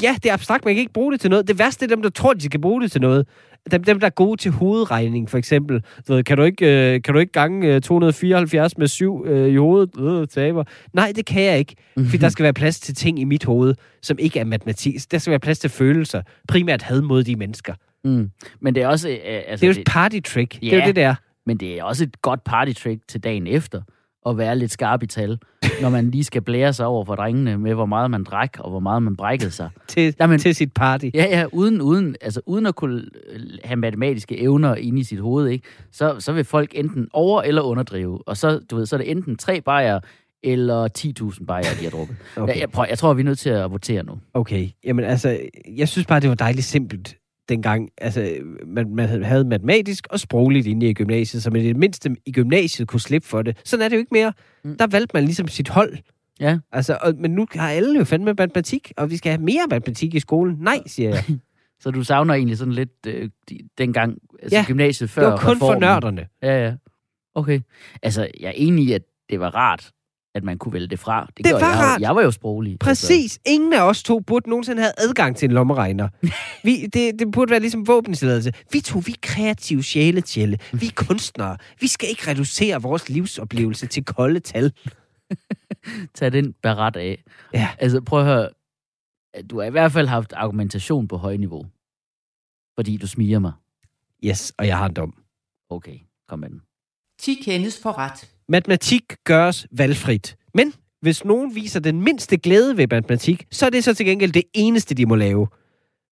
Ja, 0.03 0.17
det 0.23 0.29
er 0.29 0.33
abstrakt, 0.33 0.64
man 0.64 0.75
kan 0.75 0.81
ikke 0.81 0.93
bruge 0.93 1.12
det 1.12 1.21
til 1.21 1.31
noget. 1.31 1.49
Det 1.49 1.59
værste 1.59 1.85
er 1.85 1.88
dem, 1.88 2.03
der 2.03 2.11
tror, 2.11 2.33
de 2.33 2.45
skal 2.45 2.61
bruge 2.61 2.83
det 2.83 2.93
til 2.93 3.01
noget. 3.01 3.27
Dem, 3.71 3.85
dem 3.85 4.01
der 4.01 4.07
er 4.07 4.11
gode 4.11 4.37
til 4.40 4.51
hovedregning, 4.51 5.31
for 5.31 5.38
eksempel. 5.38 5.85
Så, 6.05 6.23
kan, 6.27 6.37
du 6.37 6.43
ikke, 6.43 6.95
øh, 6.95 7.03
kan 7.03 7.14
du 7.14 7.21
ikke 7.21 7.33
gange 7.33 7.75
øh, 7.75 7.81
274 7.81 8.79
med 8.79 8.88
7 8.88 9.25
øh, 9.27 9.53
i 9.53 9.57
hovedet? 9.57 9.90
Øh, 10.01 10.29
taber. 10.29 10.64
Nej, 10.93 11.12
det 11.17 11.27
kan 11.27 11.43
jeg 11.43 11.59
ikke. 11.59 11.77
Fordi 11.95 12.17
der 12.17 12.29
skal 12.29 12.43
være 12.43 12.53
plads 12.53 12.81
til 12.81 12.95
ting 12.95 13.21
i 13.21 13.25
mit 13.25 13.45
hoved, 13.45 13.75
som 14.03 14.19
ikke 14.19 14.38
er 14.38 14.45
matematik. 14.45 14.95
Der 15.11 15.19
skal 15.19 15.31
være 15.31 15.40
plads 15.40 15.59
til 15.59 15.71
følelser. 15.71 16.23
Primært 16.49 16.83
had 16.83 17.03
mod 17.03 17.25
de 17.25 17.37
mennesker. 17.37 17.75
Mm. 18.05 18.31
Men 18.61 18.75
det 18.75 18.83
er 18.83 18.87
også... 18.88 19.09
Øh, 19.09 19.17
altså, 19.25 19.67
Det 19.67 19.71
er 19.71 19.75
jo 19.75 19.81
et 19.81 19.87
party 19.87 20.21
trick. 20.25 20.61
Det 20.61 20.69
er 20.73 20.77
jo 20.77 20.81
Ja. 20.81 20.87
det, 20.87 20.97
der. 20.97 21.14
Men 21.47 21.57
det 21.57 21.79
er 21.79 21.85
også 21.85 22.05
et 22.05 22.23
godt 22.23 22.45
partytrick 22.45 23.01
til 23.09 23.21
dagen 23.25 23.47
efter, 23.47 23.83
at 24.27 24.38
være 24.38 24.59
lidt 24.59 24.71
skarp 24.71 25.03
i 25.03 25.07
tal, 25.07 25.38
når 25.83 25.88
man 25.88 26.11
lige 26.11 26.25
skal 26.25 26.43
blære 26.43 26.73
sig 26.73 26.87
over 26.87 27.05
for 27.05 27.14
drengene 27.14 27.59
med, 27.59 27.75
hvor 27.75 27.87
meget 27.87 28.11
man 28.11 28.25
drak, 28.25 28.57
og 28.59 28.71
hvor 28.71 28.81
meget 28.81 29.03
man 29.03 29.17
brækkede 29.17 29.51
sig. 29.51 29.71
Til, 29.88 30.14
Jamen- 30.21 30.38
til 30.38 30.55
sit 30.55 30.73
party. 30.73 31.07
Ja, 31.14 31.25
ja, 31.38 31.45
uden, 31.53 31.81
uden, 31.81 32.17
altså, 32.21 32.40
uden 32.47 32.67
at 32.67 32.75
kunne 32.75 33.03
øh, 33.33 33.40
have 33.64 33.77
matematiske 33.77 34.40
evner 34.40 34.75
inde 34.75 35.01
i 35.01 35.05
sit 35.05 35.21
hoved, 35.21 35.49
ikke? 35.49 35.64
Så, 35.93 36.17
så 36.19 36.33
vil 36.33 36.45
folk 36.45 36.71
enten 36.75 37.09
over- 37.12 37.43
eller 37.43 37.62
underdrive. 37.62 38.29
Og 38.29 38.37
så, 38.37 38.59
du 38.71 38.77
ved, 38.77 38.87
så 38.87 38.97
er 38.97 38.99
det 38.99 39.11
enten 39.11 39.37
tre 39.37 39.61
bajer 39.61 40.01
eller 40.43 40.88
10.000 41.38 41.45
bajer, 41.47 41.62
de 41.79 41.85
har 41.85 41.90
drukket. 41.90 42.17
Okay. 42.37 42.53
Jeg, 42.55 42.61
jeg, 42.61 42.71
prøv, 42.71 42.87
jeg 42.90 42.99
tror, 42.99 43.14
vi 43.14 43.21
er 43.21 43.25
nødt 43.25 43.38
til 43.38 43.51
at 43.51 43.71
votere 43.71 44.03
nu. 44.05 44.19
Okay, 44.35 44.69
jamen 44.85 45.05
altså, 45.05 45.38
jeg 45.77 45.88
synes 45.88 46.07
bare, 46.07 46.21
det 46.21 46.29
var 46.29 46.35
dejligt 46.35 46.67
simpelt 46.67 47.17
dengang. 47.49 47.89
Altså, 47.99 48.37
man, 48.67 48.95
man 48.95 49.25
havde 49.25 49.45
matematisk 49.45 50.07
og 50.11 50.21
sproglig 50.21 50.63
linje 50.65 50.89
i 50.89 50.95
gymnasiet, 50.95 51.43
så 51.43 51.51
man 51.51 51.63
i 51.63 51.65
det 51.69 51.77
mindste 51.77 52.17
i 52.27 52.33
gymnasiet 52.33 52.89
kunne 52.89 53.01
slippe 53.01 53.29
for 53.29 53.43
det. 53.43 53.61
Sådan 53.65 53.85
er 53.85 53.89
det 53.89 53.97
jo 53.97 53.99
ikke 54.01 54.15
mere. 54.15 54.33
Mm. 54.65 54.77
Der 54.77 54.87
valgte 54.87 55.11
man 55.15 55.25
ligesom 55.25 55.49
sit 55.49 55.69
hold. 55.69 55.97
Ja. 56.41 56.59
Altså, 56.73 56.99
og, 57.01 57.15
men 57.19 57.31
nu 57.31 57.47
har 57.55 57.71
alle 57.71 57.99
jo 57.99 58.05
fandme 58.05 58.35
matematik, 58.39 58.93
og 58.97 59.11
vi 59.11 59.17
skal 59.17 59.33
have 59.33 59.43
mere 59.43 59.63
matematik 59.71 60.15
i 60.15 60.21
skolen. 60.21 60.57
Nej, 60.61 60.79
siger 60.87 61.09
jeg. 61.11 61.25
Så 61.81 61.91
du 61.91 62.05
savner 62.05 62.35
egentlig 62.35 62.59
sådan 62.59 62.75
lidt 62.75 63.07
øh, 63.07 63.31
de, 63.51 63.59
dengang, 63.79 64.19
altså 64.43 64.57
Ja, 64.57 64.65
gymnasiet 64.67 65.11
før 65.11 65.23
Det 65.23 65.31
var 65.33 65.37
kun 65.39 65.59
for 65.59 65.67
reformen. 65.67 65.81
nørderne. 65.81 66.27
Ja, 66.43 66.65
ja. 66.65 66.75
Okay. 67.35 67.61
Altså, 68.03 68.29
jeg 68.41 68.49
er 68.49 68.53
enig 68.57 68.85
i, 68.89 68.93
at 68.93 69.03
det 69.31 69.41
var 69.41 69.55
rart, 69.55 69.91
at 70.35 70.44
man 70.44 70.59
kunne 70.59 70.73
vælge 70.73 70.87
det 70.87 70.99
fra. 70.99 71.27
Det, 71.37 71.44
Det 71.44 71.53
var 71.55 71.59
jeg, 71.59 71.66
jo. 71.68 71.81
rart. 71.81 72.01
Jeg 72.01 72.16
var 72.16 72.23
jo 72.23 72.31
sproglig. 72.31 72.73
Altså, 72.73 72.85
Præcis. 72.85 73.38
Ingen 73.47 73.73
af 73.73 73.83
os 73.83 74.03
to 74.03 74.20
burde 74.20 74.51
nogensinde 74.51 74.83
have 74.83 74.92
adgang 74.99 75.37
til 75.37 75.47
en 75.47 75.53
lommeregner. 75.53 76.09
Vi, 76.66 76.87
det, 76.87 77.18
det 77.18 77.33
burde 77.33 77.51
være 77.51 77.61
ligesom 77.61 77.87
våbentilladelse. 77.87 78.53
Vi 78.73 78.81
to, 78.81 78.99
vi 79.07 79.12
er 79.12 79.16
kreative 79.23 79.83
sjæle, 79.83 80.20
Tjelle. 80.20 80.59
Vi 80.73 80.87
er 80.87 80.90
kunstnere. 80.97 81.57
Vi 81.81 81.87
skal 81.87 82.09
ikke 82.09 82.31
reducere 82.31 82.83
vores 82.83 83.09
livsoplevelse 83.09 83.87
til 83.87 84.05
kolde 84.05 84.40
tal. 84.40 84.73
Tag 86.14 86.33
den 86.33 86.53
barat 86.62 86.97
af. 86.97 87.23
Ja. 87.55 87.68
Altså, 87.79 88.01
prøv 88.01 88.20
at 88.20 88.27
høre. 88.27 88.49
Du 89.51 89.59
har 89.59 89.66
i 89.66 89.70
hvert 89.70 89.92
fald 89.92 90.09
haft 90.09 90.33
argumentation 90.33 91.09
på 91.09 91.16
højt 91.16 91.40
niveau. 91.40 91.66
Fordi 92.79 92.97
du 92.97 93.07
smiger 93.07 93.38
mig. 93.38 93.53
Yes, 94.25 94.53
og 94.59 94.66
jeg 94.66 94.79
har 94.79 94.87
en 94.87 94.94
dom. 94.94 95.14
Okay, 95.70 95.99
kom 96.29 96.38
med 96.38 96.49
den. 96.51 96.61
10 97.20 97.35
kendes 97.35 97.81
for 97.83 97.99
ret. 97.99 98.34
Matematik 98.49 99.03
gøres 99.25 99.67
valgfrit. 99.73 100.37
Men 100.55 100.73
hvis 101.03 101.25
nogen 101.25 101.55
viser 101.55 101.81
den 101.81 102.01
mindste 102.01 102.37
glæde 102.37 102.77
ved 102.77 102.87
matematik, 102.91 103.45
så 103.51 103.67
er 103.67 103.71
det 103.71 103.85
så 103.85 103.95
til 103.95 104.07
gengæld 104.07 104.33
det 104.33 104.43
eneste, 104.55 104.95
de 104.95 105.07
må 105.07 105.15
lave. 105.15 105.49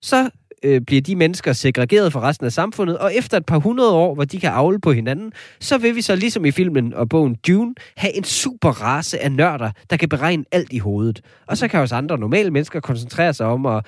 Så 0.02 0.30
øh, 0.62 0.80
bliver 0.80 1.02
de 1.02 1.16
mennesker 1.16 1.52
segregeret 1.52 2.12
fra 2.12 2.20
resten 2.20 2.46
af 2.46 2.52
samfundet, 2.52 2.98
og 2.98 3.14
efter 3.14 3.36
et 3.36 3.46
par 3.46 3.58
hundrede 3.58 3.92
år, 3.92 4.14
hvor 4.14 4.24
de 4.24 4.40
kan 4.40 4.50
avle 4.50 4.80
på 4.80 4.92
hinanden, 4.92 5.32
så 5.60 5.78
vil 5.78 5.96
vi 5.96 6.02
så 6.02 6.16
ligesom 6.16 6.44
i 6.44 6.50
filmen 6.50 6.94
og 6.94 7.08
bogen 7.08 7.34
Dune, 7.46 7.74
have 7.96 8.16
en 8.16 8.24
super 8.24 8.68
race 8.68 9.18
af 9.18 9.32
nørder, 9.32 9.70
der 9.90 9.96
kan 9.96 10.08
beregne 10.08 10.44
alt 10.52 10.72
i 10.72 10.78
hovedet. 10.78 11.20
Og 11.46 11.56
så 11.56 11.68
kan 11.68 11.80
os 11.80 11.92
andre 11.92 12.18
normale 12.18 12.50
mennesker 12.50 12.80
koncentrere 12.80 13.34
sig 13.34 13.46
om 13.46 13.66
at, 13.66 13.86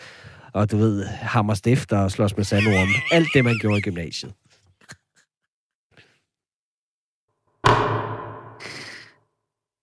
og 0.53 0.71
du 0.71 0.77
ved, 0.77 1.05
hammer 1.05 1.55
stifter 1.55 1.99
og 1.99 2.11
slås 2.11 2.37
med 2.37 2.45
sandorm. 2.45 2.89
Alt 3.13 3.29
det, 3.35 3.45
man 3.45 3.59
gjorde 3.61 3.79
i 3.79 3.83
gymnasiet. 3.83 4.33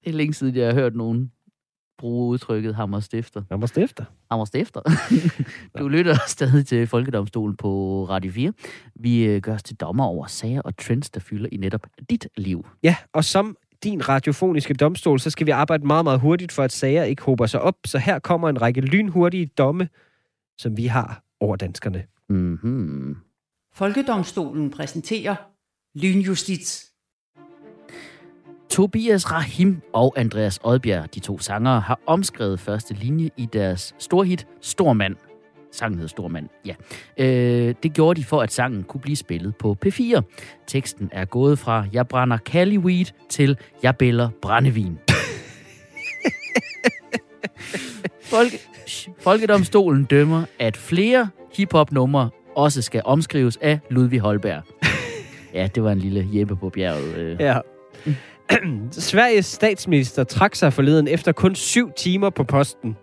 Det 0.04 0.10
er 0.10 0.14
længe 0.14 0.34
siden, 0.34 0.56
jeg 0.56 0.68
har 0.68 0.74
hørt 0.74 0.96
nogen 0.96 1.32
bruge 2.02 2.30
udtrykket 2.30 2.76
hammer 2.76 3.00
stifter. 3.00 3.42
Hammer 3.50 3.68
stifter. 3.68 4.06
Hammer 4.32 4.46
stifter. 4.46 4.82
du 5.80 5.88
lytter 5.88 6.16
stadig 6.28 6.68
til 6.68 6.88
Folkedomstolen 6.88 7.58
på 7.58 8.04
Radio 8.10 8.32
4. 8.32 8.54
Vi 8.96 9.24
øh, 9.24 9.42
gør 9.42 9.54
os 9.54 9.64
til 9.64 9.76
dommer 9.76 10.06
over 10.06 10.28
sager 10.28 10.62
og 10.62 10.78
trends, 10.78 11.10
der 11.10 11.20
fylder 11.20 11.50
i 11.52 11.58
netop 11.58 11.88
dit 12.10 12.28
liv. 12.38 12.68
Ja, 12.84 12.96
og 13.14 13.26
som 13.26 13.58
din 13.84 14.10
radiofoniske 14.10 14.74
domstol, 14.74 15.20
så 15.20 15.30
skal 15.30 15.46
vi 15.46 15.52
arbejde 15.52 15.88
meget, 15.88 16.04
meget 16.04 16.20
hurtigt, 16.20 16.52
for 16.52 16.64
at 16.64 16.72
sager 16.72 17.04
ikke 17.04 17.24
hober 17.24 17.46
sig 17.46 17.62
op. 17.62 17.76
Så 17.86 17.98
her 17.98 18.20
kommer 18.20 18.50
en 18.50 18.62
række 18.62 18.82
lynhurtige 18.82 19.46
domme, 19.46 19.90
som 20.58 20.78
vi 20.78 20.86
har 20.86 21.24
over 21.40 21.56
danskerne. 21.56 22.04
Mm-hmm. 22.30 23.18
Folkedomstolen 23.74 24.70
præsenterer 24.70 25.36
Lynjustits. 25.96 26.91
Tobias 28.72 29.32
Rahim 29.32 29.82
og 29.94 30.14
Andreas 30.18 30.60
Odbjerg, 30.64 31.16
de 31.16 31.20
to 31.20 31.40
sangere, 31.40 31.80
har 31.80 32.00
omskrevet 32.06 32.60
første 32.60 32.94
linje 32.94 33.30
i 33.38 33.46
deres 33.54 33.96
storhit 34.00 34.48
Stormand. 34.62 35.16
Sangen 35.72 36.00
hed 36.00 36.08
Stormand, 36.08 36.50
ja. 36.66 36.76
Øh, 37.18 37.76
det 37.84 37.94
gjorde 37.94 38.20
de 38.20 38.26
for, 38.26 38.42
at 38.42 38.52
sangen 38.52 38.84
kunne 38.84 39.02
blive 39.02 39.16
spillet 39.16 39.56
på 39.56 39.78
P4. 39.86 40.22
Teksten 40.68 41.10
er 41.12 41.26
gået 41.26 41.60
fra 41.60 41.86
Jeg 41.94 42.08
brænder 42.08 42.38
Cali 42.38 43.06
til 43.30 43.58
Jeg 43.84 43.96
bæller 43.96 44.30
brændevin. 44.42 45.00
Folke, 48.32 48.60
Folkedomstolen 49.20 50.04
dømmer, 50.04 50.44
at 50.60 50.78
flere 50.78 51.30
hiphop-numre 51.54 52.30
også 52.56 52.82
skal 52.82 53.02
omskrives 53.06 53.58
af 53.62 53.80
Ludvig 53.90 54.20
Holberg. 54.20 54.64
Ja, 55.54 55.68
det 55.76 55.84
var 55.84 55.92
en 55.92 56.00
lille 56.00 56.28
Jeppe 56.34 56.56
på 56.56 56.70
bjerget. 56.70 57.18
Øh. 57.18 57.38
Ja. 57.40 57.60
Sveriges 58.92 59.46
statsminister 59.46 60.24
trak 60.24 60.56
sig 60.56 60.74
forleden 60.74 61.08
efter 61.08 61.32
kun 61.32 61.56
syv 61.56 61.92
timer 61.92 62.30
på 62.30 62.44
posten. 62.44 62.98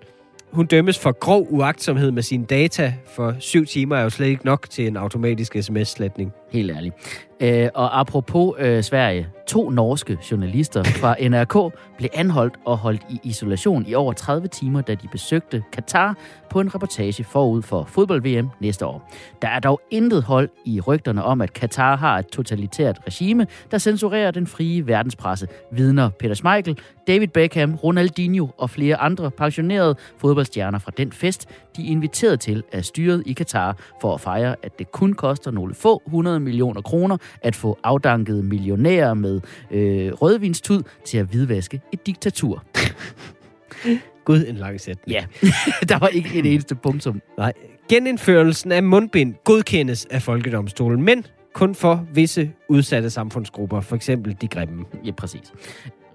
Hun 0.53 0.67
dømmes 0.67 0.99
for 0.99 1.13
grov 1.13 1.47
uagtsomhed 1.51 2.11
med 2.11 2.23
sine 2.23 2.45
data, 2.45 2.95
for 3.17 3.37
syv 3.41 3.67
timer 3.67 3.97
er 3.97 4.03
jo 4.03 4.11
slet 4.11 4.27
ikke 4.27 4.45
nok 4.45 4.71
til 4.71 4.87
en 4.87 4.97
automatisk 4.97 5.57
sms-sletning. 5.57 6.33
Helt 6.51 6.71
ærligt. 6.71 6.95
Øh, 7.41 7.69
og 7.75 8.01
apropos 8.01 8.55
øh, 8.59 8.83
Sverige, 8.83 9.29
to 9.47 9.71
norske 9.71 10.19
journalister 10.31 10.83
fra 10.83 11.17
NRK 11.29 11.73
blev 11.97 12.11
anholdt 12.15 12.55
og 12.65 12.79
holdt 12.79 13.03
i 13.11 13.21
isolation 13.23 13.87
i 13.87 13.95
over 13.95 14.13
30 14.13 14.49
timer, 14.49 14.81
da 14.81 14.95
de 14.95 15.09
besøgte 15.13 15.63
Katar 15.73 16.17
på 16.51 16.61
en 16.61 16.75
reportage 16.75 17.25
forud 17.25 17.63
for 17.63 17.85
fodbold-VM 17.85 18.51
næste 18.61 18.87
år. 18.87 19.13
Der 19.43 19.49
er 19.49 19.61
dog 19.61 19.81
intet 19.91 20.23
hold 20.23 20.49
i 20.65 20.81
rygterne 20.81 21.25
om, 21.25 21.41
at 21.41 21.53
Katar 21.53 21.97
har 21.97 22.19
et 22.19 22.27
totalitært 22.27 22.99
regime, 23.07 23.47
der 23.71 23.79
censurerer 23.79 24.31
den 24.31 24.47
frie 24.47 24.87
verdenspresse, 24.87 25.49
vidner 25.73 26.11
Peter 26.11 26.35
Schmeichel, 26.35 26.79
David 27.07 27.29
Beckham, 27.29 27.75
Ronaldinho 27.75 28.49
og 28.59 28.71
flere 28.71 28.97
andre 28.97 29.31
pensionerede 29.31 29.97
fodboldstjerner 30.19 30.79
fra 30.79 30.93
den 30.97 31.13
fest, 31.13 31.49
de 31.77 31.83
er 31.83 31.91
inviteret 31.91 32.41
til 32.41 32.63
af 32.73 32.85
styret 32.85 33.23
i 33.27 33.33
Katar 33.33 33.77
for 34.01 34.15
at 34.15 34.21
fejre, 34.21 34.57
at 34.63 34.79
det 34.79 34.93
kun 34.93 35.13
koster 35.13 35.51
nogle 35.51 35.75
få 35.75 36.03
100 36.39 36.45
millioner 36.45 36.81
kroner 36.83 37.17
at 37.43 37.57
få 37.57 37.79
afdanket 37.85 38.45
millionærer 38.45 39.15
med 39.15 39.41
øh, 39.71 40.13
rødvinstud 40.13 40.83
til 41.05 41.19
at 41.19 41.27
hvidvaske 41.27 41.81
et 41.93 42.07
diktatur. 42.07 42.65
Gud, 44.25 44.45
en 44.49 44.57
lang 44.57 44.81
sætning. 44.81 45.13
Ja, 45.13 45.25
der 45.89 45.99
var 45.99 46.09
ikke 46.09 46.39
et 46.39 46.53
eneste 46.53 46.75
punktum. 46.75 47.23
Nej. 47.39 47.53
Genindførelsen 47.89 48.73
af 48.73 48.83
mundbind 48.83 49.35
godkendes 49.45 50.07
af 50.11 50.23
Folkedomstolen, 50.23 51.03
men 51.03 51.27
kun 51.53 51.75
for 51.75 52.07
visse 52.15 52.51
udsatte 52.69 53.11
samfundsgrupper, 53.11 53.81
for 53.81 53.97
eksempel 53.97 54.37
de 54.41 54.49
grimme. 54.49 54.85
Ja, 55.05 55.11
præcis. 55.11 55.53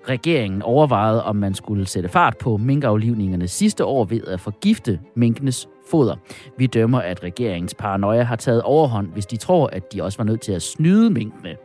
Regeringen 0.10 0.62
overvejede, 0.62 1.24
om 1.24 1.36
man 1.36 1.54
skulle 1.54 1.88
sætte 1.88 2.10
fart 2.10 2.38
på 2.38 2.58
minkaflivningerne 2.58 3.48
sidste 3.48 3.86
år 3.86 4.06
ved 4.06 4.22
at 4.28 4.40
forgifte 4.40 5.00
minkenes 5.16 5.68
foder. 5.90 6.16
Vi 6.58 6.68
dømmer, 6.68 7.00
at 7.00 7.24
regeringens 7.24 7.74
paranoia 7.74 8.24
har 8.24 8.36
taget 8.36 8.62
overhånd, 8.62 9.08
hvis 9.14 9.26
de 9.26 9.38
tror, 9.38 9.68
at 9.68 9.94
de 9.94 10.04
også 10.04 10.18
var 10.18 10.26
nødt 10.26 10.42
til 10.42 10.52
at 10.52 10.62
snyde 10.62 11.10
minkene. 11.10 11.56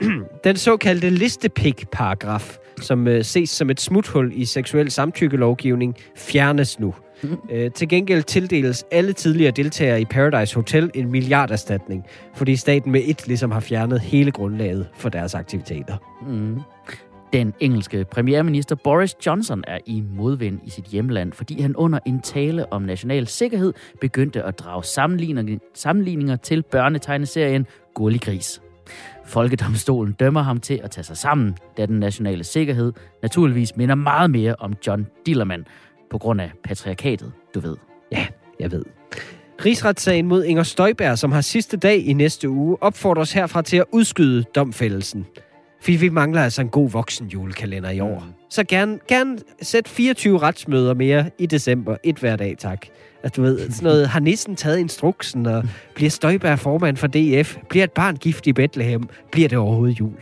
Den 0.44 0.56
såkaldte 0.56 1.10
listepik-paragraf, 1.10 2.56
som 2.80 3.08
øh, 3.08 3.24
ses 3.24 3.50
som 3.50 3.70
et 3.70 3.80
smuthul 3.80 4.32
i 4.34 4.44
seksuel 4.44 4.90
samtykkelovgivning, 4.90 5.96
fjernes 6.16 6.78
nu. 6.78 6.94
Øh, 7.50 7.70
til 7.70 7.88
gengæld 7.88 8.22
tildeles 8.22 8.84
alle 8.90 9.12
tidligere 9.12 9.50
deltagere 9.50 10.00
i 10.00 10.04
Paradise 10.04 10.54
Hotel 10.54 10.90
en 10.94 11.10
milliarderstatning, 11.10 12.04
fordi 12.34 12.56
staten 12.56 12.92
med 12.92 13.00
et 13.04 13.26
ligesom 13.26 13.50
har 13.50 13.60
fjernet 13.60 14.00
hele 14.00 14.30
grundlaget 14.30 14.86
for 14.96 15.08
deres 15.08 15.34
aktiviteter. 15.34 15.96
Mm. 16.26 16.60
Den 17.32 17.54
engelske 17.60 18.04
premierminister 18.04 18.74
Boris 18.74 19.26
Johnson 19.26 19.64
er 19.66 19.78
i 19.86 20.02
modvind 20.16 20.60
i 20.66 20.70
sit 20.70 20.84
hjemland, 20.84 21.32
fordi 21.32 21.60
han 21.60 21.76
under 21.76 21.98
en 22.06 22.20
tale 22.20 22.72
om 22.72 22.82
national 22.82 23.26
sikkerhed 23.26 23.72
begyndte 24.00 24.42
at 24.42 24.58
drage 24.58 24.84
sammenligninger, 24.84 25.58
sammenligninger 25.74 26.36
til 26.36 26.62
børnetegneserien 26.62 27.66
Gullig 27.94 28.20
Gris. 28.20 28.60
Folkedomstolen 29.24 30.12
dømmer 30.12 30.42
ham 30.42 30.60
til 30.60 30.80
at 30.84 30.90
tage 30.90 31.04
sig 31.04 31.16
sammen, 31.16 31.56
da 31.76 31.86
den 31.86 32.00
nationale 32.00 32.44
sikkerhed 32.44 32.92
naturligvis 33.22 33.76
minder 33.76 33.94
meget 33.94 34.30
mere 34.30 34.54
om 34.58 34.74
John 34.86 35.06
Dillermand 35.26 35.64
på 36.14 36.18
grund 36.18 36.40
af 36.40 36.50
patriarkatet, 36.64 37.32
du 37.54 37.60
ved. 37.60 37.76
Ja, 38.12 38.26
jeg 38.60 38.72
ved. 38.72 38.84
Rigsretssagen 39.64 40.26
mod 40.26 40.44
Inger 40.44 40.62
Støjberg, 40.62 41.18
som 41.18 41.32
har 41.32 41.40
sidste 41.40 41.76
dag 41.76 42.06
i 42.06 42.12
næste 42.12 42.48
uge, 42.48 42.76
opfordres 42.80 43.32
herfra 43.32 43.62
til 43.62 43.76
at 43.76 43.84
udskyde 43.92 44.42
domfældelsen. 44.42 45.26
Fordi 45.80 45.96
vi 45.96 46.08
mangler 46.08 46.42
altså 46.42 46.62
en 46.62 46.68
god 46.68 46.90
voksen 46.90 47.26
julekalender 47.26 47.90
i 47.90 48.00
år. 48.00 48.18
Mm. 48.18 48.32
Så 48.50 48.64
gerne, 48.64 48.98
gerne 49.08 49.38
sæt 49.62 49.88
24 49.88 50.38
retsmøder 50.38 50.94
mere 50.94 51.30
i 51.38 51.46
december. 51.46 51.96
Et 52.02 52.16
hver 52.16 52.36
dag, 52.36 52.56
tak. 52.58 52.86
Altså, 53.22 53.40
du 53.40 53.42
ved, 53.42 53.70
sådan 53.70 53.84
noget, 53.84 54.08
har 54.08 54.20
nissen 54.20 54.56
taget 54.56 54.78
instruksen, 54.78 55.46
og 55.46 55.64
bliver 55.94 56.10
Støjberg 56.10 56.58
formand 56.58 56.96
for 56.96 57.06
DF? 57.06 57.56
Bliver 57.68 57.84
et 57.84 57.92
barn 57.92 58.16
gift 58.16 58.46
i 58.46 58.52
Bethlehem? 58.52 59.08
Bliver 59.32 59.48
det 59.48 59.58
overhovedet 59.58 60.00
jul? 60.00 60.12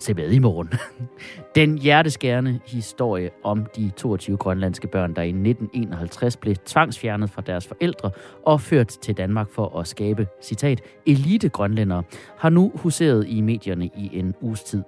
Se 0.00 0.14
med 0.14 0.30
i 0.32 0.38
morgen. 0.38 0.72
Den 1.54 1.78
hjerteskærende 1.78 2.60
historie 2.66 3.30
om 3.42 3.66
de 3.76 3.90
22 3.96 4.36
grønlandske 4.36 4.88
børn, 4.88 5.14
der 5.14 5.22
i 5.22 5.28
1951 5.28 6.36
blev 6.36 6.56
tvangsfjernet 6.56 7.30
fra 7.30 7.42
deres 7.42 7.66
forældre 7.66 8.10
og 8.46 8.60
ført 8.60 8.88
til 8.88 9.16
Danmark 9.16 9.50
for 9.50 9.78
at 9.78 9.88
skabe, 9.88 10.26
citat, 10.42 10.80
elite 11.06 11.48
grønlændere, 11.48 12.02
har 12.38 12.48
nu 12.48 12.72
huseret 12.74 13.24
i 13.28 13.40
medierne 13.40 13.86
i 13.86 14.10
en 14.12 14.34
uges 14.40 14.62
tid. 14.62 14.82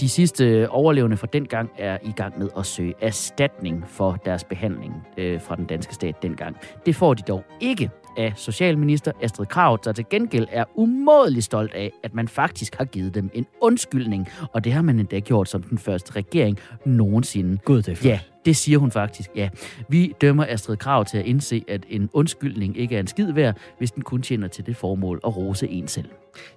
De 0.00 0.08
sidste 0.08 0.70
overlevende 0.70 1.16
fra 1.16 1.26
dengang 1.32 1.70
er 1.78 1.98
i 2.02 2.12
gang 2.16 2.38
med 2.38 2.48
at 2.58 2.66
søge 2.66 2.94
erstatning 3.00 3.84
for 3.88 4.12
deres 4.24 4.44
behandling 4.44 5.06
øh, 5.18 5.40
fra 5.40 5.56
den 5.56 5.64
danske 5.64 5.94
stat 5.94 6.22
dengang. 6.22 6.56
Det 6.86 6.96
får 6.96 7.14
de 7.14 7.22
dog 7.22 7.44
ikke 7.60 7.90
af 8.16 8.32
Socialminister 8.36 9.12
Astrid 9.22 9.46
Krav, 9.46 9.78
der 9.84 9.92
til 9.92 10.04
gengæld 10.10 10.46
er 10.50 10.64
umådelig 10.74 11.42
stolt 11.42 11.74
af, 11.74 11.92
at 12.02 12.14
man 12.14 12.28
faktisk 12.28 12.74
har 12.74 12.84
givet 12.84 13.14
dem 13.14 13.30
en 13.34 13.46
undskyldning. 13.60 14.28
Og 14.52 14.64
det 14.64 14.72
har 14.72 14.82
man 14.82 14.98
endda 14.98 15.18
gjort 15.18 15.48
som 15.48 15.62
den 15.62 15.78
første 15.78 16.12
regering 16.16 16.58
nogensinde. 16.84 17.58
Gud, 17.64 17.82
det 17.82 17.88
er 17.88 17.96
flot. 17.96 18.10
Ja, 18.10 18.20
det 18.44 18.56
siger 18.56 18.78
hun 18.78 18.90
faktisk, 18.90 19.30
ja. 19.36 19.48
Vi 19.88 20.12
dømmer 20.20 20.44
Astrid 20.48 20.76
Krav 20.76 21.04
til 21.04 21.18
at 21.18 21.26
indse, 21.26 21.64
at 21.68 21.80
en 21.88 22.10
undskyldning 22.12 22.78
ikke 22.78 22.96
er 22.96 23.00
en 23.00 23.06
skid 23.06 23.32
værd, 23.32 23.56
hvis 23.78 23.90
den 23.90 24.02
kun 24.02 24.22
tjener 24.22 24.48
til 24.48 24.66
det 24.66 24.76
formål 24.76 25.20
at 25.26 25.36
rose 25.36 25.68
en 25.68 25.88
selv. 25.88 26.08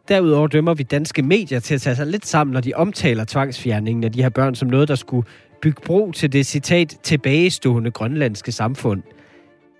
Derudover 0.08 0.48
dømmer 0.48 0.74
vi 0.74 0.84
danske 0.84 1.22
medier 1.22 1.60
til 1.60 1.76
at 1.76 1.82
tage 1.82 1.96
sig 1.96 2.08
lidt 2.08 2.26
sammen, 2.28 2.54
når 2.54 2.62
de 2.62 2.74
omtaler 2.76 3.26
tvangsfjerningen 3.26 4.04
af 4.04 4.12
de 4.12 4.22
her 4.22 4.30
børn 4.30 4.56
som 4.56 4.67
noget, 4.69 4.88
der 4.88 4.96
skulle 4.96 5.28
bygge 5.62 5.82
bro 5.86 6.12
til 6.12 6.34
det 6.34 6.46
citat 6.46 6.98
tilbagestående 7.04 7.91
grønlandske 7.91 8.52
samfund. 8.52 9.02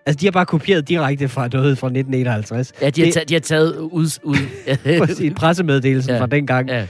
Altså, 0.06 0.20
de 0.20 0.26
har 0.26 0.32
bare 0.32 0.46
kopieret 0.46 0.90
direkte 0.90 1.28
fra 1.30 1.48
noget 1.54 1.78
fra 1.78 1.88
1951. 1.88 2.74
Ja, 2.82 2.90
de 2.90 3.02
har, 3.02 3.06
Det- 3.06 3.14
taget, 3.14 3.30
de 3.30 3.34
har 3.34 3.40
taget 3.42 3.76
ud... 3.78 4.20
ud 4.24 4.38
Præcis, 5.00 5.34
pressemeddelelsen 5.36 6.14
Ja. 6.14 6.22
fra 6.22 6.26
dengang. 6.28 6.70
ja. 6.70 6.88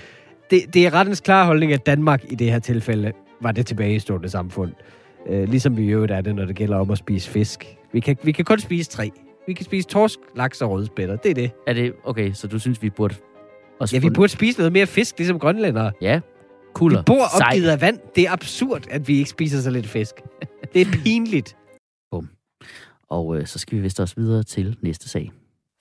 Det, 0.52 0.62
det 0.74 0.86
er 0.86 0.94
rettens 0.94 1.20
klare 1.20 1.46
holdning, 1.46 1.74
at 1.74 1.86
Danmark 1.86 2.24
i 2.32 2.36
det 2.36 2.52
her 2.52 2.60
tilfælde 2.60 3.12
var 3.42 3.52
det 3.52 3.66
tilbagestående 3.66 4.30
samfund. 4.30 4.72
Øh, 5.30 5.50
ligesom 5.50 5.78
vi 5.78 5.84
i 5.84 5.88
øvrigt 5.88 6.12
er 6.12 6.22
det, 6.22 6.36
når 6.36 6.46
det 6.46 6.56
gælder 6.56 6.78
om 6.78 6.92
at 6.92 6.98
spise 6.98 7.30
fisk. 7.30 7.78
Vi 7.94 8.00
kan, 8.00 8.18
vi 8.24 8.32
kan 8.32 8.46
kun 8.46 8.60
spise 8.60 8.90
tre. 8.90 9.12
Vi 9.48 9.54
kan 9.54 9.66
spise 9.66 9.88
torsk, 9.88 10.20
laks 10.36 10.62
og 10.62 10.72
rødspætter. 10.72 11.16
Det 11.16 11.30
er 11.30 11.36
det. 11.36 11.52
Er 11.68 11.74
det... 11.74 11.94
Okay, 12.04 12.34
så 12.34 12.48
du 12.48 12.60
synes, 12.60 12.82
vi 12.82 12.90
burde... 12.90 13.16
Også 13.80 13.96
Ja, 13.96 14.00
vi 14.00 14.10
burde 14.10 14.30
spise 14.30 14.58
noget 14.60 14.74
mere 14.74 14.88
fisk, 14.88 15.18
ligesom 15.18 15.40
grønlændere. 15.40 15.92
Ja, 16.02 16.20
kulder. 16.74 17.00
Vi 17.00 17.04
bor 17.06 17.38
Sej. 17.38 17.48
opgivet 17.48 17.70
af 17.70 17.82
vand. 17.82 18.00
Det 18.16 18.28
er 18.28 18.32
absurd, 18.32 18.88
at 18.90 19.08
vi 19.08 19.18
ikke 19.18 19.30
spiser 19.30 19.62
så 19.62 19.70
lidt 19.70 19.88
fisk. 19.88 20.16
Det 20.74 20.82
er 20.82 20.92
pinligt. 21.04 21.56
Og 23.10 23.38
øh, 23.38 23.48
så 23.48 23.60
skal 23.60 23.78
vi 23.78 23.82
vist 23.82 24.00
også 24.00 24.16
videre 24.18 24.44
til 24.44 24.78
næste 24.82 25.10
sag. 25.10 25.32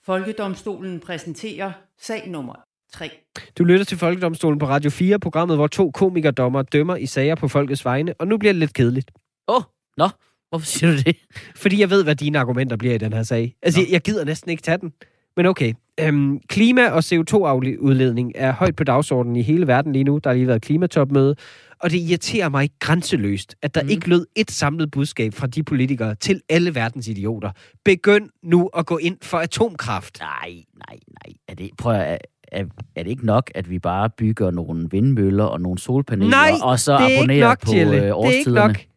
Folkedomstolen 0.05 0.99
præsenterer 0.99 1.71
sag 2.01 2.29
nummer 2.29 2.53
3. 2.93 3.09
Du 3.57 3.63
lytter 3.63 3.85
til 3.85 3.97
Folkedomstolen 3.97 4.59
på 4.59 4.65
Radio 4.65 4.89
4, 4.89 5.19
programmet, 5.19 5.57
hvor 5.57 5.67
to 5.67 5.91
komikerdommer 5.91 6.61
dømmer 6.61 6.95
i 6.95 7.05
sager 7.05 7.35
på 7.35 7.47
folkets 7.47 7.85
vegne, 7.85 8.13
og 8.19 8.27
nu 8.27 8.37
bliver 8.37 8.53
det 8.53 8.59
lidt 8.59 8.73
kedeligt. 8.73 9.11
Åh, 9.47 9.55
oh, 9.55 9.61
nå, 9.97 10.09
hvorfor 10.49 10.65
siger 10.65 10.91
du 10.91 10.97
det? 10.97 11.15
Fordi 11.61 11.79
jeg 11.79 11.89
ved, 11.89 12.03
hvad 12.03 12.15
dine 12.15 12.39
argumenter 12.39 12.77
bliver 12.77 12.95
i 12.95 12.97
den 12.97 13.13
her 13.13 13.23
sag. 13.23 13.55
Altså, 13.61 13.79
Nå. 13.79 13.85
jeg, 13.91 14.01
gider 14.01 14.25
næsten 14.25 14.51
ikke 14.51 14.63
tage 14.63 14.77
den. 14.77 14.93
Men 15.37 15.45
okay. 15.45 15.73
Øhm, 15.99 16.39
klima- 16.39 16.89
og 16.89 16.99
CO2-udledning 16.99 18.31
er 18.35 18.53
højt 18.53 18.75
på 18.75 18.83
dagsordenen 18.83 19.35
i 19.35 19.41
hele 19.41 19.67
verden 19.67 19.93
lige 19.93 20.03
nu. 20.03 20.17
Der 20.23 20.29
har 20.29 20.35
lige 20.35 20.47
været 20.47 20.61
klimatopmøde. 20.61 21.35
Og 21.79 21.91
det 21.91 21.97
irriterer 21.97 22.49
mig 22.49 22.69
grænseløst, 22.79 23.55
at 23.61 23.75
der 23.75 23.83
mm. 23.83 23.89
ikke 23.89 24.09
lød 24.09 24.25
et 24.35 24.51
samlet 24.51 24.91
budskab 24.91 25.33
fra 25.33 25.47
de 25.47 25.63
politikere 25.63 26.15
til 26.15 26.41
alle 26.49 26.75
verdens 26.75 27.07
idioter. 27.07 27.51
Begynd 27.85 28.29
nu 28.43 28.69
at 28.77 28.85
gå 28.85 28.97
ind 28.97 29.17
for 29.21 29.37
atomkraft. 29.37 30.19
Nej, 30.19 30.63
nej, 30.89 30.99
nej. 31.07 31.33
Er 31.47 31.55
det, 31.55 31.69
prøv 31.77 31.93
at, 31.95 32.17
er, 32.47 32.63
er 32.95 33.03
det 33.03 33.09
ikke 33.09 33.25
nok, 33.25 33.51
at 33.55 33.69
vi 33.69 33.79
bare 33.79 34.09
bygger 34.17 34.51
nogle 34.51 34.87
vindmøller 34.91 35.43
og 35.43 35.61
nogle 35.61 35.79
solpaneler, 35.79 36.29
Nej, 36.29 36.51
og 36.63 36.79
så 36.79 36.93
er 36.93 37.17
abonnerer 37.17 37.47
nok, 37.47 37.61
på 37.61 37.71
øh, 37.71 37.79
Det 37.79 38.07
er 38.07 38.13
årstiderne? 38.13 38.39
ikke 38.39 38.51
nok. 38.51 38.92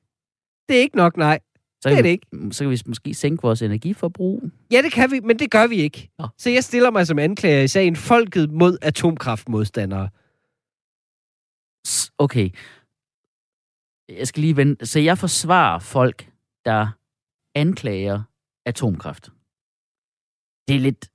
Det 0.68 0.76
er 0.76 0.80
ikke 0.80 0.96
nok, 0.96 1.16
nej. 1.16 1.38
Så 1.80 1.88
det 1.88 1.92
er 1.92 1.96
det 1.96 2.04
vi- 2.04 2.08
ikke. 2.10 2.26
Så 2.54 2.64
kan 2.64 2.70
vi 2.70 2.82
måske 2.86 3.14
sænke 3.14 3.42
vores 3.42 3.62
energiforbrug. 3.62 4.42
Ja, 4.72 4.82
det 4.82 4.92
kan 4.92 5.10
vi, 5.10 5.20
men 5.20 5.38
det 5.38 5.50
gør 5.50 5.66
vi 5.66 5.74
ikke. 5.76 6.10
Nå. 6.18 6.28
Så 6.38 6.50
jeg 6.50 6.64
stiller 6.64 6.90
mig 6.90 7.06
som 7.06 7.18
anklager 7.18 7.62
i 7.62 7.68
sagen 7.68 7.96
Folket 7.96 8.50
mod 8.50 8.78
atomkraftmodstandere. 8.82 10.08
Okay. 12.18 12.50
Jeg 14.08 14.28
skal 14.28 14.40
lige 14.40 14.56
vente. 14.56 14.86
Så 14.86 15.00
jeg 15.00 15.18
forsvarer 15.18 15.78
folk, 15.78 16.30
der 16.64 16.86
anklager 17.54 18.22
atomkraft. 18.66 19.24
Det 20.68 20.76
er 20.76 20.80
lidt... 20.80 21.10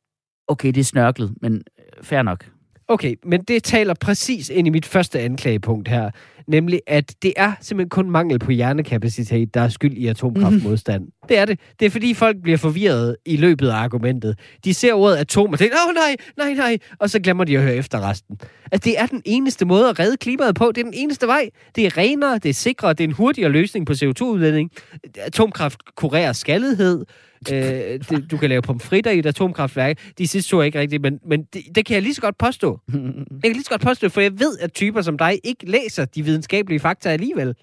Okay, 0.48 0.68
det 0.68 0.78
er 0.78 0.84
snørklet, 0.84 1.42
men 1.42 1.54
øh, 1.80 2.04
fair 2.04 2.22
nok. 2.22 2.52
Okay, 2.88 3.16
men 3.24 3.44
det 3.44 3.64
taler 3.64 3.94
præcis 4.02 4.50
ind 4.50 4.68
i 4.68 4.70
mit 4.70 4.86
første 4.86 5.20
anklagepunkt 5.20 5.88
her. 5.88 6.12
Nemlig, 6.48 6.82
at 6.88 7.14
det 7.22 7.34
er 7.38 7.54
simpelthen 7.62 7.90
kun 7.90 8.10
mangel 8.10 8.40
på 8.40 8.52
hjernekapacitet, 8.52 9.54
der 9.54 9.62
er 9.62 9.70
skyld 9.70 9.94
i 9.94 10.08
atomkraftmodstand. 10.08 11.02
Mhm. 11.02 11.12
Det 11.30 11.38
er 11.38 11.46
det. 11.46 11.60
Det 11.80 11.86
er 11.86 11.90
fordi 11.90 12.14
folk 12.14 12.38
bliver 12.42 12.58
forvirret 12.58 13.16
i 13.26 13.38
løbet 13.38 13.70
af 13.70 13.76
argumentet. 13.76 14.40
De 14.64 14.74
ser 14.74 14.94
ordet 14.94 15.18
atom 15.18 15.54
og 15.54 15.60
tænker, 15.60 15.78
åh 15.88 15.94
nej, 15.94 16.16
nej, 16.38 16.54
nej, 16.54 16.78
og 17.00 17.10
så 17.10 17.20
glemmer 17.20 17.44
de 17.44 17.58
at 17.58 17.64
høre 17.64 17.76
efter 17.76 18.10
resten. 18.10 18.40
Altså, 18.72 18.90
det 18.90 19.00
er 19.00 19.06
den 19.06 19.22
eneste 19.26 19.66
måde 19.66 19.90
at 19.90 20.00
redde 20.00 20.18
klimaet 20.18 20.56
på. 20.56 20.72
Det 20.76 20.78
er 20.78 20.84
den 20.86 20.94
eneste 20.94 21.28
vej. 21.28 21.50
Det 21.76 21.86
er 21.86 21.98
renere, 21.98 22.34
det 22.38 22.50
er 22.50 22.54
sikrere, 22.54 22.94
det 22.94 23.04
er 23.04 23.08
en 23.08 23.14
hurtigere 23.14 23.52
løsning 23.52 23.86
på 23.86 23.94
CO2-udledning. 23.94 24.70
Atomkraft 25.18 25.80
kurerer 25.96 26.34
skaldhed. 26.34 27.06
Øh, 27.52 28.00
det, 28.10 28.32
du 28.32 28.38
kan 28.38 28.50
lave 28.50 28.62
pomfritter 28.62 29.12
i 29.12 29.20
et 29.20 29.26
atomkraftværk. 29.26 30.00
De 30.18 30.28
sidste 30.28 30.52
to 30.52 30.60
er 30.60 30.64
ikke 30.64 30.80
rigtige, 30.80 31.00
men, 31.00 31.20
men 31.26 31.44
det, 31.44 31.62
det 31.76 31.86
kan 31.86 31.94
jeg 31.94 32.04
lige 32.04 32.14
så 32.14 32.22
godt 32.22 32.38
påstå. 32.38 32.80
Jeg 32.94 33.42
kan 33.44 33.52
lige 33.52 33.64
så 33.64 33.70
godt 33.70 33.82
påstå, 33.82 34.10
for 34.10 34.22
jeg 34.22 34.40
ved, 34.40 34.58
at 34.60 34.74
typer 34.74 35.02
som 35.02 35.18
dig 35.18 35.40
ikke 35.44 35.72
læser 35.72 36.06
de 36.06 36.24
videnskabelige 36.24 36.80
fakta 36.80 37.10
alligevel. 37.10 37.56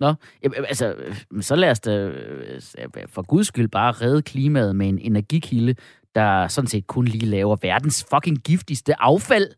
Nå, 0.00 0.14
jamen, 0.42 0.58
øh, 0.58 0.64
altså, 0.68 0.94
øh, 1.32 1.42
så 1.42 1.56
lad 1.56 1.70
os 1.70 1.80
da 1.80 1.90
øh, 1.90 2.60
for 3.08 3.22
guds 3.22 3.46
skyld 3.46 3.68
bare 3.68 3.92
redde 3.92 4.22
klimaet 4.22 4.76
med 4.76 4.88
en 4.88 4.98
energikilde, 4.98 5.74
der 6.14 6.48
sådan 6.48 6.68
set 6.68 6.86
kun 6.86 7.04
lige 7.04 7.26
laver 7.26 7.56
verdens 7.62 8.06
fucking 8.10 8.38
giftigste 8.38 9.00
affald. 9.00 9.48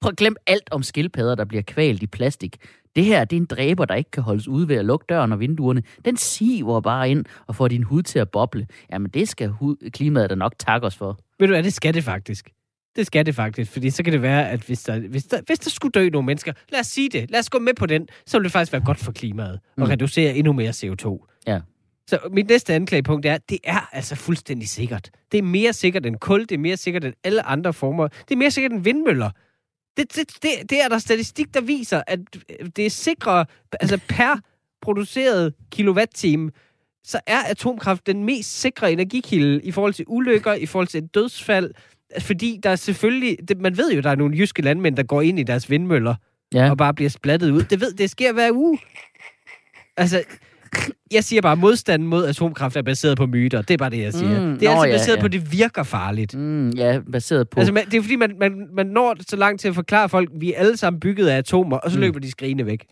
Prøv 0.00 0.08
at 0.08 0.16
glem 0.16 0.36
alt 0.46 0.68
om 0.70 0.82
skildpadder, 0.82 1.34
der 1.34 1.44
bliver 1.44 1.62
kvalt 1.62 2.02
i 2.02 2.06
plastik. 2.06 2.56
Det 2.96 3.04
her, 3.04 3.24
det 3.24 3.36
er 3.36 3.40
en 3.40 3.46
dræber, 3.46 3.84
der 3.84 3.94
ikke 3.94 4.10
kan 4.10 4.22
holdes 4.22 4.48
ude 4.48 4.68
ved 4.68 4.76
at 4.76 4.84
lukke 4.84 5.06
døren 5.08 5.32
og 5.32 5.40
vinduerne. 5.40 5.82
Den 6.04 6.16
siver 6.16 6.80
bare 6.80 7.10
ind 7.10 7.24
og 7.46 7.56
får 7.56 7.68
din 7.68 7.82
hud 7.82 8.02
til 8.02 8.18
at 8.18 8.30
boble. 8.30 8.66
Jamen, 8.92 9.10
det 9.10 9.28
skal 9.28 9.48
hud, 9.48 9.90
klimaet 9.90 10.30
da 10.30 10.34
nok 10.34 10.52
takke 10.58 10.86
os 10.86 10.96
for. 10.96 11.18
Ved 11.38 11.46
du 11.48 11.52
hvad, 11.52 11.62
det 11.62 11.72
skal 11.72 11.94
det 11.94 12.04
faktisk. 12.04 12.50
Det 12.96 13.06
skal 13.06 13.26
det 13.26 13.34
faktisk, 13.34 13.70
fordi 13.72 13.90
så 13.90 14.02
kan 14.02 14.12
det 14.12 14.22
være, 14.22 14.50
at 14.50 14.60
hvis 14.60 14.82
der, 14.82 14.98
hvis 15.00 15.24
der, 15.24 15.40
hvis 15.46 15.58
der 15.58 15.70
skulle 15.70 15.92
dø 15.92 16.08
nogle 16.08 16.26
mennesker, 16.26 16.52
lad 16.72 16.80
os 16.80 16.86
sige 16.86 17.08
det, 17.08 17.30
lad 17.30 17.40
os 17.40 17.50
gå 17.50 17.58
med 17.58 17.74
på 17.74 17.86
den, 17.86 18.08
så 18.26 18.38
vil 18.38 18.44
det 18.44 18.52
faktisk 18.52 18.72
være 18.72 18.82
godt 18.84 18.98
for 18.98 19.12
klimaet 19.12 19.52
og 19.52 19.60
Mm. 19.76 19.84
reducere 19.84 20.34
endnu 20.36 20.52
mere 20.52 20.70
CO2. 20.70 21.26
Ja. 21.46 21.60
Så 22.06 22.18
mit 22.32 22.48
næste 22.48 22.74
anklagepunkt 22.74 23.26
er, 23.26 23.38
det 23.48 23.58
er 23.64 23.88
altså 23.92 24.14
fuldstændig 24.16 24.68
sikkert. 24.68 25.10
Det 25.32 25.38
er 25.38 25.42
mere 25.42 25.72
sikkert 25.72 26.06
end 26.06 26.16
kul, 26.16 26.40
det 26.40 26.52
er 26.52 26.58
mere 26.58 26.76
sikkert 26.76 27.04
end 27.04 27.14
alle 27.24 27.42
andre 27.46 27.72
former. 27.72 28.08
Det 28.08 28.30
er 28.30 28.36
mere 28.36 28.50
sikkert 28.50 28.72
end 28.72 28.84
vindmøller. 28.84 29.30
Det, 29.96 30.16
det, 30.16 30.42
det, 30.42 30.50
det 30.70 30.82
er 30.84 30.88
der 30.88 30.98
statistik, 30.98 31.54
der 31.54 31.60
viser, 31.60 32.02
at 32.06 32.18
det 32.76 32.86
er 32.86 32.90
sikrere, 32.90 33.46
altså 33.80 33.98
per 34.08 34.40
produceret 34.82 35.54
kilowatt-time, 35.70 36.50
så 37.04 37.20
er 37.26 37.38
atomkraft 37.42 38.06
den 38.06 38.24
mest 38.24 38.60
sikre 38.60 38.92
energikilde 38.92 39.62
i 39.62 39.70
forhold 39.70 39.94
til 39.94 40.04
ulykker, 40.08 40.54
i 40.54 40.66
forhold 40.66 40.88
til 40.88 41.06
dødsfald, 41.06 41.70
fordi 42.20 42.60
der 42.62 42.70
er 42.70 42.76
selvfølgelig, 42.76 43.48
det, 43.48 43.58
man 43.60 43.76
ved 43.76 43.92
jo, 43.92 44.00
der 44.00 44.10
er 44.10 44.14
nogle 44.14 44.36
jyske 44.38 44.62
landmænd, 44.62 44.96
der 44.96 45.02
går 45.02 45.22
ind 45.22 45.38
i 45.38 45.42
deres 45.42 45.70
vindmøller 45.70 46.14
Ja. 46.54 46.70
og 46.70 46.76
bare 46.76 46.94
bliver 46.94 47.10
splattet 47.10 47.50
ud. 47.50 47.62
Det 47.62 47.80
ved, 47.80 47.92
det 47.92 48.10
sker 48.10 48.32
hver 48.32 48.50
uge. 48.52 48.78
Altså, 49.96 50.24
jeg 51.14 51.24
siger 51.24 51.42
bare, 51.42 51.52
at 51.52 51.58
modstanden 51.58 52.08
mod 52.08 52.26
atomkraft 52.26 52.76
er 52.76 52.82
baseret 52.82 53.16
på 53.16 53.26
myter. 53.26 53.62
Det 53.62 53.74
er 53.74 53.78
bare 53.78 53.90
det, 53.90 53.98
jeg 54.02 54.12
siger. 54.12 54.40
Mm, 54.40 54.46
Mm, 54.46 54.58
det 54.58 54.68
er 54.68 54.74
nå, 54.74 54.84
ja, 54.84 54.90
baseret 54.92 55.16
ja. 55.16 55.20
på, 55.20 55.26
at 55.26 55.32
det 55.32 55.52
virker 55.52 55.82
farligt. 55.82 56.34
Mm, 56.34 56.70
ja, 56.70 56.98
baseret 57.12 57.48
på... 57.48 57.60
Altså, 57.60 57.72
man, 57.72 57.84
det 57.90 57.94
er 57.94 58.02
fordi, 58.02 58.16
man, 58.16 58.34
man, 58.40 58.66
man 58.76 58.86
når 58.86 59.16
så 59.28 59.36
langt 59.36 59.60
til 59.60 59.68
at 59.68 59.74
forklare 59.74 60.08
folk, 60.08 60.30
at 60.34 60.40
vi 60.40 60.52
er 60.52 60.58
alle 60.58 60.76
sammen 60.76 61.00
bygget 61.00 61.26
af 61.28 61.36
atomer, 61.38 61.76
og 61.76 61.90
så 61.90 61.96
Mm. 61.96 62.00
løber 62.00 62.18
de 62.20 62.30
skrigende 62.30 62.66
væk. 62.66 62.86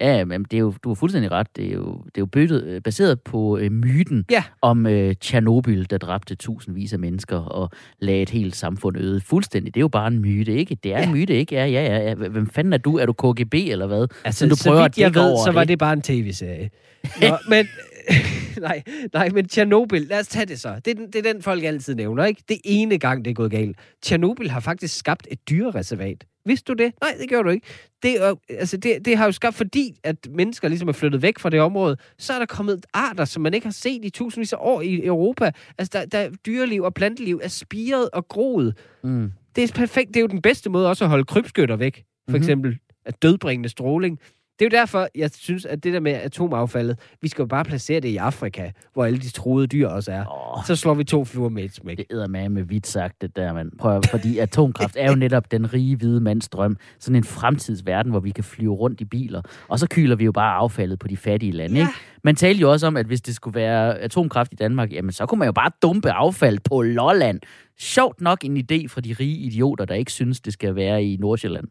Ja, 0.00 0.24
men 0.24 0.42
det 0.44 0.54
er 0.54 0.58
jo, 0.60 0.74
du 0.84 0.88
har 0.88 0.94
fuldstændig 0.94 1.32
ret. 1.32 1.46
Det 1.56 1.66
er 1.70 1.72
jo, 1.74 1.92
det 2.04 2.16
er 2.16 2.20
jo 2.20 2.26
byttet, 2.26 2.64
øh, 2.64 2.80
baseret 2.80 3.20
på 3.20 3.58
øh, 3.58 3.72
myten 3.72 4.24
Ja. 4.30 4.42
om 4.62 4.86
øh, 4.86 5.14
Tjernobyl, 5.20 5.84
der 5.90 5.98
dræbte 5.98 6.34
tusindvis 6.34 6.92
af 6.92 6.98
mennesker 6.98 7.36
og 7.36 7.70
lagde 8.00 8.22
et 8.22 8.30
helt 8.30 8.56
samfund 8.56 8.98
øde. 8.98 9.20
Fuldstændig. 9.20 9.74
Det 9.74 9.80
er 9.80 9.84
jo 9.84 9.88
bare 9.88 10.06
en 10.08 10.18
myte, 10.18 10.52
ikke? 10.54 10.76
Det 10.84 10.94
er 10.94 10.98
ja. 10.98 11.04
en 11.06 11.12
myte, 11.12 11.34
ikke? 11.36 11.54
Ja, 11.54 11.66
ja, 11.66 11.82
ja, 11.86 12.08
ja. 12.08 12.14
Hvem 12.14 12.50
fanden 12.50 12.72
er 12.72 12.76
du? 12.78 12.96
Er 12.98 13.06
du 13.06 13.12
KGB 13.12 13.54
eller 13.54 13.86
hvad? 13.86 14.06
Altså, 14.24 14.46
du 14.48 14.54
så 14.56 14.64
prøver 14.64 14.82
vidt 14.82 14.92
at 14.92 14.98
jeg 14.98 15.14
ved, 15.14 15.30
over 15.30 15.44
så 15.44 15.50
var 15.52 15.60
det. 15.60 15.68
det 15.68 15.78
bare 15.78 15.92
en 15.92 16.02
tv-serie. 16.02 16.70
Nå, 17.22 17.36
men, 17.48 17.66
nej, 18.60 18.82
nej, 19.12 19.28
men 19.28 19.48
Tjernobyl, 19.48 20.00
lad 20.08 20.20
os 20.20 20.28
tage 20.28 20.46
det 20.46 20.60
så. 20.60 20.80
Det 20.84 20.90
er, 20.90 20.94
den, 20.94 21.06
det 21.06 21.26
er 21.26 21.32
den, 21.32 21.42
folk 21.42 21.64
altid 21.64 21.94
nævner, 21.94 22.24
ikke? 22.24 22.42
Det 22.48 22.58
ene 22.64 22.98
gang, 22.98 23.24
det 23.24 23.30
er 23.30 23.34
gået 23.34 23.50
galt. 23.50 23.76
Tjernobyl 24.02 24.48
har 24.48 24.60
faktisk 24.60 24.96
skabt 24.98 25.26
et 25.30 25.48
dyrereservat. 25.50 26.24
Vidste 26.46 26.72
du 26.72 26.82
det? 26.84 26.92
Nej, 27.02 27.14
det 27.20 27.28
gjorde 27.28 27.44
du 27.44 27.50
ikke. 27.50 27.66
Det, 28.02 28.22
er, 28.24 28.34
altså, 28.48 28.76
det, 28.76 29.04
det 29.04 29.16
har 29.16 29.24
jo 29.24 29.32
skabt, 29.32 29.56
fordi 29.56 29.96
at 30.02 30.16
mennesker 30.30 30.68
ligesom 30.68 30.88
er 30.88 30.92
flyttet 30.92 31.22
væk 31.22 31.38
fra 31.38 31.50
det 31.50 31.60
område, 31.60 31.96
så 32.18 32.32
er 32.32 32.38
der 32.38 32.46
kommet 32.46 32.86
arter, 32.94 33.24
som 33.24 33.42
man 33.42 33.54
ikke 33.54 33.66
har 33.66 33.72
set 33.72 34.04
i 34.04 34.10
tusindvis 34.10 34.52
af 34.52 34.56
år 34.60 34.80
i 34.80 35.06
Europa. 35.06 35.50
Altså, 35.78 35.90
der, 35.98 36.06
der 36.06 36.30
dyreliv 36.46 36.82
og 36.82 36.94
planteliv 36.94 37.40
er 37.42 37.48
spiret 37.48 38.10
og 38.10 38.28
groet. 38.28 38.76
Mm. 39.04 39.32
Det 39.56 39.64
er 39.64 39.72
perfekt. 39.74 40.08
Det 40.08 40.16
er 40.16 40.20
jo 40.20 40.26
den 40.26 40.42
bedste 40.42 40.70
måde 40.70 40.88
også 40.88 41.04
at 41.04 41.10
holde 41.10 41.24
krybskytter 41.24 41.76
væk. 41.76 41.94
For 41.96 42.02
Mhm. 42.02 42.32
mm-hmm. 42.32 42.42
eksempel 42.42 42.78
at 43.06 43.22
dødbringende 43.22 43.68
stråling. 43.68 44.18
Det 44.58 44.64
er 44.64 44.68
jo 44.76 44.80
derfor, 44.80 45.08
jeg 45.14 45.30
synes, 45.30 45.64
at 45.66 45.84
det 45.84 45.92
der 45.92 46.00
med 46.00 46.12
atomaffaldet, 46.12 46.98
vi 47.22 47.28
skal 47.28 47.42
jo 47.42 47.46
bare 47.46 47.64
placere 47.64 48.00
det 48.00 48.08
i 48.08 48.16
Afrika, 48.16 48.70
hvor 48.92 49.04
alle 49.04 49.18
de 49.18 49.30
troede 49.30 49.66
dyr 49.66 49.88
også 49.88 50.12
er. 50.12 50.56
Åh, 50.58 50.64
Så 50.64 50.76
slår 50.76 50.94
vi 50.94 51.04
to 51.04 51.24
fluer 51.24 51.48
med 51.48 51.64
et 51.64 51.74
smæk. 51.74 51.96
det 51.96 52.04
æder 52.10 52.28
med 52.28 52.48
med 52.48 52.62
vidt 52.62 52.86
sagt, 52.86 53.22
det 53.22 53.36
der, 53.36 53.52
mand. 53.52 53.70
Prøv, 53.78 53.96
at- 53.96 54.06
fordi 54.10 54.38
atomkraft 54.38 54.96
er 54.98 55.10
jo 55.10 55.14
netop 55.24 55.50
den 55.50 55.72
rige 55.74 55.96
hvide 55.96 56.20
mands 56.20 56.48
drøm. 56.48 56.76
Sådan 56.98 57.16
en 57.16 57.24
fremtidsverden, 57.24 58.10
hvor 58.10 58.20
vi 58.20 58.30
kan 58.30 58.44
flyve 58.44 58.74
rundt 58.74 59.00
i 59.00 59.04
biler. 59.04 59.42
Og 59.68 59.78
så 59.78 59.86
kyler 59.90 60.16
vi 60.16 60.24
jo 60.24 60.32
bare 60.32 60.54
affaldet 60.54 60.98
på 60.98 61.08
de 61.08 61.16
fattige 61.16 61.52
lande, 61.52 61.74
Ja. 61.76 61.80
ikke? 61.80 61.92
Man 62.24 62.36
talte 62.36 62.60
jo 62.60 62.70
også 62.72 62.86
om, 62.86 62.96
at 62.96 63.06
hvis 63.06 63.20
det 63.20 63.34
skulle 63.34 63.54
være 63.54 63.98
atomkraft 63.98 64.52
i 64.52 64.56
Danmark, 64.56 64.92
jamen 64.92 65.12
så 65.12 65.26
kunne 65.26 65.38
man 65.38 65.46
jo 65.46 65.52
bare 65.52 65.70
dumpe 65.82 66.10
affald 66.10 66.58
på 66.64 66.82
Lolland. 66.82 67.40
Sjovt 67.78 68.20
nok 68.20 68.44
en 68.44 68.56
idé 68.56 68.86
fra 68.88 69.00
de 69.00 69.12
rige 69.20 69.36
idioter, 69.36 69.84
der 69.84 69.94
ikke 69.94 70.12
synes, 70.12 70.40
det 70.40 70.52
skal 70.52 70.74
være 70.74 71.04
i 71.04 71.16
Nordsjælland. 71.16 71.68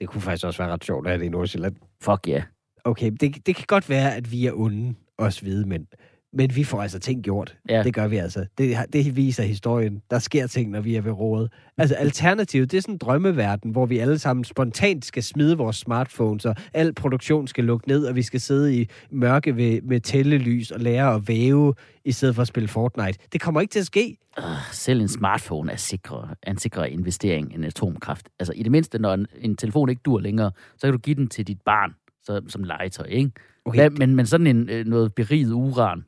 Det 0.00 0.08
kunne 0.08 0.20
faktisk 0.20 0.46
også 0.46 0.62
være 0.62 0.72
ret 0.72 0.84
sjovt 0.84 1.06
at 1.06 1.10
have 1.10 1.20
det 1.20 1.26
i 1.26 1.28
Nordsjælland. 1.28 1.76
Fuck 2.02 2.28
ja. 2.28 2.32
Yeah. 2.32 2.42
Okay, 2.84 3.10
det, 3.20 3.46
det 3.46 3.56
kan 3.56 3.64
godt 3.68 3.88
være, 3.88 4.14
at 4.14 4.32
vi 4.32 4.46
er 4.46 4.52
onde, 4.52 4.94
os 5.18 5.40
hvide 5.40 5.68
mænd. 5.68 5.86
Men 6.32 6.56
vi 6.56 6.64
får 6.64 6.82
altså 6.82 6.98
ting 6.98 7.22
gjort. 7.22 7.56
Ja. 7.68 7.82
Det 7.82 7.94
gør 7.94 8.08
vi 8.08 8.16
altså. 8.16 8.46
Det, 8.58 8.76
det 8.92 9.16
viser 9.16 9.42
historien. 9.42 10.02
Der 10.10 10.18
sker 10.18 10.46
ting, 10.46 10.70
når 10.70 10.80
vi 10.80 10.96
er 10.96 11.00
ved 11.00 11.12
rådet. 11.12 11.52
Altså, 11.78 11.94
alternativet, 11.94 12.70
det 12.70 12.76
er 12.76 12.80
sådan 12.80 12.94
en 12.94 12.98
drømmeverden, 12.98 13.70
hvor 13.70 13.86
vi 13.86 13.98
alle 13.98 14.18
sammen 14.18 14.44
spontant 14.44 15.04
skal 15.04 15.22
smide 15.22 15.56
vores 15.56 15.76
smartphones, 15.76 16.44
og 16.44 16.56
al 16.74 16.92
produktion 16.94 17.46
skal 17.46 17.64
lukke 17.64 17.88
ned, 17.88 18.06
og 18.06 18.16
vi 18.16 18.22
skal 18.22 18.40
sidde 18.40 18.80
i 18.80 18.88
mørke 19.10 19.56
ved, 19.56 19.82
med 19.82 20.00
tællelys 20.00 20.70
og 20.70 20.80
lære 20.80 21.14
at 21.14 21.28
væve, 21.28 21.74
i 22.04 22.12
stedet 22.12 22.34
for 22.34 22.42
at 22.42 22.48
spille 22.48 22.68
Fortnite. 22.68 23.18
Det 23.32 23.40
kommer 23.40 23.60
ikke 23.60 23.72
til 23.72 23.80
at 23.80 23.86
ske. 23.86 24.16
Øh, 24.38 24.44
Selv 24.72 25.00
en 25.00 25.08
smartphone 25.08 25.72
er, 25.72 25.76
sikre, 25.76 26.28
er 26.42 26.50
en 26.50 26.58
sikrere 26.58 26.90
investering 26.90 27.54
end 27.54 27.64
atomkraft. 27.64 28.28
Altså 28.38 28.52
i 28.52 28.62
det 28.62 28.72
mindste, 28.72 28.98
når 28.98 29.14
en, 29.14 29.26
en 29.40 29.56
telefon 29.56 29.88
ikke 29.88 30.02
dur 30.04 30.20
længere, 30.20 30.50
så 30.76 30.86
kan 30.86 30.92
du 30.92 30.98
give 30.98 31.16
den 31.16 31.28
til 31.28 31.46
dit 31.46 31.60
barn 31.64 31.94
så, 32.24 32.42
som 32.48 32.64
legetøj, 32.64 33.06
ikke? 33.06 33.30
Okay, 33.64 33.86
Okay. 33.86 33.96
Men, 33.98 34.16
men 34.16 34.26
sådan 34.26 34.46
en, 34.46 34.68
øh, 34.70 34.86
noget 34.86 35.14
beriget 35.14 35.52
uran, 35.52 36.04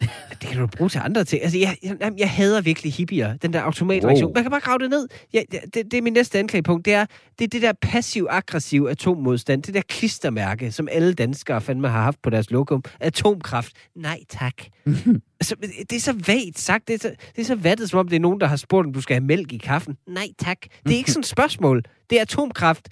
det 0.40 0.48
kan 0.48 0.60
du 0.60 0.66
bruge 0.66 0.90
til 0.90 1.00
andre 1.04 1.24
ting. 1.24 1.42
Altså, 1.42 1.58
jeg, 1.58 1.76
jeg, 1.82 2.12
jeg 2.18 2.30
hader 2.30 2.60
virkelig 2.60 2.92
hippier. 2.92 3.36
Den 3.36 3.52
der 3.52 3.60
automatreaktion. 3.60 4.26
Wow. 4.26 4.34
Man 4.34 4.44
kan 4.44 4.50
bare 4.50 4.60
grave 4.60 4.78
det 4.78 4.90
ned. 4.90 5.08
Ja, 5.32 5.42
det, 5.52 5.72
det, 5.74 5.94
er 5.94 6.02
min 6.02 6.12
næste 6.12 6.38
anklagepunkt. 6.38 6.84
Det 6.84 6.94
er 6.94 7.06
det, 7.38 7.44
er 7.44 7.48
det 7.48 7.62
der 7.62 7.72
passiv-aggressiv 7.72 8.86
atommodstand. 8.90 9.62
Det 9.62 9.74
der 9.74 9.82
klistermærke, 9.88 10.72
som 10.72 10.88
alle 10.90 11.14
danskere 11.14 11.60
fandme 11.60 11.88
har 11.88 12.02
haft 12.02 12.22
på 12.22 12.30
deres 12.30 12.50
lokum. 12.50 12.82
Atomkraft. 13.00 13.72
Nej, 13.96 14.20
tak. 14.28 14.54
altså, 15.40 15.56
det 15.90 15.92
er 15.92 16.00
så 16.00 16.12
vagt 16.26 16.58
sagt. 16.58 16.88
Det 16.88 16.94
er 16.94 16.98
så, 16.98 17.14
det 17.36 17.42
er 17.42 17.46
så 17.46 17.54
vattet, 17.54 17.90
som 17.90 17.98
om 17.98 18.08
det 18.08 18.16
er 18.16 18.20
nogen, 18.20 18.40
der 18.40 18.46
har 18.46 18.56
spurgt, 18.56 18.86
om 18.86 18.92
du 18.92 19.00
skal 19.00 19.14
have 19.14 19.24
mælk 19.24 19.52
i 19.52 19.58
kaffen. 19.58 19.96
Nej, 20.08 20.28
tak. 20.38 20.58
Det 20.84 20.92
er 20.92 20.96
ikke 20.96 21.12
sådan 21.12 21.20
et 21.20 21.26
spørgsmål. 21.26 21.82
Det 22.10 22.18
er 22.18 22.22
atomkraft. 22.22 22.88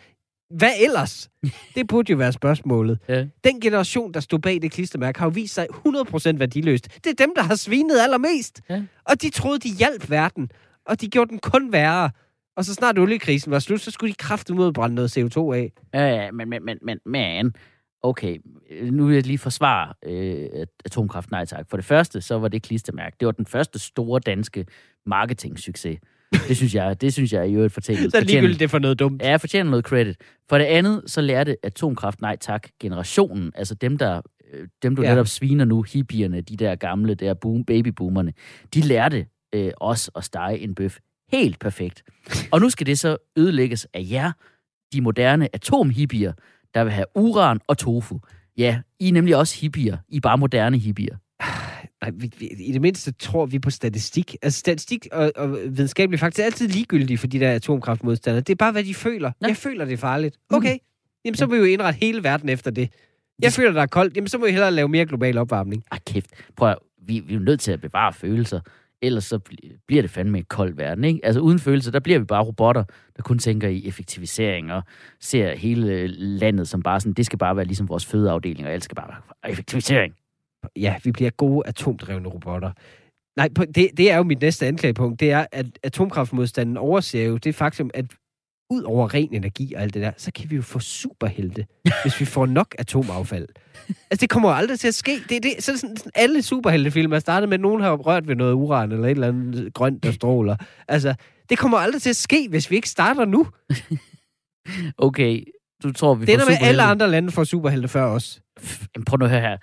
Hvad 0.56 0.70
ellers? 0.80 1.30
Det 1.74 1.86
burde 1.88 2.12
jo 2.12 2.18
være 2.18 2.32
spørgsmålet. 2.32 2.98
Ja. 3.08 3.26
Den 3.44 3.60
generation, 3.60 4.14
der 4.14 4.20
stod 4.20 4.38
bag 4.38 4.62
det 4.62 4.72
klistermærke, 4.72 5.18
har 5.18 5.26
jo 5.26 5.30
vist 5.34 5.54
sig 5.54 5.66
100% 5.70 6.38
værdiløst. 6.38 6.88
Det 7.04 7.10
er 7.20 7.26
dem, 7.26 7.32
der 7.36 7.42
har 7.42 7.54
svinet 7.54 7.98
allermest. 8.00 8.60
Ja. 8.70 8.82
Og 9.04 9.22
de 9.22 9.30
troede, 9.30 9.58
de 9.58 9.68
hjalp 9.68 10.10
verden. 10.10 10.50
Og 10.86 11.00
de 11.00 11.08
gjorde 11.08 11.30
den 11.30 11.38
kun 11.38 11.72
værre. 11.72 12.10
Og 12.56 12.64
så 12.64 12.74
snart 12.74 12.98
oliekrisen 12.98 13.50
var 13.52 13.58
slut, 13.58 13.80
så 13.80 13.90
skulle 13.90 14.10
de 14.10 14.16
kraftigt 14.16 14.58
ud 14.58 14.72
brænde 14.72 14.94
noget 14.94 15.18
CO2 15.18 15.52
af. 15.52 15.72
Ja, 15.94 16.08
ja, 16.24 16.30
men, 16.30 16.48
men, 16.48 16.64
men, 16.64 16.78
men, 16.82 16.98
men, 17.06 17.54
okay, 18.02 18.38
øh, 18.70 18.92
nu 18.92 19.06
vil 19.06 19.14
jeg 19.14 19.26
lige 19.26 19.38
forsvare 19.38 19.92
øh, 20.04 20.48
at- 20.52 20.68
atomkraft, 20.84 21.30
nej 21.30 21.44
tak. 21.44 21.66
For 21.70 21.76
det 21.76 21.86
første, 21.86 22.20
så 22.20 22.38
var 22.38 22.48
det 22.48 22.62
klistermærke. 22.62 23.16
Det 23.20 23.26
var 23.26 23.32
den 23.32 23.46
første 23.46 23.78
store 23.78 24.20
danske 24.20 24.66
marketing-succes. 25.06 25.98
Det 26.48 26.56
synes 26.56 26.74
jeg, 26.74 27.00
det 27.00 27.12
synes 27.12 27.32
jeg 27.32 27.48
i 27.48 27.54
øvrigt 27.54 27.74
fortæller. 27.74 28.10
Så 28.10 28.20
ligegyldigt, 28.20 28.60
det 28.60 28.70
for 28.70 28.78
noget 28.78 28.98
dumt. 28.98 29.22
Ja, 29.22 29.30
jeg 29.30 29.40
fortjener 29.40 29.70
noget 29.70 29.84
credit. 29.84 30.16
For 30.48 30.58
det 30.58 30.64
andet, 30.64 31.02
så 31.06 31.20
lærte 31.20 31.56
atomkraft 31.62 32.20
nej 32.20 32.36
tak 32.36 32.68
generationen, 32.80 33.52
altså 33.54 33.74
dem, 33.74 33.98
der 33.98 34.20
øh, 34.52 34.68
dem 34.82 34.96
du 34.96 35.02
ja. 35.02 35.08
netop 35.08 35.26
sviner 35.26 35.64
nu, 35.64 35.82
hippierne, 35.82 36.40
de 36.40 36.56
der 36.56 36.74
gamle, 36.74 37.14
der 37.14 37.34
boom, 37.34 37.64
babyboomerne, 37.64 38.32
de 38.74 38.80
lærte 38.80 39.26
øh, 39.54 39.70
os 39.80 40.10
at 40.16 40.24
stege 40.24 40.58
en 40.58 40.74
bøf 40.74 40.98
helt 41.32 41.58
perfekt. 41.58 42.02
Og 42.50 42.60
nu 42.60 42.70
skal 42.70 42.86
det 42.86 42.98
så 42.98 43.16
ødelægges 43.36 43.86
af 43.94 44.06
jer, 44.10 44.32
de 44.92 45.00
moderne 45.00 45.48
atomhippier, 45.54 46.32
der 46.74 46.84
vil 46.84 46.92
have 46.92 47.06
uran 47.14 47.60
og 47.68 47.78
tofu. 47.78 48.20
Ja, 48.58 48.80
I 49.00 49.08
er 49.08 49.12
nemlig 49.12 49.36
også 49.36 49.60
hippier. 49.60 49.96
I 50.08 50.16
er 50.16 50.20
bare 50.20 50.38
moderne 50.38 50.78
hippier. 50.78 51.16
Nej, 52.02 52.10
vi, 52.14 52.30
vi, 52.38 52.46
i 52.46 52.72
det 52.72 52.80
mindste 52.80 53.12
tror 53.12 53.46
vi 53.46 53.58
på 53.58 53.70
statistik. 53.70 54.36
Altså 54.42 54.58
statistik 54.58 55.06
og, 55.12 55.32
og 55.36 55.50
videnskabelig 55.52 56.20
faktisk 56.20 56.40
er 56.40 56.44
altid 56.44 56.68
ligegyldige 56.68 57.18
for 57.18 57.26
de 57.26 57.40
der 57.40 57.50
atomkraftmodstandere. 57.50 58.40
Det 58.40 58.52
er 58.52 58.56
bare, 58.56 58.72
hvad 58.72 58.84
de 58.84 58.94
føler. 58.94 59.32
Ja. 59.42 59.46
Jeg 59.46 59.56
føler, 59.56 59.84
det 59.84 59.92
er 59.92 59.98
farligt. 59.98 60.36
Okay, 60.50 60.78
jamen 61.24 61.36
så 61.36 61.46
må 61.46 61.52
vi 61.52 61.58
jo 61.58 61.64
indrette 61.64 61.98
hele 62.00 62.24
verden 62.24 62.48
efter 62.48 62.70
det. 62.70 62.92
Jeg 63.42 63.52
føler, 63.52 63.72
der 63.72 63.82
er 63.82 63.86
koldt. 63.86 64.16
Jamen 64.16 64.28
så 64.28 64.38
må 64.38 64.44
vi 64.44 64.50
hellere 64.50 64.70
lave 64.70 64.88
mere 64.88 65.06
global 65.06 65.38
opvarmning. 65.38 65.84
Ah, 65.90 65.98
kæft. 66.06 66.30
Prøv 66.56 66.70
at, 66.70 66.78
vi, 67.06 67.20
vi 67.20 67.34
er 67.34 67.38
nødt 67.38 67.60
til 67.60 67.72
at 67.72 67.80
bevare 67.80 68.12
følelser. 68.12 68.60
Ellers 69.02 69.24
så 69.24 69.38
bl- 69.50 69.84
bliver 69.86 70.02
det 70.02 70.10
fandme 70.10 70.38
en 70.38 70.44
kold 70.44 70.74
verden, 70.74 71.04
ikke? 71.04 71.20
Altså 71.22 71.40
uden 71.40 71.58
følelser, 71.58 71.90
der 71.90 72.00
bliver 72.00 72.18
vi 72.18 72.24
bare 72.24 72.42
robotter, 72.44 72.84
der 73.16 73.22
kun 73.22 73.38
tænker 73.38 73.68
i 73.68 73.86
effektivisering 73.86 74.72
og 74.72 74.82
ser 75.20 75.56
hele 75.56 76.06
landet 76.16 76.68
som 76.68 76.82
bare 76.82 77.00
sådan, 77.00 77.12
det 77.12 77.26
skal 77.26 77.38
bare 77.38 77.56
være 77.56 77.64
ligesom 77.64 77.88
vores 77.88 78.06
fødeafdeling, 78.06 78.66
og 78.66 78.72
alt 78.72 78.84
skal 78.84 78.94
bare 78.94 79.08
være 79.08 79.50
effektivisering. 79.52 80.14
Ja, 80.76 80.96
vi 81.04 81.12
bliver 81.12 81.30
gode 81.30 81.66
atomdrevne 81.66 82.28
robotter. 82.28 82.72
Nej, 83.36 83.48
det, 83.74 83.90
det 83.96 84.10
er 84.10 84.16
jo 84.16 84.22
mit 84.22 84.40
næste 84.40 84.66
anklagepunkt. 84.66 85.20
Det 85.20 85.30
er, 85.30 85.46
at 85.52 85.66
atomkraftmodstanden 85.82 86.76
overser 86.76 87.24
jo 87.24 87.36
det 87.36 87.54
faktum, 87.54 87.90
at 87.94 88.04
ud 88.70 88.82
over 88.82 89.14
ren 89.14 89.34
energi 89.34 89.74
og 89.74 89.82
alt 89.82 89.94
det 89.94 90.02
der, 90.02 90.12
så 90.16 90.32
kan 90.32 90.50
vi 90.50 90.56
jo 90.56 90.62
få 90.62 90.78
superhelte, 90.78 91.66
hvis 92.02 92.20
vi 92.20 92.24
får 92.24 92.46
nok 92.46 92.74
atomaffald. 92.78 93.48
Altså, 93.88 94.20
det 94.20 94.30
kommer 94.30 94.48
jo 94.48 94.54
aldrig 94.54 94.80
til 94.80 94.88
at 94.88 94.94
ske. 94.94 95.18
Det, 95.28 95.36
er 95.36 95.40
det, 95.40 95.52
så 95.58 95.70
er 95.70 95.74
det 95.74 95.80
sådan, 95.80 95.96
sådan, 95.96 96.12
alle 96.14 96.42
superheltefilm 96.42 97.12
er 97.12 97.18
startet 97.18 97.48
med, 97.48 97.54
at 97.54 97.60
nogen 97.60 97.82
har 97.82 97.96
rørt 97.96 98.28
ved 98.28 98.36
noget 98.36 98.52
uran 98.52 98.92
eller 98.92 99.04
et 99.04 99.10
eller 99.10 99.28
andet 99.28 99.74
grønt, 99.74 100.02
der 100.02 100.12
stråler. 100.12 100.56
Altså, 100.88 101.14
det 101.48 101.58
kommer 101.58 101.78
aldrig 101.78 102.02
til 102.02 102.10
at 102.10 102.16
ske, 102.16 102.46
hvis 102.50 102.70
vi 102.70 102.76
ikke 102.76 102.88
starter 102.88 103.24
nu. 103.24 103.46
Okay, 104.98 105.44
du 105.82 105.92
tror, 105.92 106.14
vi 106.14 106.26
Det 106.26 106.34
er 106.34 106.38
får 106.38 106.44
der 106.44 106.50
med, 106.50 106.56
at 106.60 106.68
alle 106.68 106.82
andre 106.82 107.10
lande 107.10 107.30
får 107.30 107.44
superhelte 107.44 107.88
før 107.88 108.04
os. 108.04 108.41
Jamen, 108.96 109.04
Prøv 109.04 109.16
nu 109.18 109.24
at 109.24 109.30
høre 109.30 109.40
her. 109.40 109.56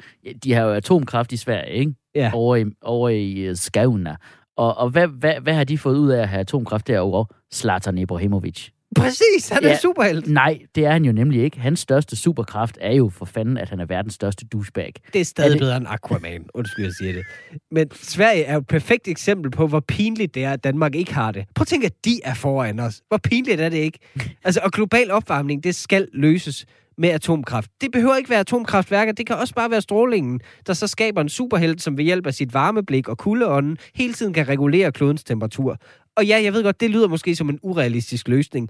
De 0.43 0.53
har 0.53 0.61
jo 0.63 0.71
atomkraft 0.73 1.31
i 1.31 1.37
Sverige, 1.37 1.73
ikke? 1.73 1.93
Ja. 2.15 2.31
Over 2.33 2.55
i, 2.55 2.65
over 2.81 3.09
i 3.09 3.33
øh, 3.39 3.55
Skavna. 3.55 4.15
Og, 4.57 4.77
og 4.77 4.89
hvad, 4.89 5.07
hvad, 5.07 5.33
hvad 5.41 5.53
har 5.53 5.63
de 5.63 5.77
fået 5.77 5.97
ud 5.97 6.09
af 6.09 6.21
at 6.21 6.29
have 6.29 6.39
atomkraft 6.39 6.87
derovre? 6.87 7.25
Zlatan 7.53 7.97
Ibrahimovic. 7.97 8.67
Præcis, 8.95 9.49
han 9.49 9.63
er 9.63 9.69
Ja. 9.69 9.77
superhelt. 9.77 10.27
Nej, 10.27 10.59
det 10.75 10.85
er 10.85 10.91
han 10.91 11.05
jo 11.05 11.11
nemlig 11.11 11.43
ikke. 11.43 11.59
Hans 11.59 11.79
største 11.79 12.15
superkraft 12.15 12.77
er 12.81 12.93
jo 12.93 13.09
for 13.09 13.25
fanden, 13.25 13.57
at 13.57 13.69
han 13.69 13.79
er 13.79 13.85
verdens 13.85 14.13
største 14.13 14.45
douchebag. 14.45 14.93
Det 15.13 15.21
er 15.21 15.25
stadig 15.25 15.47
Er 15.47 15.51
det... 15.51 15.59
bedre 15.59 15.77
end 15.77 15.85
Aquaman. 15.89 16.45
Undskyld, 16.53 16.85
jeg 16.85 16.93
siger 16.93 17.13
det. 17.13 17.23
Men 17.71 17.87
Sverige 17.93 18.43
er 18.43 18.53
jo 18.53 18.59
et 18.59 18.67
perfekt 18.67 19.07
eksempel 19.07 19.51
på, 19.51 19.67
hvor 19.67 19.79
pinligt 19.79 20.35
det 20.35 20.43
er, 20.43 20.53
at 20.53 20.63
Danmark 20.63 20.95
ikke 20.95 21.13
har 21.13 21.31
det. 21.31 21.45
Prøv 21.55 21.61
at 21.63 21.67
tænke, 21.67 21.85
at 21.85 22.05
de 22.05 22.19
er 22.23 22.33
foran 22.33 22.79
os. 22.79 23.01
Hvor 23.07 23.17
pinligt 23.17 23.61
er 23.61 23.69
det 23.69 23.77
ikke? 23.77 23.99
Altså, 24.43 24.59
og 24.63 24.71
global 24.71 25.11
opvarmning, 25.11 25.63
det 25.63 25.75
skal 25.75 26.07
løses 26.13 26.65
med 26.99 27.09
atomkraft. 27.09 27.71
Det 27.81 27.91
behøver 27.91 28.15
ikke 28.15 28.29
være 28.29 28.39
atomkraftværker, 28.39 29.11
det 29.11 29.27
kan 29.27 29.35
også 29.35 29.53
bare 29.53 29.71
være 29.71 29.81
strålingen, 29.81 30.39
der 30.67 30.73
så 30.73 30.87
skaber 30.87 31.21
en 31.21 31.29
superhelt, 31.29 31.81
som 31.81 31.97
ved 31.97 32.03
hjælp 32.03 32.27
af 32.27 32.33
sit 32.33 32.53
varmeblik 32.53 33.07
og 33.07 33.17
kuldeånden 33.17 33.77
hele 33.95 34.13
tiden 34.13 34.33
kan 34.33 34.47
regulere 34.47 34.91
klodens 34.91 35.23
temperatur. 35.23 35.77
Og 36.15 36.25
ja, 36.25 36.41
jeg 36.43 36.53
ved 36.53 36.63
godt, 36.63 36.81
det 36.81 36.89
lyder 36.89 37.07
måske 37.07 37.35
som 37.35 37.49
en 37.49 37.59
urealistisk 37.63 38.27
løsning, 38.27 38.69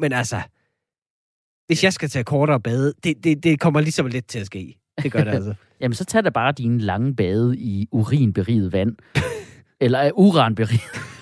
men 0.00 0.12
altså, 0.12 0.40
hvis 1.66 1.84
jeg 1.84 1.92
skal 1.92 2.08
tage 2.08 2.24
kortere 2.24 2.60
bade, 2.60 2.92
det, 3.04 3.24
det, 3.24 3.44
det 3.44 3.60
kommer 3.60 3.80
ligesom 3.80 4.06
lidt 4.06 4.26
til 4.26 4.38
at 4.38 4.46
ske. 4.46 4.78
Det 5.02 5.12
gør 5.12 5.24
det 5.24 5.30
altså. 5.30 5.54
Jamen, 5.80 5.94
så 5.94 6.04
tag 6.04 6.24
da 6.24 6.30
bare 6.30 6.52
dine 6.52 6.78
lange 6.78 7.16
bade 7.16 7.56
i 7.58 7.88
urinberiget 7.92 8.72
vand. 8.72 8.96
Eller 9.80 10.10
uranberiget 10.14 11.13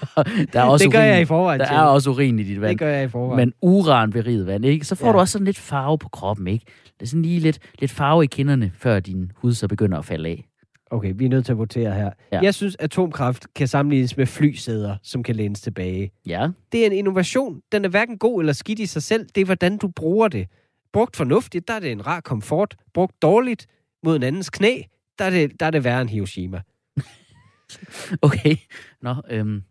der 0.52 0.60
er 0.60 0.64
også 0.64 0.84
det 0.84 0.92
gør 0.92 0.98
urin. 0.98 1.08
jeg 1.10 1.20
i 1.20 1.24
forvejen 1.24 1.60
Der 1.60 1.66
til. 1.66 1.74
er 1.74 1.80
også 1.80 2.10
urin 2.10 2.38
i 2.38 2.42
dit 2.42 2.60
vand. 2.60 2.70
Det 2.70 2.78
gør 2.78 2.88
jeg 2.88 3.04
i 3.04 3.08
forvejen. 3.08 3.36
Men 3.36 3.52
uranberiget 3.62 4.46
vand, 4.46 4.64
ikke? 4.64 4.84
Så 4.86 4.94
får 4.94 5.06
Ja. 5.06 5.12
du 5.12 5.18
også 5.18 5.32
sådan 5.32 5.44
lidt 5.44 5.58
farve 5.58 5.98
på 5.98 6.08
kroppen, 6.08 6.46
ikke? 6.46 6.64
Det 7.00 7.02
er 7.02 7.06
sådan 7.06 7.22
lige 7.22 7.40
lidt, 7.40 7.58
lidt 7.78 7.90
farve 7.90 8.24
i 8.24 8.26
kinderne, 8.26 8.72
før 8.78 9.00
din 9.00 9.32
hud 9.36 9.52
så 9.52 9.68
begynder 9.68 9.98
at 9.98 10.04
falde 10.04 10.28
af. 10.28 10.44
Okay, 10.90 11.12
vi 11.16 11.24
er 11.24 11.28
nødt 11.28 11.44
til 11.44 11.52
at 11.52 11.58
votere 11.58 11.94
her. 11.94 12.10
Ja. 12.32 12.40
Jeg 12.42 12.54
synes, 12.54 12.76
atomkraft 12.80 13.46
kan 13.54 13.68
sammenlignes 13.68 14.16
med 14.16 14.26
flysæder, 14.26 14.96
som 15.02 15.22
kan 15.22 15.36
lænes 15.36 15.60
tilbage. 15.60 16.10
Ja, 16.26 16.48
Det 16.72 16.82
er 16.82 16.86
en 16.86 16.92
innovation. 16.92 17.60
Den 17.72 17.84
er 17.84 17.88
hverken 17.88 18.18
god 18.18 18.40
eller 18.42 18.52
skidt 18.52 18.78
i 18.78 18.86
sig 18.86 19.02
selv. 19.02 19.26
Det 19.34 19.40
er, 19.40 19.44
hvordan 19.44 19.78
du 19.78 19.88
bruger 19.88 20.28
det. 20.28 20.46
Brugt 20.92 21.16
fornuftigt, 21.16 21.68
der 21.68 21.74
er 21.74 21.80
det 21.80 21.92
en 21.92 22.06
rar 22.06 22.20
komfort. 22.20 22.76
Brugt 22.94 23.22
dårligt 23.22 23.66
mod 24.04 24.16
en 24.16 24.22
andens 24.22 24.50
knæ, 24.50 24.80
der 25.18 25.24
er 25.24 25.30
det, 25.30 25.60
der 25.60 25.66
er 25.66 25.70
det 25.70 25.84
værre 25.84 26.00
end 26.00 26.08
Hiroshima. 26.10 26.60
okay. 28.22 28.56
Nå, 29.02 29.14
øhm, 29.30 29.62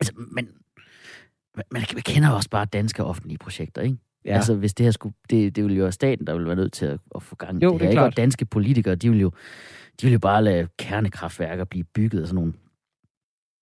altså, 0.00 0.12
men 0.16 0.48
man, 1.56 1.64
man 1.70 1.82
kender 1.82 2.30
også 2.30 2.50
bare 2.50 2.64
danske 2.64 3.04
offentlige 3.04 3.38
projekter, 3.38 3.82
ikke? 3.82 3.96
Ja. 4.24 4.34
Altså, 4.34 4.54
hvis 4.54 4.74
det 4.74 4.84
her 4.84 4.90
skulle... 4.90 5.14
Det, 5.30 5.56
det 5.56 5.64
ville 5.64 5.76
jo 5.76 5.82
være 5.82 5.92
staten, 5.92 6.26
der 6.26 6.32
ville 6.32 6.46
være 6.46 6.56
nødt 6.56 6.72
til 6.72 6.86
at, 6.86 6.98
at 7.14 7.22
få 7.22 7.36
gang 7.36 7.56
i 7.56 7.60
det 7.60 7.72
det 7.72 7.74
er 7.74 7.78
her, 7.78 7.90
ikke? 7.90 8.02
Og 8.02 8.16
danske 8.16 8.44
politikere, 8.44 8.94
de 8.94 9.10
vil 9.10 9.20
jo, 9.20 9.30
de 10.00 10.06
vil 10.06 10.12
jo 10.12 10.18
bare 10.18 10.44
lade 10.44 10.68
kernekraftværker 10.78 11.64
blive 11.64 11.84
bygget 11.84 12.20
af 12.20 12.26
sådan 12.26 12.34
nogle 12.34 12.52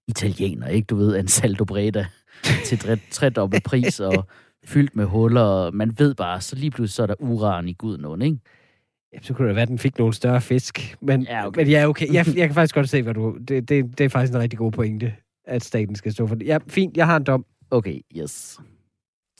italiener, 0.09 0.69
ikke? 0.69 0.87
Du 0.87 0.97
ved, 0.97 1.17
en 1.17 1.29
saldo 1.29 1.65
breda 1.65 2.07
til 2.67 2.79
tre, 2.79 2.97
tredobbelt 3.11 3.65
pris 3.65 4.01
og 4.01 4.27
fyldt 4.65 4.97
med 4.97 5.05
huller. 5.05 5.41
og 5.41 5.75
Man 5.75 5.99
ved 5.99 6.15
bare, 6.15 6.41
så 6.41 6.57
lige 6.57 6.71
pludselig 6.71 6.95
så 6.95 7.03
er 7.03 7.07
der 7.07 7.15
uran 7.19 7.69
i 7.69 7.73
guden 7.73 8.23
ikke? 8.23 8.39
Ja, 9.13 9.19
så 9.23 9.35
kunne 9.35 9.49
det 9.49 9.55
være, 9.55 9.63
at 9.63 9.69
den 9.69 9.79
fik 9.79 9.99
nogle 9.99 10.15
større 10.15 10.41
fisk. 10.41 10.97
Men 11.01 11.23
Ja, 11.23 11.47
okay. 11.47 11.61
men 11.61 11.69
ja, 11.69 11.89
okay. 11.89 12.07
Jeg, 12.13 12.27
jeg 12.37 12.49
kan 12.49 12.55
faktisk 12.55 12.75
godt 12.75 12.89
se, 12.89 13.03
hvad 13.03 13.15
du... 13.15 13.37
Det, 13.49 13.69
det, 13.69 13.99
det 13.99 14.05
er 14.05 14.09
faktisk 14.09 14.35
en 14.35 14.41
rigtig 14.41 14.59
god 14.59 14.73
pointe, 14.73 15.15
at 15.45 15.65
staten 15.65 15.97
skal 15.97 16.13
stå 16.13 16.27
for 16.27 16.35
det. 16.35 16.47
Ja, 16.47 16.59
fint. 16.69 16.97
Jeg 16.97 17.07
har 17.07 17.17
en 17.17 17.25
dom. 17.25 17.47
Okay, 17.71 18.01
yes. 18.17 18.61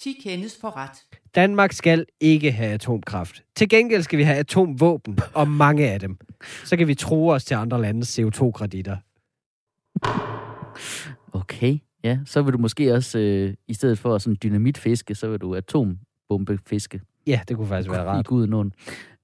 10 0.01 0.13
kendes 0.23 0.59
for 0.61 0.77
ret. 0.77 1.05
Danmark 1.35 1.73
skal 1.73 2.07
ikke 2.21 2.53
have 2.53 2.73
atomkraft. 2.73 3.45
Til 3.57 3.69
gengæld 3.69 4.03
skal 4.03 4.19
vi 4.19 4.23
have 4.23 4.37
atomvåben, 4.37 5.19
og 5.35 5.49
mange 5.49 5.91
af 5.91 6.01
dem. 6.01 6.19
Så 6.65 6.77
kan 6.77 6.89
vi 6.89 6.95
tro 6.95 7.29
os 7.29 7.45
til 7.45 7.55
andre 7.55 7.81
landes 7.81 8.19
CO2-kreditter. 8.19 8.97
Okay, 11.33 11.79
ja. 12.05 12.19
Så 12.27 12.43
vil 12.43 12.53
du 12.53 12.59
måske 12.59 12.95
også, 12.95 13.19
øh, 13.19 13.55
i 13.69 13.75
stedet 13.75 13.99
for 13.99 14.19
sådan 14.19 14.37
dynamitfiske, 14.43 15.15
så 15.15 15.29
vil 15.29 15.41
du 15.41 15.55
atombombefiske 15.55 17.01
Ja, 17.27 17.41
det 17.49 17.57
kunne 17.57 17.69
faktisk 17.69 17.91
være 17.91 18.03
i 18.03 18.07
rart. 18.07 18.27
Gudenåen. 18.27 18.73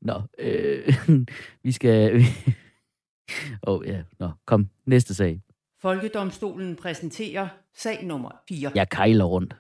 Nå, 0.02 0.22
øh, 0.38 0.94
vi 1.64 1.72
skal... 1.72 2.12
Åh, 3.66 3.78
oh, 3.78 3.86
ja. 3.86 4.02
Nå, 4.18 4.30
kom. 4.46 4.68
Næste 4.86 5.14
sag. 5.14 5.40
Folkedomstolen 5.82 6.76
præsenterer 6.76 7.48
sag 7.76 8.04
nummer 8.06 8.30
4. 8.48 8.70
Jeg 8.74 8.88
kejler 8.88 9.24
rundt. 9.24 9.56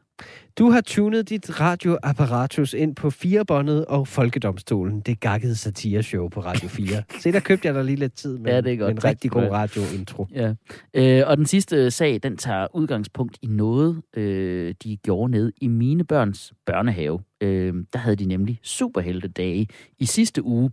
Du 0.58 0.70
har 0.70 0.80
tunet 0.80 1.28
dit 1.28 1.60
radioapparatus 1.60 2.72
ind 2.74 2.96
på 2.96 3.10
firebåndet 3.10 3.84
og 3.86 4.08
Folkedomstolen. 4.08 5.00
Det 5.00 5.20
gakkede 5.20 5.56
satireshow 5.56 6.28
på 6.28 6.40
Radio 6.40 6.68
4. 6.78 7.02
Se, 7.20 7.32
der 7.32 7.40
købte 7.40 7.66
jeg 7.68 7.74
dig 7.74 7.84
lige 7.84 7.96
lidt 7.96 8.14
tid 8.14 8.38
med, 8.38 8.52
Ja, 8.52 8.60
det 8.60 8.72
er 8.72 8.76
godt. 8.76 8.90
en 8.90 8.96
Tak 8.96 9.10
rigtig 9.10 9.30
god 9.30 9.42
radiointro. 9.42 10.26
Ja. 10.34 10.54
Øh, 10.94 11.22
og 11.26 11.36
den 11.36 11.46
sidste 11.46 11.90
sag, 11.90 12.20
den 12.22 12.36
tager 12.36 12.66
udgangspunkt 12.76 13.38
i 13.42 13.46
noget, 13.46 14.02
øh, 14.16 14.74
de 14.84 14.96
gjorde 14.96 15.30
ned 15.30 15.52
i 15.60 15.68
mine 15.68 16.04
børns 16.04 16.52
børnehave. 16.66 17.20
Øh, 17.40 17.74
der 17.92 17.98
havde 17.98 18.16
de 18.16 18.24
nemlig 18.24 18.58
superheltedage 18.62 19.66
i 19.98 20.04
sidste 20.06 20.42
uge. 20.44 20.70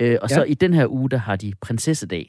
Øh, 0.00 0.18
og 0.22 0.30
så 0.30 0.40
Ja. 0.40 0.44
i 0.44 0.54
den 0.54 0.74
her 0.74 0.86
uge, 0.92 1.10
der 1.10 1.16
har 1.16 1.36
de 1.36 1.52
prinsessedag. 1.60 2.28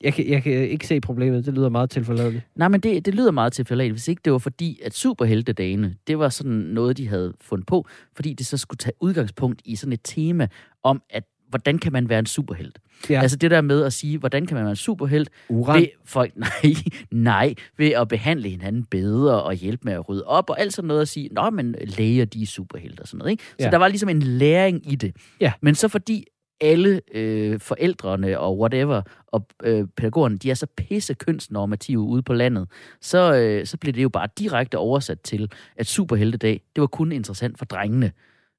Jeg 0.00 0.14
kan, 0.14 0.28
jeg 0.28 0.42
kan 0.42 0.52
ikke 0.52 0.86
se 0.86 1.00
problemet. 1.00 1.46
Det 1.46 1.54
lyder 1.54 1.68
meget 1.68 1.90
tilforladeligt. 1.90 2.42
Nej, 2.56 2.68
men 2.68 2.80
det, 2.80 3.06
det 3.06 3.14
lyder 3.14 3.30
meget 3.30 3.52
tilfældigt, 3.52 3.92
hvis 3.92 4.08
ikke 4.08 4.20
det 4.24 4.32
var 4.32 4.38
fordi, 4.38 4.80
at 4.84 4.94
superheltedagene, 4.94 5.94
det 6.06 6.18
var 6.18 6.28
sådan 6.28 6.52
noget, 6.52 6.96
de 6.96 7.08
havde 7.08 7.34
fundet 7.40 7.66
på, 7.66 7.86
fordi 8.16 8.32
det 8.32 8.46
så 8.46 8.56
skulle 8.56 8.78
tage 8.78 8.92
udgangspunkt 9.00 9.62
i 9.64 9.76
sådan 9.76 9.92
et 9.92 10.00
tema 10.04 10.48
om, 10.82 11.02
at 11.10 11.24
hvordan 11.48 11.78
kan 11.78 11.92
man 11.92 12.08
være 12.08 12.18
en 12.18 12.26
superhelt? 12.26 12.78
Ja. 13.10 13.20
Altså 13.22 13.36
det 13.36 13.50
der 13.50 13.60
med 13.60 13.84
at 13.84 13.92
sige, 13.92 14.18
hvordan 14.18 14.46
kan 14.46 14.54
man 14.54 14.64
være 14.64 14.70
en 14.70 14.76
superhelt? 14.76 15.30
Uran. 15.48 15.80
Ved, 15.80 15.88
for, 16.04 16.26
nej, 16.36 16.74
nej, 17.10 17.54
ved 17.76 17.90
at 17.90 18.08
behandle 18.08 18.48
hinanden 18.48 18.84
bedre 18.84 19.42
og 19.42 19.54
hjælpe 19.54 19.80
med 19.84 19.92
at 19.92 20.08
rydde 20.08 20.24
op, 20.24 20.50
og 20.50 20.60
alt 20.60 20.72
sådan 20.72 20.86
noget 20.88 21.00
at 21.00 21.08
sige, 21.08 21.28
nå, 21.32 21.50
men 21.50 21.74
læger, 21.98 22.24
de 22.24 22.42
er 22.42 22.46
superhelte 22.46 23.00
og 23.00 23.08
sådan 23.08 23.18
noget. 23.18 23.30
Ikke? 23.30 23.42
Så 23.42 23.54
Ja. 23.66 23.70
der 23.70 23.76
var 23.76 23.88
ligesom 23.88 24.08
en 24.08 24.22
læring 24.22 24.92
i 24.92 24.94
det. 24.96 25.16
Ja. 25.40 25.52
Men 25.60 25.74
så 25.74 25.88
fordi 25.88 26.24
alle 26.60 27.00
øh, 27.14 27.60
forældrene 27.60 28.38
og 28.38 28.58
whatever, 28.58 29.02
og 29.26 29.46
øh, 29.64 29.86
pædagogerne, 29.96 30.38
de 30.38 30.50
er 30.50 30.54
så 30.54 30.66
pisse 30.76 31.14
kønsnormative 31.14 32.00
ude 32.00 32.22
på 32.22 32.32
landet, 32.32 32.68
så, 33.00 33.34
øh, 33.34 33.66
så 33.66 33.76
bliver 33.76 33.92
det 33.92 34.02
jo 34.02 34.08
bare 34.08 34.28
direkte 34.38 34.78
oversat 34.78 35.20
til, 35.20 35.52
at 35.76 35.86
superheltedag, 35.86 36.62
det 36.76 36.80
var 36.80 36.86
kun 36.86 37.12
interessant 37.12 37.58
for 37.58 37.64
drengene. 37.64 38.12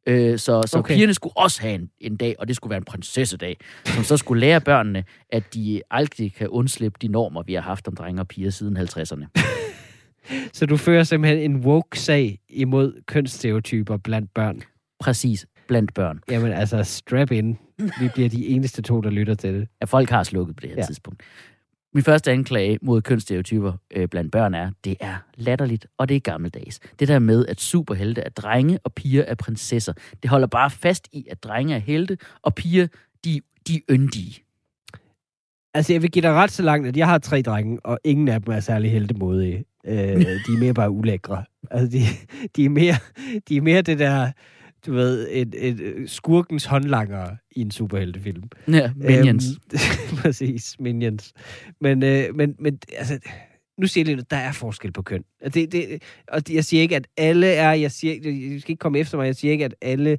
Øh, 0.07 0.39
så 0.39 0.63
så 0.65 0.79
okay. 0.79 0.93
Pigerne 0.93 1.13
skulle 1.13 1.37
også 1.37 1.61
have 1.61 1.75
en, 1.75 1.89
en 1.99 2.15
dag, 2.15 2.35
og 2.39 2.47
det 2.47 2.55
skulle 2.55 2.71
være 2.71 2.77
en 2.77 2.85
prinsessedag, 2.85 3.57
som 3.85 4.03
så 4.03 4.17
skulle 4.17 4.39
lære 4.39 4.61
børnene, 4.61 5.03
at 5.29 5.53
de 5.53 5.81
aldrig 5.91 6.33
kan 6.33 6.47
undslippe 6.47 6.97
de 7.01 7.07
normer, 7.07 7.43
vi 7.43 7.53
har 7.53 7.61
haft 7.61 7.87
om 7.87 7.95
drenge 7.95 8.21
og 8.21 8.27
piger 8.27 8.49
siden 8.49 8.77
50'erne. 8.77 9.25
Så 10.53 10.65
du 10.65 10.77
fører 10.77 11.03
simpelthen 11.03 11.51
en 11.51 11.57
woke-sag 11.57 12.39
imod 12.49 13.01
kønsstereotyper 13.07 13.97
blandt 13.97 14.33
børn. 14.33 14.61
Præcis, 14.99 15.45
blandt 15.67 15.93
børn. 15.93 16.19
Jamen 16.31 16.51
altså, 16.51 16.83
strap 16.83 17.31
in. 17.31 17.57
Vi 17.80 18.09
bliver 18.13 18.30
de 18.30 18.47
eneste 18.47 18.82
to, 18.82 19.01
der 19.01 19.09
lytter 19.09 19.34
til 19.34 19.53
det. 19.53 19.67
At 19.82 19.89
folk 19.89 20.09
har 20.09 20.23
slukket 20.23 20.55
på 20.55 20.61
det 20.61 20.69
her 20.69 20.75
ja. 20.75 20.82
Ja. 20.82 20.86
tidspunkt. 20.86 21.23
Min 21.93 22.03
første 22.03 22.32
anklage 22.32 22.80
mod 22.82 23.01
kønsstereotyper 23.01 23.73
øh, 23.95 24.07
blandt 24.07 24.32
børn 24.32 24.53
er, 24.53 24.71
det 24.84 24.97
er 24.99 25.15
latterligt, 25.36 25.88
og 25.97 26.09
det 26.09 26.15
er 26.15 26.19
gammeldags. 26.19 26.80
Det 26.99 27.07
der 27.07 27.19
med, 27.19 27.45
at 27.45 27.61
superhelte 27.61 28.21
er 28.21 28.30
drenge, 28.30 28.80
og 28.84 28.93
piger 28.93 29.23
er 29.23 29.36
prinsesser. 29.36 29.93
Det 30.23 30.30
holder 30.30 30.47
bare 30.47 30.69
fast 30.69 31.07
i, 31.11 31.27
at 31.32 31.43
drenge 31.43 31.75
er 31.75 31.80
helte, 31.80 32.17
og 32.41 32.55
piger, 32.55 32.88
de, 33.25 33.41
de 33.67 33.75
er 33.75 33.80
yndige. 33.89 34.43
Altså, 35.73 35.93
jeg 35.93 36.01
vil 36.01 36.11
give 36.11 36.21
dig 36.21 36.34
ret 36.34 36.51
så 36.51 36.63
langt, 36.63 36.88
at 36.88 36.97
jeg 36.97 37.07
har 37.07 37.17
tre 37.17 37.41
drenge, 37.41 37.80
og 37.86 37.99
ingen 38.03 38.27
af 38.27 38.41
dem 38.41 38.53
er 38.53 38.59
særlig 38.59 38.91
heldemodige. 38.91 39.65
Øh, 39.86 39.95
de 39.95 40.53
er 40.55 40.59
mere 40.59 40.73
bare 40.73 40.91
ulækre. 40.91 41.43
Altså, 41.71 41.97
de, 41.97 42.01
de, 42.55 42.65
er 42.65 42.69
mere, 42.69 42.95
de 43.49 43.57
er 43.57 43.61
mere 43.61 43.82
det 43.82 43.99
der, 43.99 44.32
du 44.86 44.93
ved, 44.93 45.27
et, 45.32 45.55
et 45.57 46.09
skurkens 46.09 46.65
håndlanger 46.65 47.27
i 47.51 47.61
en 47.61 47.71
superheltefilm. 47.71 48.43
Ja, 48.67 48.91
minions. 48.95 49.45
Øhm, 49.73 50.17
præcis, 50.21 50.75
Minions. 50.80 51.34
Men, 51.82 52.03
øh, 52.03 52.36
men, 52.36 52.55
men 52.59 52.80
altså, 52.97 53.19
nu 53.77 53.88
siger 53.88 54.01
jeg 54.03 54.07
lidt, 54.15 54.19
at 54.25 54.32
der 54.32 54.38
er 54.38 54.51
forskel 54.51 54.91
på 54.91 55.01
køn. 55.01 55.23
Og 55.45 55.53
Det, 55.53 55.71
det, 55.71 56.03
og 56.27 56.41
jeg 56.51 56.65
siger 56.65 56.82
ikke, 56.82 56.95
at 56.95 57.07
alle 57.17 57.47
er, 57.47 57.71
jeg 57.73 57.91
siger, 57.91 58.13
jeg 58.51 58.61
skal 58.61 58.71
ikke 58.71 58.80
komme 58.80 58.99
efter 58.99 59.17
mig, 59.17 59.25
jeg 59.25 59.36
siger 59.36 59.51
ikke, 59.51 59.65
at 59.65 59.75
alle 59.82 60.17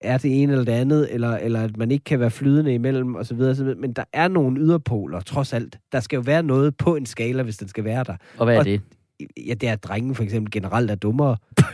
er 0.00 0.18
det 0.18 0.42
ene 0.42 0.52
eller 0.52 0.64
det 0.64 0.72
andet, 0.72 1.14
eller, 1.14 1.36
eller 1.36 1.62
at 1.62 1.76
man 1.76 1.90
ikke 1.90 2.04
kan 2.04 2.20
være 2.20 2.30
flydende 2.30 2.74
imellem, 2.74 3.14
og 3.14 3.26
så 3.26 3.34
videre. 3.34 3.74
Men 3.74 3.92
der 3.92 4.04
er 4.12 4.28
nogle 4.28 4.60
yderpoler, 4.60 5.20
trods 5.20 5.52
alt. 5.52 5.78
Der 5.92 6.00
skal 6.00 6.16
jo 6.16 6.22
være 6.26 6.42
noget 6.42 6.76
på 6.76 6.96
en 6.96 7.06
skala, 7.06 7.42
hvis 7.42 7.56
den 7.56 7.68
skal 7.68 7.84
være 7.84 8.04
der. 8.04 8.16
Og 8.38 8.44
hvad 8.44 8.54
er 8.54 8.58
og- 8.58 8.64
det? 8.64 8.80
Ja, 9.46 9.54
det 9.54 9.68
er, 9.68 9.72
at 9.72 9.84
drengen 9.84 10.14
for 10.14 10.22
eksempel 10.22 10.50
generelt 10.50 10.90
er 10.90 10.94
dummere. 10.94 11.36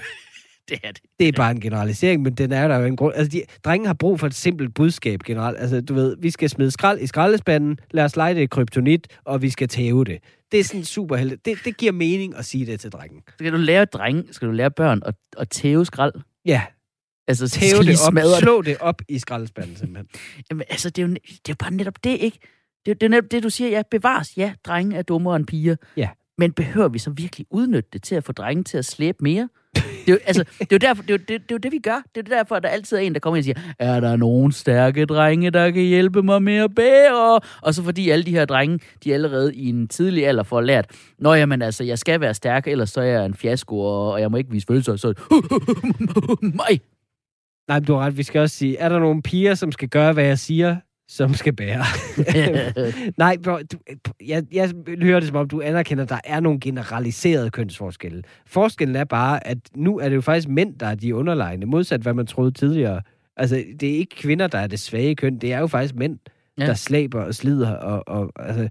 Det 0.68 0.78
er 0.82 0.92
det. 0.92 1.02
Det 1.18 1.28
er 1.28 1.32
bare 1.32 1.50
en 1.50 1.60
generalisering, 1.60 2.22
men 2.22 2.34
den 2.34 2.52
er 2.52 2.68
der 2.68 2.78
jo 2.78 2.84
en 2.84 2.96
grund. 2.96 3.14
Altså, 3.14 3.30
de, 3.30 3.42
drenge 3.64 3.86
har 3.86 3.94
brug 3.94 4.20
for 4.20 4.26
et 4.26 4.34
simpelt 4.34 4.74
budskab 4.74 5.20
generelt. 5.22 5.58
Altså, 5.58 5.80
du 5.80 5.94
ved, 5.94 6.16
vi 6.20 6.30
skal 6.30 6.50
smide 6.50 6.70
skrald 6.70 7.00
i 7.00 7.06
skraldespanden, 7.06 7.78
lad 7.90 8.04
os 8.04 8.16
lege 8.16 8.34
det 8.34 8.40
i 8.40 8.46
kryptonit, 8.46 9.08
og 9.24 9.42
vi 9.42 9.50
skal 9.50 9.68
tæve 9.68 10.04
det. 10.04 10.18
Det 10.52 10.60
er 10.60 10.64
sådan 10.64 10.84
super 10.84 11.16
heldigt. 11.16 11.44
Det, 11.44 11.58
det 11.64 11.76
giver 11.76 11.92
mening 11.92 12.36
at 12.36 12.44
sige 12.44 12.66
det 12.66 12.80
til 12.80 12.92
drengen. 12.92 13.22
Skal 13.38 13.52
du 13.52 13.56
lære 13.56 13.84
drenge, 13.84 14.24
skal 14.30 14.48
du 14.48 14.52
lære 14.52 14.70
børn 14.70 15.02
at, 15.06 15.14
at 15.38 15.48
tæve 15.48 15.86
skrald? 15.86 16.14
Ja, 16.44 16.62
Altså, 17.28 17.48
så 17.48 17.60
tæve 17.60 17.82
det 17.82 17.98
op, 18.06 18.12
smadre 18.12 18.30
det. 18.30 18.38
slå 18.38 18.62
det 18.62 18.76
op 18.80 19.02
i 19.08 19.18
skraldespanden 19.18 19.76
simpelthen. 19.76 20.08
Jamen, 20.50 20.64
altså, 20.70 20.90
det 20.90 21.02
er, 21.02 21.06
jo, 21.06 21.14
det 21.14 21.20
er 21.26 21.38
jo 21.48 21.54
bare 21.58 21.70
netop 21.70 22.04
det, 22.04 22.18
ikke? 22.20 22.38
Det 22.84 22.90
er, 22.90 22.94
det 22.94 23.06
er 23.06 23.10
netop 23.10 23.30
det, 23.30 23.42
du 23.42 23.50
siger, 23.50 23.70
ja, 23.70 23.82
bevares, 23.90 24.36
ja, 24.36 24.52
drenge 24.64 24.96
er 24.96 25.02
dummere 25.02 25.36
end 25.36 25.46
piger. 25.46 25.76
Ja. 25.96 26.08
Men 26.38 26.52
behøver 26.52 26.88
vi 26.88 26.98
så 26.98 27.10
virkelig 27.10 27.46
udnytte 27.50 27.88
det 27.92 28.02
til 28.02 28.14
at 28.14 28.24
få 28.24 28.32
drenge 28.32 28.64
til 28.64 28.78
at 28.78 28.84
slæbe 28.84 29.18
mere? 29.20 29.48
Det 29.82 30.08
er 30.08 30.12
jo, 30.12 30.18
altså, 30.26 30.44
det 30.58 30.60
er 30.60 30.66
jo, 30.72 30.78
derfor, 30.78 31.02
det 31.02 31.10
er 31.10 31.14
jo, 31.14 31.18
det, 31.18 31.28
det, 31.28 31.34
er 31.34 31.42
jo 31.52 31.56
det, 31.56 31.72
vi 31.72 31.78
gør. 31.78 32.02
Det 32.14 32.28
er 32.28 32.30
jo 32.30 32.36
derfor, 32.36 32.54
at 32.54 32.62
der 32.62 32.68
altid 32.68 32.96
er 32.96 33.00
en, 33.00 33.12
der 33.12 33.20
kommer 33.20 33.36
ind 33.36 33.40
og 33.40 33.44
siger, 33.44 33.74
er 33.78 34.00
der 34.00 34.16
nogen 34.16 34.52
stærke 34.52 35.06
drenge, 35.06 35.50
der 35.50 35.70
kan 35.70 35.82
hjælpe 35.82 36.22
mig 36.22 36.42
med 36.42 36.56
at 36.56 36.74
bære? 36.74 37.40
Og 37.62 37.74
så 37.74 37.82
fordi 37.82 38.10
alle 38.10 38.24
de 38.24 38.30
her 38.30 38.44
drenge, 38.44 38.78
de 39.04 39.14
allerede 39.14 39.54
i 39.54 39.68
en 39.68 39.88
tidlig 39.88 40.26
alder 40.26 40.42
får 40.42 40.60
lært, 40.60 40.86
Nå, 41.18 41.34
jamen 41.34 41.62
altså, 41.62 41.84
jeg 41.84 41.98
skal 41.98 42.20
være 42.20 42.34
stærk, 42.34 42.66
ellers 42.66 42.90
så 42.90 43.00
er 43.00 43.04
jeg 43.04 43.26
en 43.26 43.34
fiasko, 43.34 43.78
og 43.78 44.12
og 44.12 44.20
jeg 44.20 44.30
må 44.30 44.36
ikke 44.36 44.50
vise 44.50 44.66
følelser, 44.66 44.96
så 44.96 45.14
mig. 46.42 46.80
Nej, 47.68 47.78
men 47.78 47.84
du 47.84 47.94
har 47.94 48.00
ret. 48.00 48.16
Vi 48.16 48.22
skal 48.22 48.40
også 48.40 48.56
sige, 48.56 48.76
er 48.76 48.88
der 48.88 48.98
nogle 48.98 49.22
piger, 49.22 49.54
som 49.54 49.72
skal 49.72 49.88
gøre, 49.88 50.12
hvad 50.12 50.24
jeg 50.24 50.38
siger, 50.38 50.76
som 51.08 51.34
skal 51.34 51.52
bære? 51.52 51.84
Nej, 53.18 53.36
bro, 53.44 53.58
du, 53.72 53.78
jeg, 54.26 54.44
jeg 54.52 54.72
hører 55.02 55.20
det 55.20 55.28
som 55.28 55.36
om, 55.36 55.48
du 55.48 55.60
anerkender, 55.60 56.04
at 56.04 56.10
der 56.10 56.20
er 56.24 56.40
nogle 56.40 56.60
generaliserede 56.60 57.50
kønsforskelle. 57.50 58.22
Forskellen 58.46 58.96
er 58.96 59.04
bare, 59.04 59.46
at 59.46 59.58
nu 59.74 59.98
er 59.98 60.08
det 60.08 60.16
jo 60.16 60.20
faktisk 60.20 60.48
mænd, 60.48 60.78
der 60.78 60.86
er 60.86 60.94
de 60.94 61.14
underlegne, 61.14 61.66
modsat 61.66 62.00
hvad 62.00 62.14
man 62.14 62.26
troede 62.26 62.50
tidligere. 62.50 63.02
Altså, 63.36 63.64
det 63.80 63.90
er 63.94 63.96
ikke 63.96 64.16
kvinder, 64.16 64.46
der 64.46 64.58
er 64.58 64.66
det 64.66 64.80
svage 64.80 65.14
køn, 65.14 65.38
det 65.38 65.52
er 65.52 65.58
jo 65.58 65.66
faktisk 65.66 65.94
mænd, 65.94 66.18
Ja. 66.58 66.66
der 66.66 66.74
slæber 66.74 67.22
og 67.22 67.34
slider. 67.34 67.70
Og, 67.70 68.08
og 68.08 68.32
altså, 68.36 68.68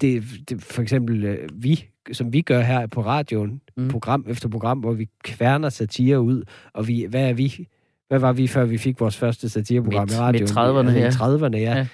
det, 0.00 0.24
det, 0.48 0.62
for 0.62 0.82
eksempel 0.82 1.24
øh, 1.24 1.48
vi, 1.54 1.84
som 2.12 2.32
vi 2.32 2.40
gør 2.40 2.60
her 2.60 2.86
på 2.86 3.00
radioen, 3.00 3.60
mm. 3.76 3.88
program 3.88 4.24
efter 4.28 4.48
program, 4.48 4.78
hvor 4.78 4.92
vi 4.92 5.08
kværner 5.24 5.68
satire 5.68 6.20
ud, 6.20 6.42
og 6.72 6.88
vi, 6.88 7.06
hvad 7.10 7.28
er 7.28 7.32
vi? 7.32 7.68
Hvad 8.08 8.18
var 8.18 8.32
vi, 8.32 8.46
før 8.46 8.64
vi 8.64 8.78
fik 8.78 9.00
vores 9.00 9.16
første 9.16 9.48
satireprogram 9.48 10.08
Midt- 10.08 10.14
i 10.14 10.18
radioen? 10.18 10.42
midt 10.42 10.50
30'erne, 10.52 10.96
altså, 10.96 11.20
ja. 11.20 11.28
I 11.30 11.36
30'erne, 11.36 11.56
ja. 11.56 11.76
Ja. 11.76 11.86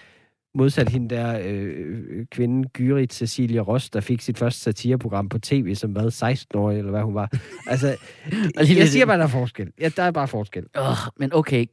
Modsat 0.55 0.89
hende 0.89 1.15
der 1.15 1.41
øh, 1.45 2.27
kvinden, 2.31 2.69
Gyrit 2.69 3.15
Cecilia 3.15 3.61
Ross, 3.61 3.91
der 3.91 4.01
fik 4.01 4.21
sit 4.21 4.39
første 4.39 4.61
satireprogram 4.61 5.29
på 5.29 5.39
tv, 5.39 5.75
som 5.75 5.95
var 5.95 6.09
16 6.09 6.59
år, 6.59 6.71
eller 6.71 6.91
hvad 6.91 7.03
hun 7.03 7.15
var. 7.15 7.31
Altså, 7.67 7.97
jeg 8.79 8.89
siger 8.89 9.07
bare, 9.07 9.19
der 9.19 9.25
er 9.25 9.29
forskel. 9.29 9.69
Ja, 9.81 9.89
der 9.97 10.03
er 10.03 10.11
bare 10.11 10.29
forskel. 10.29 10.65
Oh, 10.75 10.97
men 11.17 11.33
okay, 11.35 11.67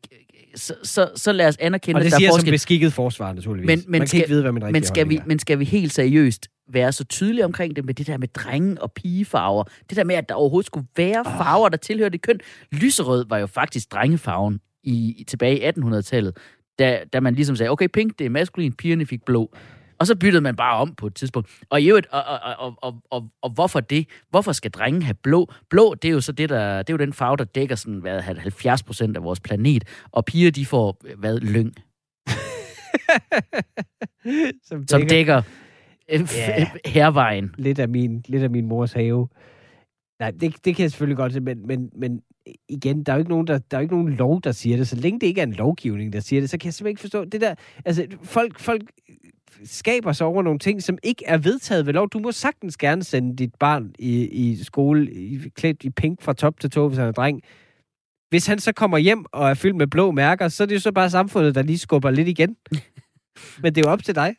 så, 0.56 0.74
så, 0.84 1.10
så 1.16 1.32
lad 1.32 1.48
os 1.48 1.58
anerkende, 1.60 1.98
Og 2.00 2.02
det 2.02 2.06
at 2.08 2.12
der 2.12 2.18
siger 2.18 2.26
er 2.26 2.28
jeg 2.28 2.34
som 2.34 2.38
forskel. 2.40 2.52
beskikket 2.52 2.94
forsvar, 2.94 3.34
naturligvis. 3.34 3.68
Men- 3.68 3.80
men 3.80 3.92
Man 3.92 4.00
kan 4.02 4.08
skal- 4.08 4.18
ikke 4.20 4.30
vide, 4.30 4.42
hvad 4.42 4.52
rigtige 4.54 4.72
Men 4.72 4.84
skal, 4.84 5.10
vi, 5.10 5.16
er. 5.18 5.22
men 5.26 5.40
skal 5.40 5.60
vi 5.60 5.66
helt 5.66 5.94
seriøst 5.94 6.48
være 6.72 6.92
så 6.92 7.04
tydelige 7.04 7.46
omkring 7.46 7.76
det 7.76 7.86
med 7.86 7.94
det 7.94 8.08
der 8.08 8.18
med 8.18 8.28
drenge- 8.28 8.82
og 8.82 8.92
pigefarver? 8.92 9.64
Det 9.90 9.98
der 9.98 10.04
med, 10.04 10.16
at 10.16 10.30
der 10.30 10.36
overhovedet 10.36 10.66
skulle 10.68 10.88
være 10.98 11.26
farver, 11.26 11.70
der 11.70 11.78
tilhører 11.78 12.10
det 12.10 12.22
køn. 12.22 12.40
Lyserød 12.72 13.26
var 13.30 13.38
jo 13.38 13.48
faktisk 13.48 13.92
drengefarven 13.94 14.60
i, 14.84 15.16
i 15.18 15.24
tilbage 15.24 15.60
i 15.60 15.70
1800-tallet, 15.70 16.38
da, 16.80 17.00
da 17.14 17.20
man 17.20 17.36
ligesom 17.36 17.56
sagde, 17.56 17.70
okay, 17.70 17.88
pink, 17.94 18.20
det 18.20 18.26
er 18.26 18.30
maskulin, 18.30 18.74
pigerne 18.74 19.06
fik 19.06 19.26
blå. 19.26 19.52
Og 20.00 20.08
så 20.08 20.16
byttede 20.16 20.42
man 20.42 20.56
bare 20.56 20.78
om 20.78 20.96
på 20.96 21.08
et 21.08 21.16
tidspunkt. 21.16 21.50
Og 21.70 21.82
i 21.82 21.90
øvrigt, 21.90 22.08
og, 22.12 22.24
og, 22.24 22.40
og, 22.58 22.76
og, 22.82 23.02
og, 23.12 23.30
og 23.42 23.50
hvorfor 23.50 23.80
det? 23.80 24.08
Hvorfor 24.30 24.52
skal 24.52 24.72
drenge 24.72 25.04
have 25.04 25.14
blå? 25.24 25.48
Blå, 25.70 25.96
det 25.96 26.08
er 26.08 26.12
jo 26.14 26.22
så 26.22 26.32
det, 26.32 26.50
der, 26.50 26.78
det 26.78 26.90
er 26.90 26.94
jo 26.94 26.98
den 27.06 27.14
farve, 27.14 27.38
der 27.38 27.44
dækker 27.44 27.76
sådan, 27.76 28.00
hvad, 28.00 28.22
70 28.22 28.84
procent 28.84 29.18
af 29.18 29.24
vores 29.24 29.40
planet. 29.40 29.84
Og 30.12 30.26
piger, 30.26 30.52
de 30.52 30.66
får, 30.66 30.98
hvad, 31.18 31.40
lyng, 31.40 31.74
som, 34.68 34.88
som 34.88 35.02
dækker 35.02 35.08
dækker 35.10 35.42
øh, 36.12 36.22
Ja. 36.36 36.70
hervejen. 36.86 37.56
lidt 37.58 37.80
af 37.80 37.90
min, 37.90 38.24
lidt 38.28 38.44
af 38.44 38.50
min 38.50 38.66
mors 38.66 38.94
have. 38.94 39.28
Nej, 40.20 40.32
det, 40.32 40.66
det 40.66 40.76
kan 40.76 40.84
jeg 40.84 40.92
selvfølgelig 40.92 41.18
godt 41.18 41.34
se, 41.34 41.40
men, 41.40 41.68
men, 41.68 41.90
men 41.96 42.22
igen, 42.70 43.04
der 43.04 43.12
er 43.12 43.16
jo 43.18 43.20
ikke 43.20 43.32
nogen, 43.32 43.48
der, 43.48 43.58
der 43.58 43.78
er 43.78 43.82
jo 43.82 43.84
ikke 43.84 43.96
nogen 43.96 44.14
lov, 44.14 44.42
der 44.42 44.52
siger 44.52 44.78
det. 44.78 44.88
Så 44.88 44.96
længe 44.96 45.20
det 45.20 45.28
ikke 45.28 45.42
er 45.42 45.46
en 45.46 45.54
lovgivning, 45.54 46.14
der 46.14 46.20
siger 46.20 46.42
det, 46.42 46.50
så 46.50 46.58
kan 46.58 46.66
jeg 46.66 46.74
simpelthen 46.74 46.92
ikke 46.92 47.02
forstå 47.02 47.26
det 47.26 47.42
der. 47.42 47.56
Altså, 47.86 48.08
folk, 48.24 48.60
folk 48.60 48.82
skaber 49.64 50.12
sig 50.12 50.28
over 50.28 50.44
nogle 50.44 50.60
ting, 50.60 50.84
som 50.84 50.98
ikke 51.04 51.24
er 51.28 51.38
vedtaget 51.38 51.86
ved 51.86 51.94
lov. 51.94 52.10
Du 52.10 52.20
må 52.20 52.32
sagtens 52.32 52.78
gerne 52.78 53.04
sende 53.04 53.36
dit 53.36 53.56
barn 53.60 53.96
i, 54.00 54.28
i 54.28 54.64
skole 54.64 55.12
i, 55.12 55.50
klædt 55.56 55.84
i 55.84 55.90
pink 55.90 56.22
fra 56.22 56.34
top 56.34 56.60
til 56.60 56.70
tå, 56.70 56.88
hvis 56.88 56.98
han 56.98 57.08
er 57.08 57.12
dreng. 57.12 57.42
Hvis 58.30 58.48
han 58.48 58.60
så 58.60 58.72
kommer 58.72 58.98
hjem 58.98 59.26
og 59.32 59.50
er 59.50 59.54
fyldt 59.54 59.76
med 59.76 59.88
blå 59.88 60.12
mærker, 60.12 60.48
så 60.48 60.64
er 60.64 60.68
det 60.68 60.76
jo 60.76 60.80
så 60.80 60.92
bare 60.92 61.10
samfundet, 61.10 61.56
der 61.56 61.62
lige 61.62 61.78
skubber 61.78 62.12
lidt 62.12 62.28
igen. 62.28 62.56
Men 63.64 63.76
det 63.76 63.86
er 63.86 63.90
jo 63.90 63.92
op 63.92 64.04
til 64.04 64.16
dig. 64.16 64.36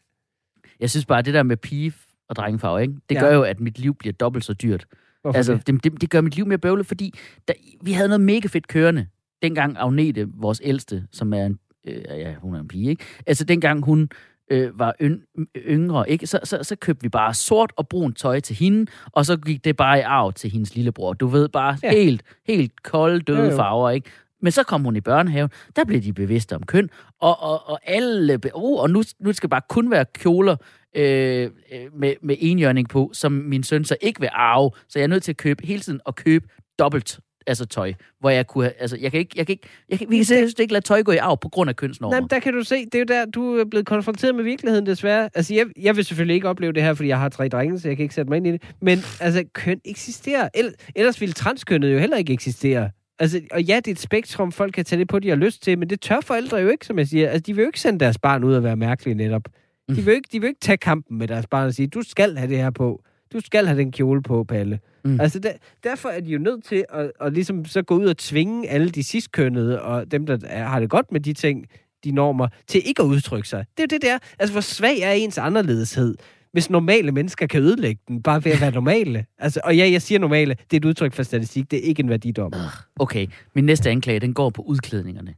Jeg 0.80 0.90
synes 0.90 1.06
bare, 1.06 1.22
det 1.22 1.34
der 1.34 1.42
med 1.42 1.56
pige 1.56 1.92
og 2.28 2.36
drengefarver, 2.36 2.78
ikke? 2.78 2.94
det 3.08 3.14
Ja. 3.14 3.20
gør 3.20 3.34
jo, 3.34 3.42
at 3.42 3.60
mit 3.60 3.78
liv 3.78 3.94
bliver 3.94 4.12
dobbelt 4.12 4.44
så 4.44 4.52
dyrt. 4.54 4.86
Hvorfor 5.22 5.36
altså, 5.36 5.52
det? 5.54 5.66
det? 5.66 5.84
Det, 5.84 6.00
det 6.00 6.10
gør 6.10 6.20
mit 6.20 6.36
liv 6.36 6.46
mere 6.46 6.58
bøvlet, 6.58 6.86
fordi 6.86 7.14
der, 7.48 7.54
vi 7.82 7.92
havde 7.92 8.08
noget 8.08 8.20
mega 8.20 8.48
fedt 8.48 8.68
kørende. 8.68 9.06
Dengang 9.42 9.76
Agnete, 9.78 10.28
vores 10.34 10.60
ældste, 10.64 11.06
som 11.12 11.32
er 11.32 11.46
en, 11.46 11.58
øh, 11.86 12.02
ja, 12.08 12.34
hun 12.34 12.54
er 12.54 12.60
en 12.60 12.68
pige, 12.68 12.90
ikke? 12.90 13.04
Altså, 13.26 13.44
dengang 13.44 13.84
hun 13.84 14.08
øh, 14.50 14.78
var 14.78 14.94
yng, 15.02 15.20
yngre, 15.56 16.10
ikke? 16.10 16.26
Så, 16.26 16.40
så, 16.44 16.58
så 16.62 16.76
købte 16.76 17.02
vi 17.02 17.08
bare 17.08 17.34
sort 17.34 17.72
og 17.76 17.88
brun 17.88 18.12
tøj 18.12 18.40
til 18.40 18.56
hende, 18.56 18.90
og 19.12 19.26
så 19.26 19.36
gik 19.36 19.64
det 19.64 19.76
bare 19.76 19.98
i 19.98 20.02
arv 20.02 20.32
til 20.32 20.50
hendes 20.50 20.74
lillebror. 20.74 21.12
Du 21.12 21.26
ved, 21.26 21.48
bare 21.48 21.76
Ja. 21.82 21.88
ja. 21.92 21.98
helt, 21.98 22.22
helt 22.46 22.82
kolde, 22.82 23.20
døde 23.20 23.50
jo. 23.50 23.56
farver, 23.56 23.90
ikke? 23.90 24.10
Men 24.42 24.52
så 24.52 24.62
kom 24.62 24.84
hun 24.84 24.96
i 24.96 25.00
børnehaven, 25.00 25.50
der 25.76 25.84
blev 25.84 26.02
de 26.02 26.12
bevidste 26.12 26.56
om 26.56 26.62
køn, 26.62 26.90
og, 27.20 27.42
og, 27.42 27.68
og 27.68 27.80
alle, 27.84 28.38
be- 28.38 28.50
oh, 28.54 28.80
og 28.82 28.90
nu, 28.90 29.02
nu 29.20 29.32
skal 29.32 29.48
bare 29.48 29.60
kun 29.68 29.90
være 29.90 30.04
kjoler 30.14 30.56
øh, 30.96 31.50
øh, 31.72 31.80
med, 31.94 32.14
med 32.22 32.36
enhjørning 32.38 32.88
på, 32.88 33.10
som 33.14 33.32
min 33.32 33.62
søn 33.62 33.84
så 33.84 33.96
ikke 34.00 34.20
vil 34.20 34.28
arve, 34.32 34.70
så 34.88 34.98
jeg 34.98 35.02
er 35.04 35.08
nødt 35.08 35.22
til 35.22 35.32
at 35.32 35.36
købe 35.36 35.66
hele 35.66 35.80
tiden 35.80 36.00
og 36.04 36.14
købe 36.14 36.48
dobbelt 36.78 37.20
altså 37.46 37.66
tøj, 37.66 37.92
hvor 38.20 38.30
jeg 38.30 38.46
kunne 38.46 38.64
have, 38.64 38.72
altså 38.80 38.96
jeg 39.00 39.10
kan 39.10 39.20
ikke, 39.20 39.32
jeg 39.36 39.46
kan 39.46 39.52
ikke, 39.52 39.68
jeg 39.88 39.98
kan, 39.98 40.10
vi 40.10 40.16
kan 40.16 40.24
seriøst 40.24 40.60
ikke 40.60 40.72
lade 40.72 40.84
tøj 40.84 41.02
gå 41.02 41.12
i 41.12 41.16
arv 41.16 41.38
på 41.40 41.48
grund 41.48 41.70
af 41.70 41.76
kønsnormer. 41.76 42.12
Nej, 42.12 42.20
men 42.20 42.30
der 42.30 42.38
kan 42.38 42.52
du 42.52 42.64
se, 42.64 42.84
det 42.84 42.94
er 42.94 42.98
jo 42.98 43.04
der, 43.04 43.24
du 43.24 43.56
er 43.56 43.64
blevet 43.64 43.86
konfronteret 43.86 44.34
med 44.34 44.44
virkeligheden 44.44 44.86
desværre. 44.86 45.30
Altså, 45.34 45.54
jeg, 45.54 45.66
jeg 45.78 45.96
vil 45.96 46.04
selvfølgelig 46.04 46.34
ikke 46.34 46.48
opleve 46.48 46.72
det 46.72 46.82
her, 46.82 46.94
fordi 46.94 47.08
jeg 47.08 47.18
har 47.18 47.28
tre 47.28 47.48
drenge, 47.48 47.80
så 47.80 47.88
jeg 47.88 47.96
kan 47.96 48.02
ikke 48.02 48.14
sætte 48.14 48.28
mig 48.28 48.36
ind 48.36 48.46
i 48.46 48.52
det. 48.52 48.62
Men 48.82 48.98
altså, 49.20 49.44
køn 49.52 49.80
eksisterer. 49.84 50.48
El- 50.54 50.74
ellers 50.94 51.20
ville 51.20 51.32
transkønnet 51.32 51.92
jo 51.92 51.98
heller 51.98 52.16
ikke 52.16 52.32
eksistere. 52.32 52.90
Altså, 53.18 53.40
og 53.50 53.62
ja, 53.62 53.76
det 53.76 53.86
er 53.86 53.92
et 53.92 53.98
spektrum, 53.98 54.52
folk 54.52 54.74
kan 54.74 54.84
tage 54.84 55.00
det 55.00 55.08
på, 55.08 55.18
de 55.18 55.28
har 55.28 55.36
lyst 55.36 55.62
til, 55.62 55.78
men 55.78 55.90
det 55.90 56.00
tør 56.00 56.20
forældre 56.20 56.56
jo 56.56 56.68
ikke, 56.68 56.86
som 56.86 56.98
jeg 56.98 57.06
siger. 57.08 57.28
Altså, 57.28 57.42
de 57.46 57.54
vil 57.54 57.62
jo 57.62 57.68
ikke 57.68 57.80
sende 57.80 58.00
deres 58.00 58.18
barn 58.18 58.44
ud 58.44 58.54
og 58.54 58.64
være 58.64 58.76
mærkelige 58.76 59.14
netop. 59.14 59.42
De 59.88 59.94
vil, 59.94 60.04
jo 60.04 60.10
ikke, 60.10 60.28
de 60.32 60.40
vil 60.40 60.48
ikke 60.48 60.60
tage 60.60 60.76
kampen 60.76 61.18
med 61.18 61.28
deres 61.28 61.46
barn 61.46 61.66
og 61.66 61.74
sige, 61.74 61.86
du 61.88 62.02
skal 62.02 62.36
have 62.36 62.50
det 62.50 62.58
her 62.58 62.70
på. 62.70 63.04
Du 63.32 63.40
skal 63.40 63.66
have 63.66 63.78
den 63.78 63.92
kjole 63.92 64.22
på, 64.22 64.44
Palle. 64.44 64.80
Mm. 65.04 65.20
Altså, 65.20 65.38
der, 65.38 65.52
derfor 65.84 66.08
er 66.08 66.20
de 66.20 66.30
jo 66.30 66.38
nødt 66.38 66.64
til 66.64 66.84
at, 66.88 67.12
at 67.20 67.32
ligesom 67.32 67.64
så 67.64 67.82
gå 67.82 67.98
ud 67.98 68.06
og 68.06 68.16
tvinge 68.16 68.68
alle 68.68 68.90
de 68.90 69.02
sidstkønnede 69.02 69.82
og 69.82 70.10
dem, 70.10 70.26
der 70.26 70.38
er, 70.42 70.64
har 70.64 70.80
det 70.80 70.90
godt 70.90 71.12
med 71.12 71.20
de 71.20 71.32
ting, 71.32 71.66
de 72.04 72.10
normer, 72.10 72.48
til 72.66 72.82
ikke 72.84 73.02
at 73.02 73.06
udtrykke 73.06 73.48
sig. 73.48 73.64
Det 73.76 73.82
er 73.82 73.86
jo 73.90 73.96
det 73.96 74.02
der. 74.02 74.18
Altså, 74.38 74.52
hvor 74.54 74.60
svag 74.60 74.98
er 75.00 75.12
ens 75.12 75.38
anderledeshed? 75.38 76.16
hvis 76.52 76.70
normale 76.70 77.12
mennesker 77.12 77.46
kan 77.46 77.62
ødelægge 77.62 78.02
den, 78.08 78.22
bare 78.22 78.44
ved 78.44 78.52
at 78.52 78.60
være 78.60 78.70
normale. 78.70 79.24
Altså, 79.38 79.60
og 79.64 79.76
ja, 79.76 79.90
jeg 79.90 80.02
siger 80.02 80.18
normale, 80.18 80.56
det 80.70 80.76
er 80.76 80.76
et 80.76 80.84
udtryk 80.84 81.12
for 81.12 81.22
statistik, 81.22 81.70
det 81.70 81.76
er 81.78 81.82
ikke 81.82 82.02
en 82.02 82.08
værdidom. 82.08 82.52
Okay, 82.98 83.26
min 83.54 83.64
næste 83.64 83.90
anklage, 83.90 84.20
den 84.20 84.34
går 84.34 84.50
på 84.50 84.62
udklædningerne. 84.62 85.34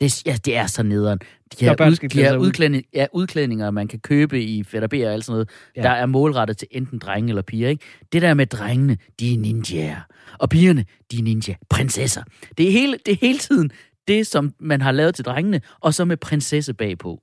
Det, 0.00 0.06
er- 0.06 0.22
ja, 0.30 0.36
det 0.44 0.56
er 0.56 0.66
så 0.66 0.82
nederen. 0.82 1.18
De 1.60 1.64
her, 1.64 1.72
ud, 1.90 2.08
de 2.08 2.18
her 2.22 2.36
udklædning, 2.36 2.84
ja, 2.94 3.06
udklædninger, 3.12 3.70
man 3.70 3.88
kan 3.88 3.98
købe 4.00 4.42
i 4.42 4.64
Fedderber 4.64 5.06
og 5.06 5.12
alt 5.12 5.24
sådan 5.24 5.32
noget, 5.34 5.48
Ja. 5.76 5.82
der 5.82 5.90
er 5.90 6.06
målrettet 6.06 6.56
til 6.58 6.68
enten 6.70 6.98
drenge 6.98 7.28
eller 7.28 7.42
piger. 7.42 7.68
Ikke? 7.68 7.84
Det 8.12 8.22
der 8.22 8.34
med 8.34 8.46
drengene, 8.46 8.96
de 9.20 9.34
er 9.34 9.38
ninjaer. 9.38 10.00
Og 10.38 10.48
pigerne, 10.48 10.84
de 11.12 11.18
er 11.18 11.22
ninja 11.22 11.54
prinsesser. 11.70 12.22
Det 12.58 12.68
er, 12.68 12.72
hele, 12.72 12.98
det 13.06 13.12
er 13.12 13.16
hele 13.20 13.38
tiden 13.38 13.70
det, 14.08 14.26
som 14.26 14.54
man 14.60 14.80
har 14.80 14.92
lavet 14.92 15.14
til 15.14 15.24
drengene, 15.24 15.60
og 15.80 15.94
så 15.94 16.04
med 16.04 16.16
prinsesse 16.16 16.74
bagpå. 16.74 17.20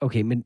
Okay, 0.00 0.22
men 0.22 0.44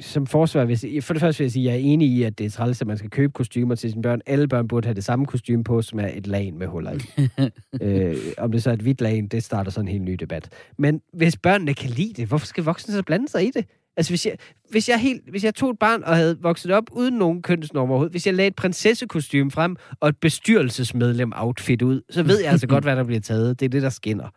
som 0.00 0.26
forsvar, 0.26 0.74
sige, 0.74 1.02
for 1.02 1.14
det 1.14 1.20
første 1.20 1.38
vil 1.38 1.44
jeg 1.44 1.52
sige, 1.52 1.70
at 1.70 1.74
jeg 1.74 1.80
er 1.80 1.92
enig 1.92 2.08
i, 2.08 2.22
at 2.22 2.38
det 2.38 2.46
er 2.46 2.50
træls, 2.50 2.80
at 2.80 2.86
man 2.86 2.98
skal 2.98 3.10
købe 3.10 3.32
kostymer 3.32 3.74
til 3.74 3.90
sine 3.90 4.02
børn. 4.02 4.20
Alle 4.26 4.48
børn 4.48 4.68
burde 4.68 4.86
have 4.86 4.94
det 4.94 5.04
samme 5.04 5.26
kostume 5.26 5.64
på, 5.64 5.82
som 5.82 5.98
er 5.98 6.08
et 6.14 6.26
lagen 6.26 6.58
med 6.58 6.66
huller 6.66 6.92
i. 6.92 7.28
øh, 7.84 8.16
om 8.38 8.52
det 8.52 8.62
så 8.62 8.70
er 8.70 8.74
et 8.74 8.80
hvidt 8.80 9.00
lagen, 9.00 9.28
det 9.28 9.44
starter 9.44 9.70
sådan 9.70 9.88
en 9.88 9.92
helt 9.92 10.04
ny 10.04 10.12
debat. 10.12 10.48
Men 10.78 11.00
hvis 11.12 11.36
børnene 11.36 11.74
kan 11.74 11.90
lide 11.90 12.12
det, 12.12 12.28
hvorfor 12.28 12.46
skal 12.46 12.64
voksne 12.64 12.94
så 12.94 13.02
blande 13.02 13.28
sig 13.28 13.46
i 13.46 13.50
det? 13.50 13.66
Altså, 13.96 14.10
hvis 14.10 14.26
jeg, 14.26 14.36
hvis 14.70 14.88
jeg, 14.88 15.00
helt, 15.00 15.30
hvis 15.30 15.44
jeg 15.44 15.54
tog 15.54 15.70
et 15.70 15.78
barn 15.78 16.02
og 16.02 16.16
havde 16.16 16.38
vokset 16.40 16.70
op 16.70 16.84
uden 16.92 17.14
nogen 17.14 17.42
kønsnorm 17.42 17.90
overhovedet, 17.90 18.12
hvis 18.12 18.26
jeg 18.26 18.34
lagde 18.34 18.48
et 18.48 18.56
prinsessekostyme 18.56 19.50
frem 19.50 19.76
og 20.00 20.08
et 20.08 20.16
bestyrelsesmedlem-outfit 20.20 21.82
ud, 21.82 22.02
så 22.10 22.22
ved 22.22 22.40
jeg 22.40 22.50
altså 22.50 22.66
godt, 22.66 22.84
hvad 22.86 22.96
der 22.96 23.04
bliver 23.04 23.20
taget. 23.20 23.60
Det 23.60 23.66
er 23.66 23.70
det, 23.70 23.82
der 23.82 23.88
skinner. 23.88 24.28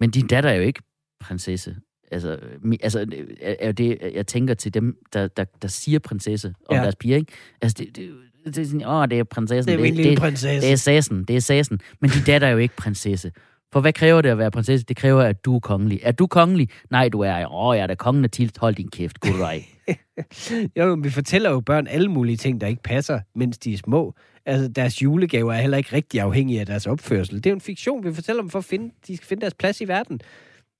Men 0.00 0.10
din 0.10 0.26
datter 0.26 0.50
er 0.50 0.54
jo 0.54 0.62
ikke 0.62 0.82
prinsesse. 1.20 1.76
Altså, 2.10 2.38
altså 2.82 3.06
er, 3.42 3.72
det, 3.72 3.98
jeg 4.14 4.26
tænker 4.26 4.54
til 4.54 4.74
dem, 4.74 4.96
der, 5.12 5.28
der, 5.28 5.44
der 5.62 5.68
siger 5.68 5.98
prinsesse 5.98 6.54
om 6.68 6.76
Ja. 6.76 6.82
deres 6.82 6.96
piger, 6.96 7.16
ikke? 7.16 7.32
Altså, 7.62 7.76
det, 7.78 7.96
det, 7.96 8.10
det 8.46 8.58
er 8.58 8.64
sådan, 8.64 8.86
åh, 8.86 9.08
det 9.08 9.18
er 9.18 9.24
prinsessen. 9.24 9.78
Det 9.78 9.88
er 9.88 9.94
det, 9.94 10.04
det, 10.04 10.18
prinsesse. 10.18 10.66
det 10.66 10.72
er 10.72 10.76
sassen, 10.76 11.24
det 11.24 11.36
er 11.36 11.40
sassen. 11.40 11.80
Men 12.00 12.10
din 12.10 12.22
datter 12.26 12.48
er 12.48 12.52
jo 12.52 12.58
ikke 12.58 12.76
prinsesse. 12.76 13.32
For 13.72 13.80
hvad 13.80 13.92
kræver 13.92 14.22
det 14.22 14.28
at 14.28 14.38
være 14.38 14.50
prinsesse? 14.50 14.86
Det 14.86 14.96
kræver, 14.96 15.22
at 15.22 15.44
du 15.44 15.56
er 15.56 15.60
kongelig. 15.60 16.00
Er 16.02 16.12
du 16.12 16.26
kongelig? 16.26 16.68
Nej, 16.90 17.08
du 17.08 17.20
er. 17.20 17.52
Åh, 17.54 17.76
jeg 17.76 17.82
er 17.82 17.86
da 17.86 17.94
kongen 17.94 18.24
af 18.24 18.30
Tilt. 18.30 18.58
Hold 18.58 18.74
din 18.74 18.88
kæft, 18.88 19.20
god 19.20 19.38
dig. 19.38 19.68
Jo, 20.76 20.94
men 20.94 21.04
vi 21.04 21.10
fortæller 21.10 21.50
jo 21.50 21.60
børn 21.60 21.86
alle 21.86 22.08
mulige 22.08 22.36
ting, 22.36 22.60
der 22.60 22.66
ikke 22.66 22.82
passer, 22.82 23.20
mens 23.34 23.58
de 23.58 23.72
er 23.72 23.76
små. 23.78 24.14
Altså, 24.46 24.68
deres 24.68 25.02
julegaver 25.02 25.52
er 25.52 25.60
heller 25.60 25.76
ikke 25.78 25.96
rigtig 25.96 26.20
afhængige 26.20 26.60
af 26.60 26.66
deres 26.66 26.86
opførsel. 26.86 27.36
Det 27.36 27.46
er 27.46 27.50
jo 27.50 27.54
en 27.54 27.60
fiktion, 27.60 28.04
vi 28.04 28.14
fortæller 28.14 28.42
dem 28.42 28.50
for 28.50 28.58
at 28.58 28.64
finde, 28.64 28.90
de 29.08 29.16
skal 29.16 29.26
finde 29.28 29.40
deres 29.40 29.54
plads 29.54 29.80
i 29.80 29.88
verden. 29.88 30.20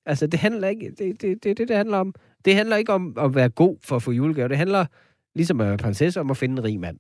Altså, 0.07 0.27
det 0.27 0.41
handler 0.41 0.69
ikke, 0.69 0.91
det, 0.99 1.23
det, 1.23 1.43
det, 1.43 1.59
det, 1.59 1.69
det 1.69 1.77
handler 1.77 1.99
om. 1.99 2.15
Det 2.45 2.55
handler 2.55 2.77
ikke 2.77 2.93
om 2.93 3.17
at 3.19 3.35
være 3.35 3.49
god 3.49 3.77
for 3.85 3.97
at 3.97 4.03
få 4.03 4.11
julegaver. 4.13 4.49
Det 4.49 4.57
handler, 4.57 4.87
ligesom 5.35 5.61
at 5.61 5.67
være 5.67 5.77
prinsesse, 5.77 6.21
om 6.21 6.31
at 6.31 6.37
finde 6.37 6.53
en 6.53 6.65
rig 6.65 6.81
mand. 6.81 6.99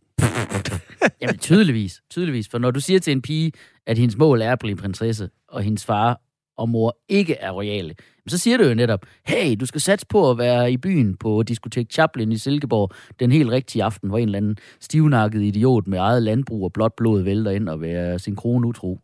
Jamen, 1.22 1.38
tydeligvis. 1.38 2.02
Tydeligvis. 2.10 2.48
For 2.48 2.58
når 2.58 2.70
du 2.70 2.80
siger 2.80 3.00
til 3.00 3.12
en 3.12 3.22
pige, 3.22 3.52
at 3.86 3.98
hendes 3.98 4.16
mål 4.16 4.42
er 4.42 4.52
at 4.52 4.58
blive 4.58 4.76
prinsesse, 4.76 5.30
og 5.48 5.62
hendes 5.62 5.84
far 5.84 6.20
og 6.56 6.68
mor 6.68 6.98
ikke 7.08 7.34
er 7.34 7.50
royale, 7.50 7.94
så 8.28 8.38
siger 8.38 8.56
du 8.56 8.64
jo 8.64 8.74
netop, 8.74 9.06
hey, 9.26 9.56
du 9.60 9.66
skal 9.66 9.80
satse 9.80 10.06
på 10.06 10.30
at 10.30 10.38
være 10.38 10.72
i 10.72 10.76
byen 10.76 11.16
på 11.16 11.42
diskotek 11.42 11.92
Chaplin 11.92 12.32
i 12.32 12.36
Silkeborg 12.36 12.90
den 13.20 13.32
helt 13.32 13.50
rigtige 13.50 13.84
aften, 13.84 14.08
hvor 14.08 14.18
en 14.18 14.28
eller 14.28 14.36
anden 14.36 14.56
stivnakket 14.80 15.42
idiot 15.42 15.86
med 15.86 15.98
eget 15.98 16.22
landbrug 16.22 16.64
og 16.64 16.72
blåt 16.72 16.92
blod 16.96 17.22
vælter 17.22 17.50
ind 17.50 17.68
og 17.68 17.80
være 17.80 18.18
sin 18.18 18.36
krone 18.36 18.68
utro. 18.68 19.00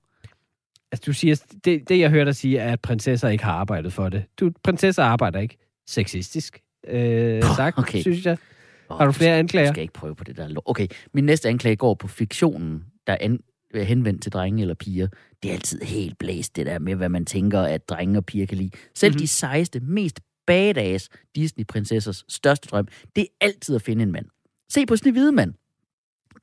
Altså, 0.93 1.03
du 1.07 1.13
siger, 1.13 1.43
det, 1.65 1.89
det 1.89 1.99
jeg 1.99 2.11
hører 2.11 2.25
dig 2.25 2.37
sige, 2.37 2.59
er, 2.59 2.73
at 2.73 2.81
prinsesser 2.81 3.29
ikke 3.29 3.45
har 3.45 3.53
arbejdet 3.53 3.93
for 3.93 4.09
det. 4.09 4.25
Du, 4.41 4.53
prinsesser 4.65 5.03
arbejder 5.03 5.41
ikke 5.41 5.59
sexistisk, 5.87 6.61
øh, 6.89 7.43
sagt, 7.57 7.79
okay. 7.79 8.01
synes 8.01 8.27
jeg. 8.27 8.39
Har 8.91 9.07
du 9.07 9.13
flere 9.13 9.37
anklager? 9.39 9.73
skal 9.73 9.83
ikke 9.83 9.95
prøve 9.95 10.15
på 10.15 10.25
det 10.25 10.37
der. 10.37 10.49
Okay, 10.65 10.87
min 11.15 11.25
næste 11.25 11.49
anklage 11.49 11.77
går 11.77 11.95
på 11.95 12.09
fiktionen, 12.09 12.85
der 13.07 13.13
er 13.13 13.17
an- 13.21 13.41
er 13.75 13.83
henvendt 13.83 14.23
til 14.23 14.33
drenge 14.33 14.61
eller 14.63 14.75
piger. 14.75 15.09
Det 15.43 15.49
er 15.49 15.53
altid 15.55 15.81
helt 15.83 16.19
blæst, 16.19 16.57
det 16.57 16.67
der 16.67 16.79
med, 16.79 16.95
hvad 16.95 17.09
man 17.09 17.25
tænker, 17.27 17.61
at 17.61 17.89
drenge 17.89 18.19
og 18.19 18.27
piger 18.27 18.47
kan 18.47 18.59
lide. 18.59 18.71
Selv 18.95 19.11
Mhm. 19.11 19.15
mm-hmm. 19.15 19.19
de 19.21 19.29
sejeste, 19.29 19.81
mest 19.81 20.21
badass 20.47 21.09
Disney-prinsessers 21.37 22.25
største 22.29 22.69
drøm, 22.69 22.89
det 23.17 23.23
er 23.23 23.27
altid 23.47 23.75
at 23.75 23.83
finde 23.83 24.03
en 24.03 24.13
mand. 24.13 24.27
Se 24.73 24.87
på 24.87 24.97
Snehvide 24.97 25.33
mand. 25.33 25.55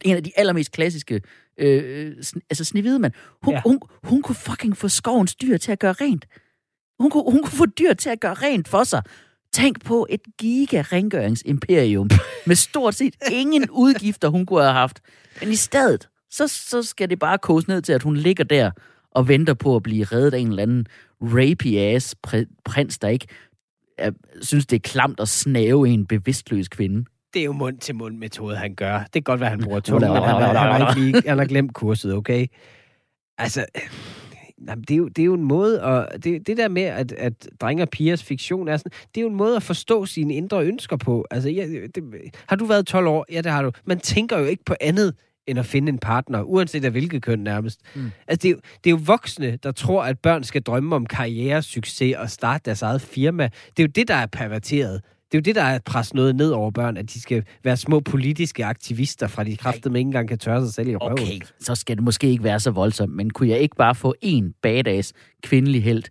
En 0.05 0.15
af 0.15 0.23
de 0.23 0.31
allermest 0.35 0.71
klassiske, 0.71 1.21
øh, 1.59 2.15
altså 2.49 2.63
Snehvide 2.63 2.99
mand. 2.99 3.13
Hun, 3.43 3.53
Ja. 3.53 3.61
hun, 3.65 3.79
hun 4.03 4.21
kunne 4.21 4.35
fucking 4.35 4.77
få 4.77 4.87
skovens 4.87 5.35
dyr 5.35 5.57
til 5.57 5.71
at 5.71 5.79
gøre 5.79 5.93
rent. 5.93 6.25
Hun 6.99 7.09
kunne, 7.09 7.23
hun 7.31 7.43
kunne 7.43 7.57
få 7.57 7.65
dyr 7.65 7.93
til 7.93 8.09
at 8.09 8.19
gøre 8.19 8.33
rent 8.33 8.67
for 8.67 8.83
sig. 8.83 9.03
Tænk 9.53 9.85
på 9.85 10.07
et 10.09 10.21
giga-rengøringsimperium 10.41 12.09
med 12.45 12.55
stort 12.55 12.95
set 12.95 13.15
ingen 13.31 13.69
udgifter, 13.83 14.27
hun 14.27 14.45
kunne 14.45 14.61
have 14.61 14.73
haft. 14.73 15.01
Men 15.41 15.51
i 15.51 15.55
stedet, 15.55 16.09
så, 16.31 16.47
så 16.47 16.83
skal 16.83 17.09
det 17.09 17.19
bare 17.19 17.37
koges 17.37 17.67
ned 17.67 17.81
til, 17.81 17.93
at 17.93 18.03
hun 18.03 18.17
ligger 18.17 18.43
der 18.43 18.71
og 19.11 19.27
venter 19.27 19.53
på 19.53 19.75
at 19.75 19.83
blive 19.83 20.03
reddet 20.03 20.33
af 20.33 20.39
en 20.39 20.47
eller 20.49 20.63
anden 20.63 20.87
rapey-ass 21.21 22.15
pr- 22.27 22.55
prins, 22.65 22.97
der 22.99 23.07
ikke 23.07 23.27
er, 23.97 24.11
synes, 24.41 24.65
det 24.65 24.75
er 24.75 24.79
klamt 24.89 25.19
at 25.19 25.29
snave 25.29 25.89
en 25.89 26.05
bevidstløs 26.05 26.67
kvinde. 26.67 27.05
Det 27.33 27.39
er 27.39 27.45
jo 27.45 27.51
mund-til-mund-metode, 27.51 28.55
han 28.55 28.75
gør. 28.75 28.97
Det 28.97 29.11
kan 29.13 29.23
godt 29.23 29.39
være, 29.39 29.49
han 29.49 29.63
bruger 29.63 29.79
tunge 29.79 30.09
ord. 30.09 30.23
Han 30.23 30.55
har, 30.55 30.89
ikke 30.89 31.01
lige, 31.01 31.29
han 31.29 31.37
har 31.37 31.45
glemt 31.45 31.73
kurset, 31.73 32.13
okay? 32.13 32.47
Altså, 33.37 33.65
jamen, 34.67 34.83
det, 34.83 34.91
er 34.91 34.97
jo, 34.97 35.07
det 35.07 35.21
er 35.21 35.25
jo 35.25 35.33
en 35.33 35.43
måde, 35.43 35.81
at, 35.81 36.23
det, 36.23 36.47
det 36.47 36.57
der 36.57 36.67
med, 36.67 36.81
at, 36.81 37.11
at 37.11 37.49
drenge 37.61 37.83
og 37.83 37.89
pigers 37.89 38.23
fiktion 38.23 38.67
er 38.67 38.77
sådan, 38.77 38.91
det 39.15 39.17
er 39.17 39.21
jo 39.21 39.29
en 39.29 39.35
måde 39.35 39.55
at 39.55 39.63
forstå 39.63 40.05
sine 40.05 40.35
indre 40.35 40.65
ønsker 40.65 40.97
på. 40.97 41.25
Altså, 41.31 41.49
ja, 41.49 41.67
det, 41.95 42.03
har 42.47 42.55
du 42.55 42.65
været 42.65 42.87
12 42.87 43.07
år? 43.07 43.25
Ja, 43.31 43.41
det 43.41 43.51
har 43.51 43.61
du. 43.61 43.71
Man 43.85 43.99
tænker 43.99 44.37
jo 44.37 44.45
ikke 44.45 44.65
på 44.65 44.75
andet 44.81 45.15
end 45.47 45.59
at 45.59 45.65
finde 45.65 45.89
en 45.89 45.99
partner, 45.99 46.41
uanset 46.41 46.85
af 46.85 46.91
hvilket 46.91 47.21
køn 47.21 47.39
nærmest. 47.39 47.79
Mm. 47.95 48.11
Altså, 48.27 48.41
det 48.41 48.49
er, 48.49 48.53
jo, 48.53 48.59
det 48.83 48.89
er 48.89 48.91
jo 48.91 48.99
voksne, 49.05 49.57
der 49.63 49.71
tror, 49.71 50.03
at 50.03 50.19
børn 50.19 50.43
skal 50.43 50.61
drømme 50.61 50.95
om 50.95 51.05
karrieresucces 51.05 52.15
og 52.17 52.29
starte 52.29 52.61
deres 52.65 52.81
eget 52.81 53.01
firma. 53.01 53.49
Det 53.77 53.83
er 53.83 53.87
jo 53.87 53.91
det, 53.95 54.07
der 54.07 54.15
er 54.15 54.25
perverteret. 54.25 55.01
Det 55.31 55.37
er 55.37 55.39
jo 55.39 55.41
det, 55.41 55.55
der 55.55 55.61
er 55.63 55.75
at 55.75 55.83
presse 55.83 56.15
noget 56.15 56.35
ned 56.35 56.49
over 56.51 56.71
børn, 56.71 56.97
at 56.97 57.13
de 57.13 57.21
skal 57.21 57.43
være 57.63 57.77
små 57.77 57.99
politiske 57.99 58.65
aktivister, 58.65 59.27
fra 59.27 59.43
de 59.43 59.57
kræfter 59.57 59.89
med 59.89 59.99
ikke 59.99 60.07
engang 60.07 60.27
kan 60.27 60.37
tørre 60.37 60.61
sig 60.65 60.73
selv 60.73 60.89
i 60.89 60.95
røven. 60.95 61.11
Okay, 61.19 61.39
så 61.59 61.75
skal 61.75 61.95
det 61.95 62.03
måske 62.03 62.27
ikke 62.29 62.43
være 62.43 62.59
så 62.59 62.71
voldsomt, 62.71 63.15
men 63.15 63.29
kunne 63.29 63.49
jeg 63.49 63.59
ikke 63.59 63.75
bare 63.75 63.95
få 63.95 64.15
en 64.21 64.53
badass 64.61 65.13
kvindelig 65.43 65.83
held, 65.83 66.03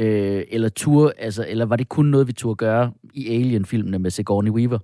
øh, 0.00 0.42
eller 0.50 0.68
tur, 0.68 1.12
altså, 1.18 1.44
eller 1.48 1.66
var 1.66 1.76
det 1.76 1.88
kun 1.88 2.06
noget, 2.06 2.26
vi 2.28 2.32
turde 2.32 2.56
gøre 2.56 2.92
i 3.14 3.28
Alien-filmene 3.34 3.98
med 3.98 4.10
Sigourney 4.10 4.50
Weaver? 4.50 4.78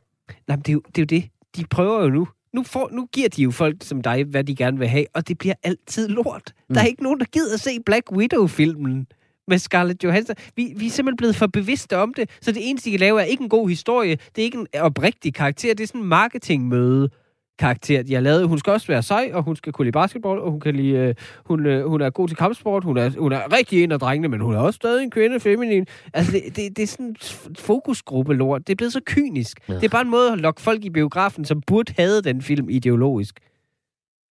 Nej, 0.49 0.57
men 0.57 0.62
det 0.62 0.68
er, 0.68 0.72
jo, 0.72 0.82
det 0.87 0.99
er 0.99 1.03
jo 1.03 1.20
det. 1.20 1.30
De 1.57 1.64
prøver 1.70 2.03
jo 2.03 2.11
nu. 2.11 2.28
Nu, 2.55 2.62
får, 2.62 2.89
nu 2.93 3.07
giver 3.12 3.28
de 3.28 3.43
jo 3.43 3.51
folk 3.51 3.76
som 3.82 4.03
dig, 4.03 4.24
hvad 4.24 4.45
de 4.45 4.55
gerne 4.57 4.78
vil 4.78 4.89
have, 4.89 5.07
og 5.14 5.28
det 5.28 5.39
bliver 5.39 5.55
altid 5.62 6.09
lort. 6.09 6.53
Mm. 6.68 6.74
Der 6.74 6.80
er 6.80 6.85
Mm. 6.85 6.89
ikke 6.89 7.03
nogen, 7.03 7.20
der 7.20 7.26
gider 7.32 7.55
at 7.55 7.61
se 7.61 7.70
Black 7.87 8.12
Widow-filmen 8.12 9.07
med 9.49 9.59
Scarlett 9.59 10.05
Johansson. 10.05 10.36
Vi, 10.57 10.74
vi 10.76 10.86
er 10.86 10.90
simpelthen 10.90 11.16
blevet 11.16 11.36
for 11.36 11.47
bevidste 11.47 11.99
om 11.99 12.14
det, 12.14 12.30
så 12.40 12.53
det 12.53 12.70
eneste, 12.70 12.86
de 12.86 12.90
kan 12.90 13.01
lave, 13.01 13.20
er 13.20 13.24
ikke 13.24 13.42
en 13.42 13.49
god 13.49 13.68
historie. 13.68 14.16
Det 14.36 14.42
er 14.42 14.45
ikke 14.45 14.59
en 14.59 14.66
oprigtig 14.80 15.34
karakter. 15.34 15.74
Det 15.74 15.82
er 15.82 15.86
sådan 15.86 16.01
en 16.01 16.07
marketingmøde 16.07 17.11
karakter, 17.59 18.03
de 18.03 18.14
har 18.14 18.20
lavet. 18.20 18.49
Hun 18.49 18.59
skal 18.59 18.72
også 18.72 18.86
være 18.86 19.03
sej, 19.03 19.30
og 19.34 19.42
hun 19.42 19.57
skal 19.57 19.72
kunne 19.72 19.84
lide 19.84 19.92
basketball, 19.92 20.38
og 20.38 20.51
hun 20.51 20.61
kan 20.61 20.76
lide, 20.76 20.92
øh, 20.92 21.14
hun, 21.47 21.66
øh, 21.66 21.86
hun 21.86 22.01
er 22.01 22.11
god 22.11 22.28
til 22.28 22.36
kampsport, 22.36 22.84
hun 22.84 22.97
er, 22.97 23.11
hun 23.18 23.32
er 23.32 23.57
rigtig 23.57 23.84
en 23.84 23.92
af 23.92 23.99
drengene, 23.99 24.28
men 24.28 24.40
hun 24.40 24.55
er 24.55 24.59
også 24.59 24.76
stadig 24.76 25.03
en 25.03 25.11
kvinde, 25.11 25.40
feminin. 25.40 25.86
Altså, 26.14 26.32
det, 26.32 26.57
det, 26.57 26.76
det 26.76 26.82
er 26.82 26.86
sådan 26.86 27.16
fokusgruppe 27.59 28.34
lort. 28.34 28.66
Det 28.66 28.72
er 28.72 28.76
blevet 28.76 28.92
så 28.92 29.01
kynisk. 29.07 29.68
Ja. 29.68 29.74
Det 29.74 29.84
er 29.84 29.88
bare 29.88 30.03
en 30.03 30.11
måde 30.11 30.32
at 30.32 30.38
lokke 30.38 30.61
folk 30.61 30.84
i 30.84 30.90
biografen, 30.90 31.45
som 31.45 31.61
burde 31.61 31.95
have 31.97 32.20
den 32.20 32.42
film 32.42 32.68
ideologisk. 32.68 33.40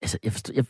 Altså, 0.02 0.18
jeg 0.24 0.32
forstår, 0.32 0.54
jeg, 0.54 0.64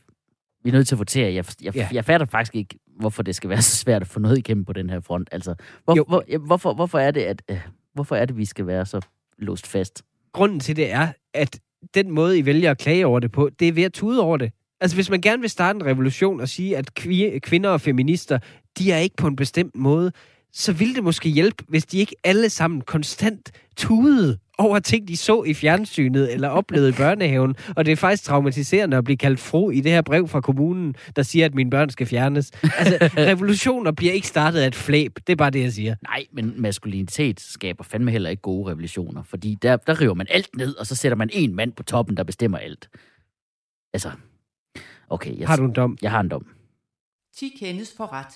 vi 0.65 0.71
er 0.71 0.75
nødt 0.75 0.89
til 0.89 0.95
at 0.95 0.99
fortære, 0.99 1.35
jeg, 1.35 1.45
forstår, 1.45 1.65
jeg, 1.65 1.75
ja. 1.75 1.89
jeg 1.93 2.05
fatter 2.05 2.27
faktisk 2.27 2.57
ikke, 2.57 2.79
hvorfor 3.01 3.23
det 3.23 3.37
skal 3.37 3.51
være 3.51 3.63
så 3.73 3.77
svært 3.77 4.03
at 4.03 4.09
få 4.09 4.21
noget 4.21 4.39
igennem 4.39 4.65
på 4.65 4.73
den 4.73 4.91
her 4.91 5.01
front. 5.01 5.29
Altså, 5.33 5.55
hvor, 5.85 5.97
Jo. 5.97 6.05
hvor, 6.09 6.39
hvorfor, 6.47 6.75
hvorfor 6.75 6.99
er 6.99 7.11
det, 7.11 7.21
at, 7.21 7.43
øh, 7.51 7.61
hvorfor 7.95 8.17
er 8.17 8.25
det, 8.25 8.37
vi 8.37 8.45
skal 8.45 8.67
være 8.67 8.87
så 8.87 9.01
låst 9.39 9.67
fast? 9.67 10.03
Grunden 10.33 10.61
til 10.61 10.77
det 10.77 10.93
er, 10.93 11.09
at 11.35 11.59
den 11.95 12.11
måde, 12.11 12.39
I 12.39 12.45
vælger 12.47 12.71
at 12.71 12.79
klage 12.79 13.07
over 13.07 13.21
det 13.21 13.33
på, 13.33 13.51
det 13.59 13.69
er 13.69 13.73
ved 13.73 13.83
at 13.83 13.93
tude 13.93 14.21
over 14.23 14.37
det. 14.37 14.53
Altså, 14.81 14.97
hvis 14.97 15.11
man 15.11 15.21
gerne 15.21 15.41
vil 15.41 15.51
starte 15.51 15.77
en 15.77 15.85
revolution 15.87 16.41
og 16.41 16.49
sige, 16.49 16.77
at 16.77 16.91
kvi- 17.01 17.39
kvinder 17.39 17.71
og 17.71 17.81
feminister, 17.81 18.39
de 18.79 18.93
er 18.93 18.99
ikke 18.99 19.17
på 19.17 19.27
en 19.27 19.37
bestemt 19.37 19.77
måde, 19.77 20.13
så 20.53 20.73
ville 20.73 20.95
det 20.95 21.05
måske 21.05 21.29
hjælpe, 21.29 21.65
hvis 21.69 21.85
de 21.87 21.99
ikke 21.99 22.17
alle 22.25 22.51
sammen 22.51 22.81
konstant 22.81 23.51
tudede 23.77 24.39
over 24.59 24.79
ting, 24.79 25.09
de 25.09 25.17
så 25.17 25.43
i 25.43 25.55
fjernsynet 25.55 26.33
eller 26.33 26.49
oplevede 26.49 26.89
i 26.89 26.93
børnehaven. 26.93 27.57
Og 27.77 27.87
det 27.87 27.93
er 27.93 27.97
faktisk 27.97 28.25
traumatiserende 28.25 28.97
at 28.97 29.05
blive 29.05 29.17
kaldt 29.17 29.41
fru 29.41 29.71
i 29.71 29.81
det 29.81 29.93
her 29.93 30.03
brev 30.03 30.29
fra 30.29 30.41
kommunen, 30.41 30.95
der 31.17 31.23
siger, 31.23 31.47
at 31.47 31.55
mine 31.55 31.71
børn 31.71 31.91
skal 31.91 32.07
fjernes. 32.07 32.51
Altså, 32.79 33.11
revolutioner 33.31 33.93
bliver 33.93 34.13
ikke 34.13 34.27
startet 34.27 34.61
af 34.61 34.67
et 34.67 34.75
flæb. 34.75 35.19
Det 35.27 35.33
er 35.33 35.37
bare 35.37 35.51
det, 35.51 35.61
jeg 35.63 35.73
siger. 35.73 35.95
Nej, 36.03 36.27
men 36.33 36.55
maskulinitet 36.57 37.41
skaber 37.41 37.85
fandme 37.85 38.11
heller 38.11 38.31
ikke 38.31 38.43
gode 38.43 38.71
revolutioner, 38.71 39.23
fordi 39.23 39.59
der, 39.63 39.77
der 39.77 40.01
river 40.01 40.15
man 40.15 40.27
alt 40.31 40.57
ned, 40.57 40.75
og 40.77 40.87
så 40.87 40.95
sætter 40.95 41.17
man 41.17 41.31
en 41.33 41.55
mand 41.57 41.73
på 41.73 41.83
toppen, 41.83 42.17
der 42.17 42.25
bestemmer 42.25 42.59
alt. 42.59 42.89
Altså, 43.93 44.11
okay, 45.09 45.39
jeg, 45.39 45.49
Har 45.49 45.57
du 45.57 45.65
en 45.65 45.73
dom? 45.73 45.99
jeg 46.03 46.11
har 46.11 46.21
en 46.21 46.29
dom. 46.29 46.47
10 47.37 47.53
kendes 47.61 47.95
for 47.97 48.13
ret. 48.13 48.27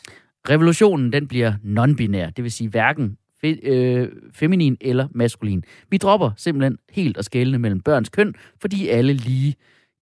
Revolutionen, 0.50 1.12
den 1.12 1.28
bliver 1.28 1.52
non-binær, 1.64 2.30
det 2.30 2.44
vil 2.44 2.52
sige 2.52 2.70
hverken 2.70 3.16
fe, 3.40 3.58
øh, 3.62 4.08
feminin 4.32 4.76
eller 4.80 5.08
maskulin. 5.14 5.64
Vi 5.90 5.96
dropper 5.96 6.30
simpelthen 6.36 6.78
helt 6.90 7.16
at 7.16 7.24
skælne 7.24 7.58
mellem 7.58 7.80
børns 7.80 8.08
køn, 8.08 8.34
fordi 8.60 8.88
alle 8.88 9.12
lige 9.12 9.54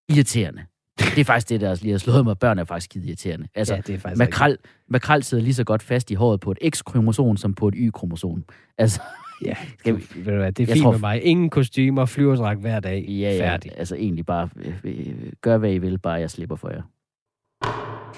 irriterende. 0.09 0.65
Det 0.99 1.19
er 1.19 1.25
faktisk 1.25 1.49
det, 1.49 1.61
der 1.61 1.79
lige 1.83 1.91
har 1.91 1.99
slået 1.99 2.25
mig. 2.25 2.39
Børn 2.39 2.59
er 2.59 2.65
faktisk 2.65 2.85
skide 2.85 3.07
irriterende. 3.07 3.49
Altså, 3.55 3.75
Ja, 3.75 3.81
det 3.81 3.95
er 3.95 3.99
faktisk 3.99 4.19
makrel, 4.19 4.59
makrel 4.89 5.23
sidder 5.23 5.45
lige 5.45 5.55
så 5.55 5.65
godt 5.65 5.83
fast 5.83 6.11
i 6.11 6.15
håret 6.15 6.41
på 6.41 6.51
et 6.51 6.59
X-kromosom 6.75 7.37
som 7.37 7.55
på 7.55 7.69
et 7.69 7.75
Y-kromosom. 7.77 8.45
Altså, 8.79 9.01
Ja, 9.45 9.55
Skal 9.79 9.97
vi- 9.97 10.07
ved 10.17 10.33
du 10.33 10.39
hvad, 10.39 10.53
det 10.53 10.69
er 10.69 10.73
fint 10.73 10.83
tror- 10.83 10.91
med 10.93 11.01
mig. 11.01 11.23
Ingen 11.23 11.51
kostymer, 11.51 12.05
flyverdragt 12.07 12.61
hver 12.61 12.81
dag. 12.81 13.05
ja, 13.09 13.13
ja, 13.15 13.41
Færdig. 13.51 13.73
altså 13.77 13.95
egentlig 13.97 14.27
bare, 14.27 14.49
øh, 14.57 14.75
øh, 14.85 15.33
gør 15.41 15.59
hvad 15.59 15.73
I 15.73 15.79
vil, 15.79 15.99
bare 15.99 16.15
jeg 16.15 16.31
slipper 16.31 16.57
for 16.57 16.71
jer. 16.71 16.83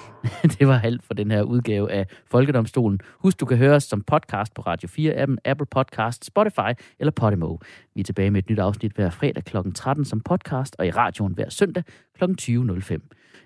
det 0.59 0.67
var 0.67 0.79
alt 0.79 1.03
for 1.03 1.13
den 1.13 1.31
her 1.31 1.41
udgave 1.41 1.91
af 1.91 2.07
Folkedomstolen. 2.25 2.99
Husk, 3.19 3.39
du 3.39 3.45
kan 3.45 3.57
høre 3.57 3.75
os 3.75 3.83
som 3.83 4.01
podcast 4.01 4.53
på 4.53 4.61
Radio 4.61 4.89
4-appen, 4.89 5.35
Apple 5.45 5.67
Podcast, 5.71 6.25
Spotify 6.25 6.71
eller 6.99 7.11
Podimo. 7.11 7.57
Vi 7.95 8.01
er 8.01 8.03
tilbage 8.03 8.31
med 8.31 8.43
et 8.43 8.49
nyt 8.49 8.59
afsnit 8.59 8.91
hver 8.91 9.09
fredag 9.09 9.43
kl. 9.43 9.57
13 9.75 10.05
som 10.05 10.19
podcast, 10.19 10.75
og 10.79 10.87
i 10.87 10.91
radioen 10.91 11.33
hver 11.33 11.49
søndag 11.49 11.83
kl. 12.17 12.23
20.05. 12.23 12.93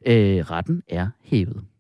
Øh, 0.06 0.52
retten 0.52 0.84
er 0.90 1.08
hævet. 1.24 1.71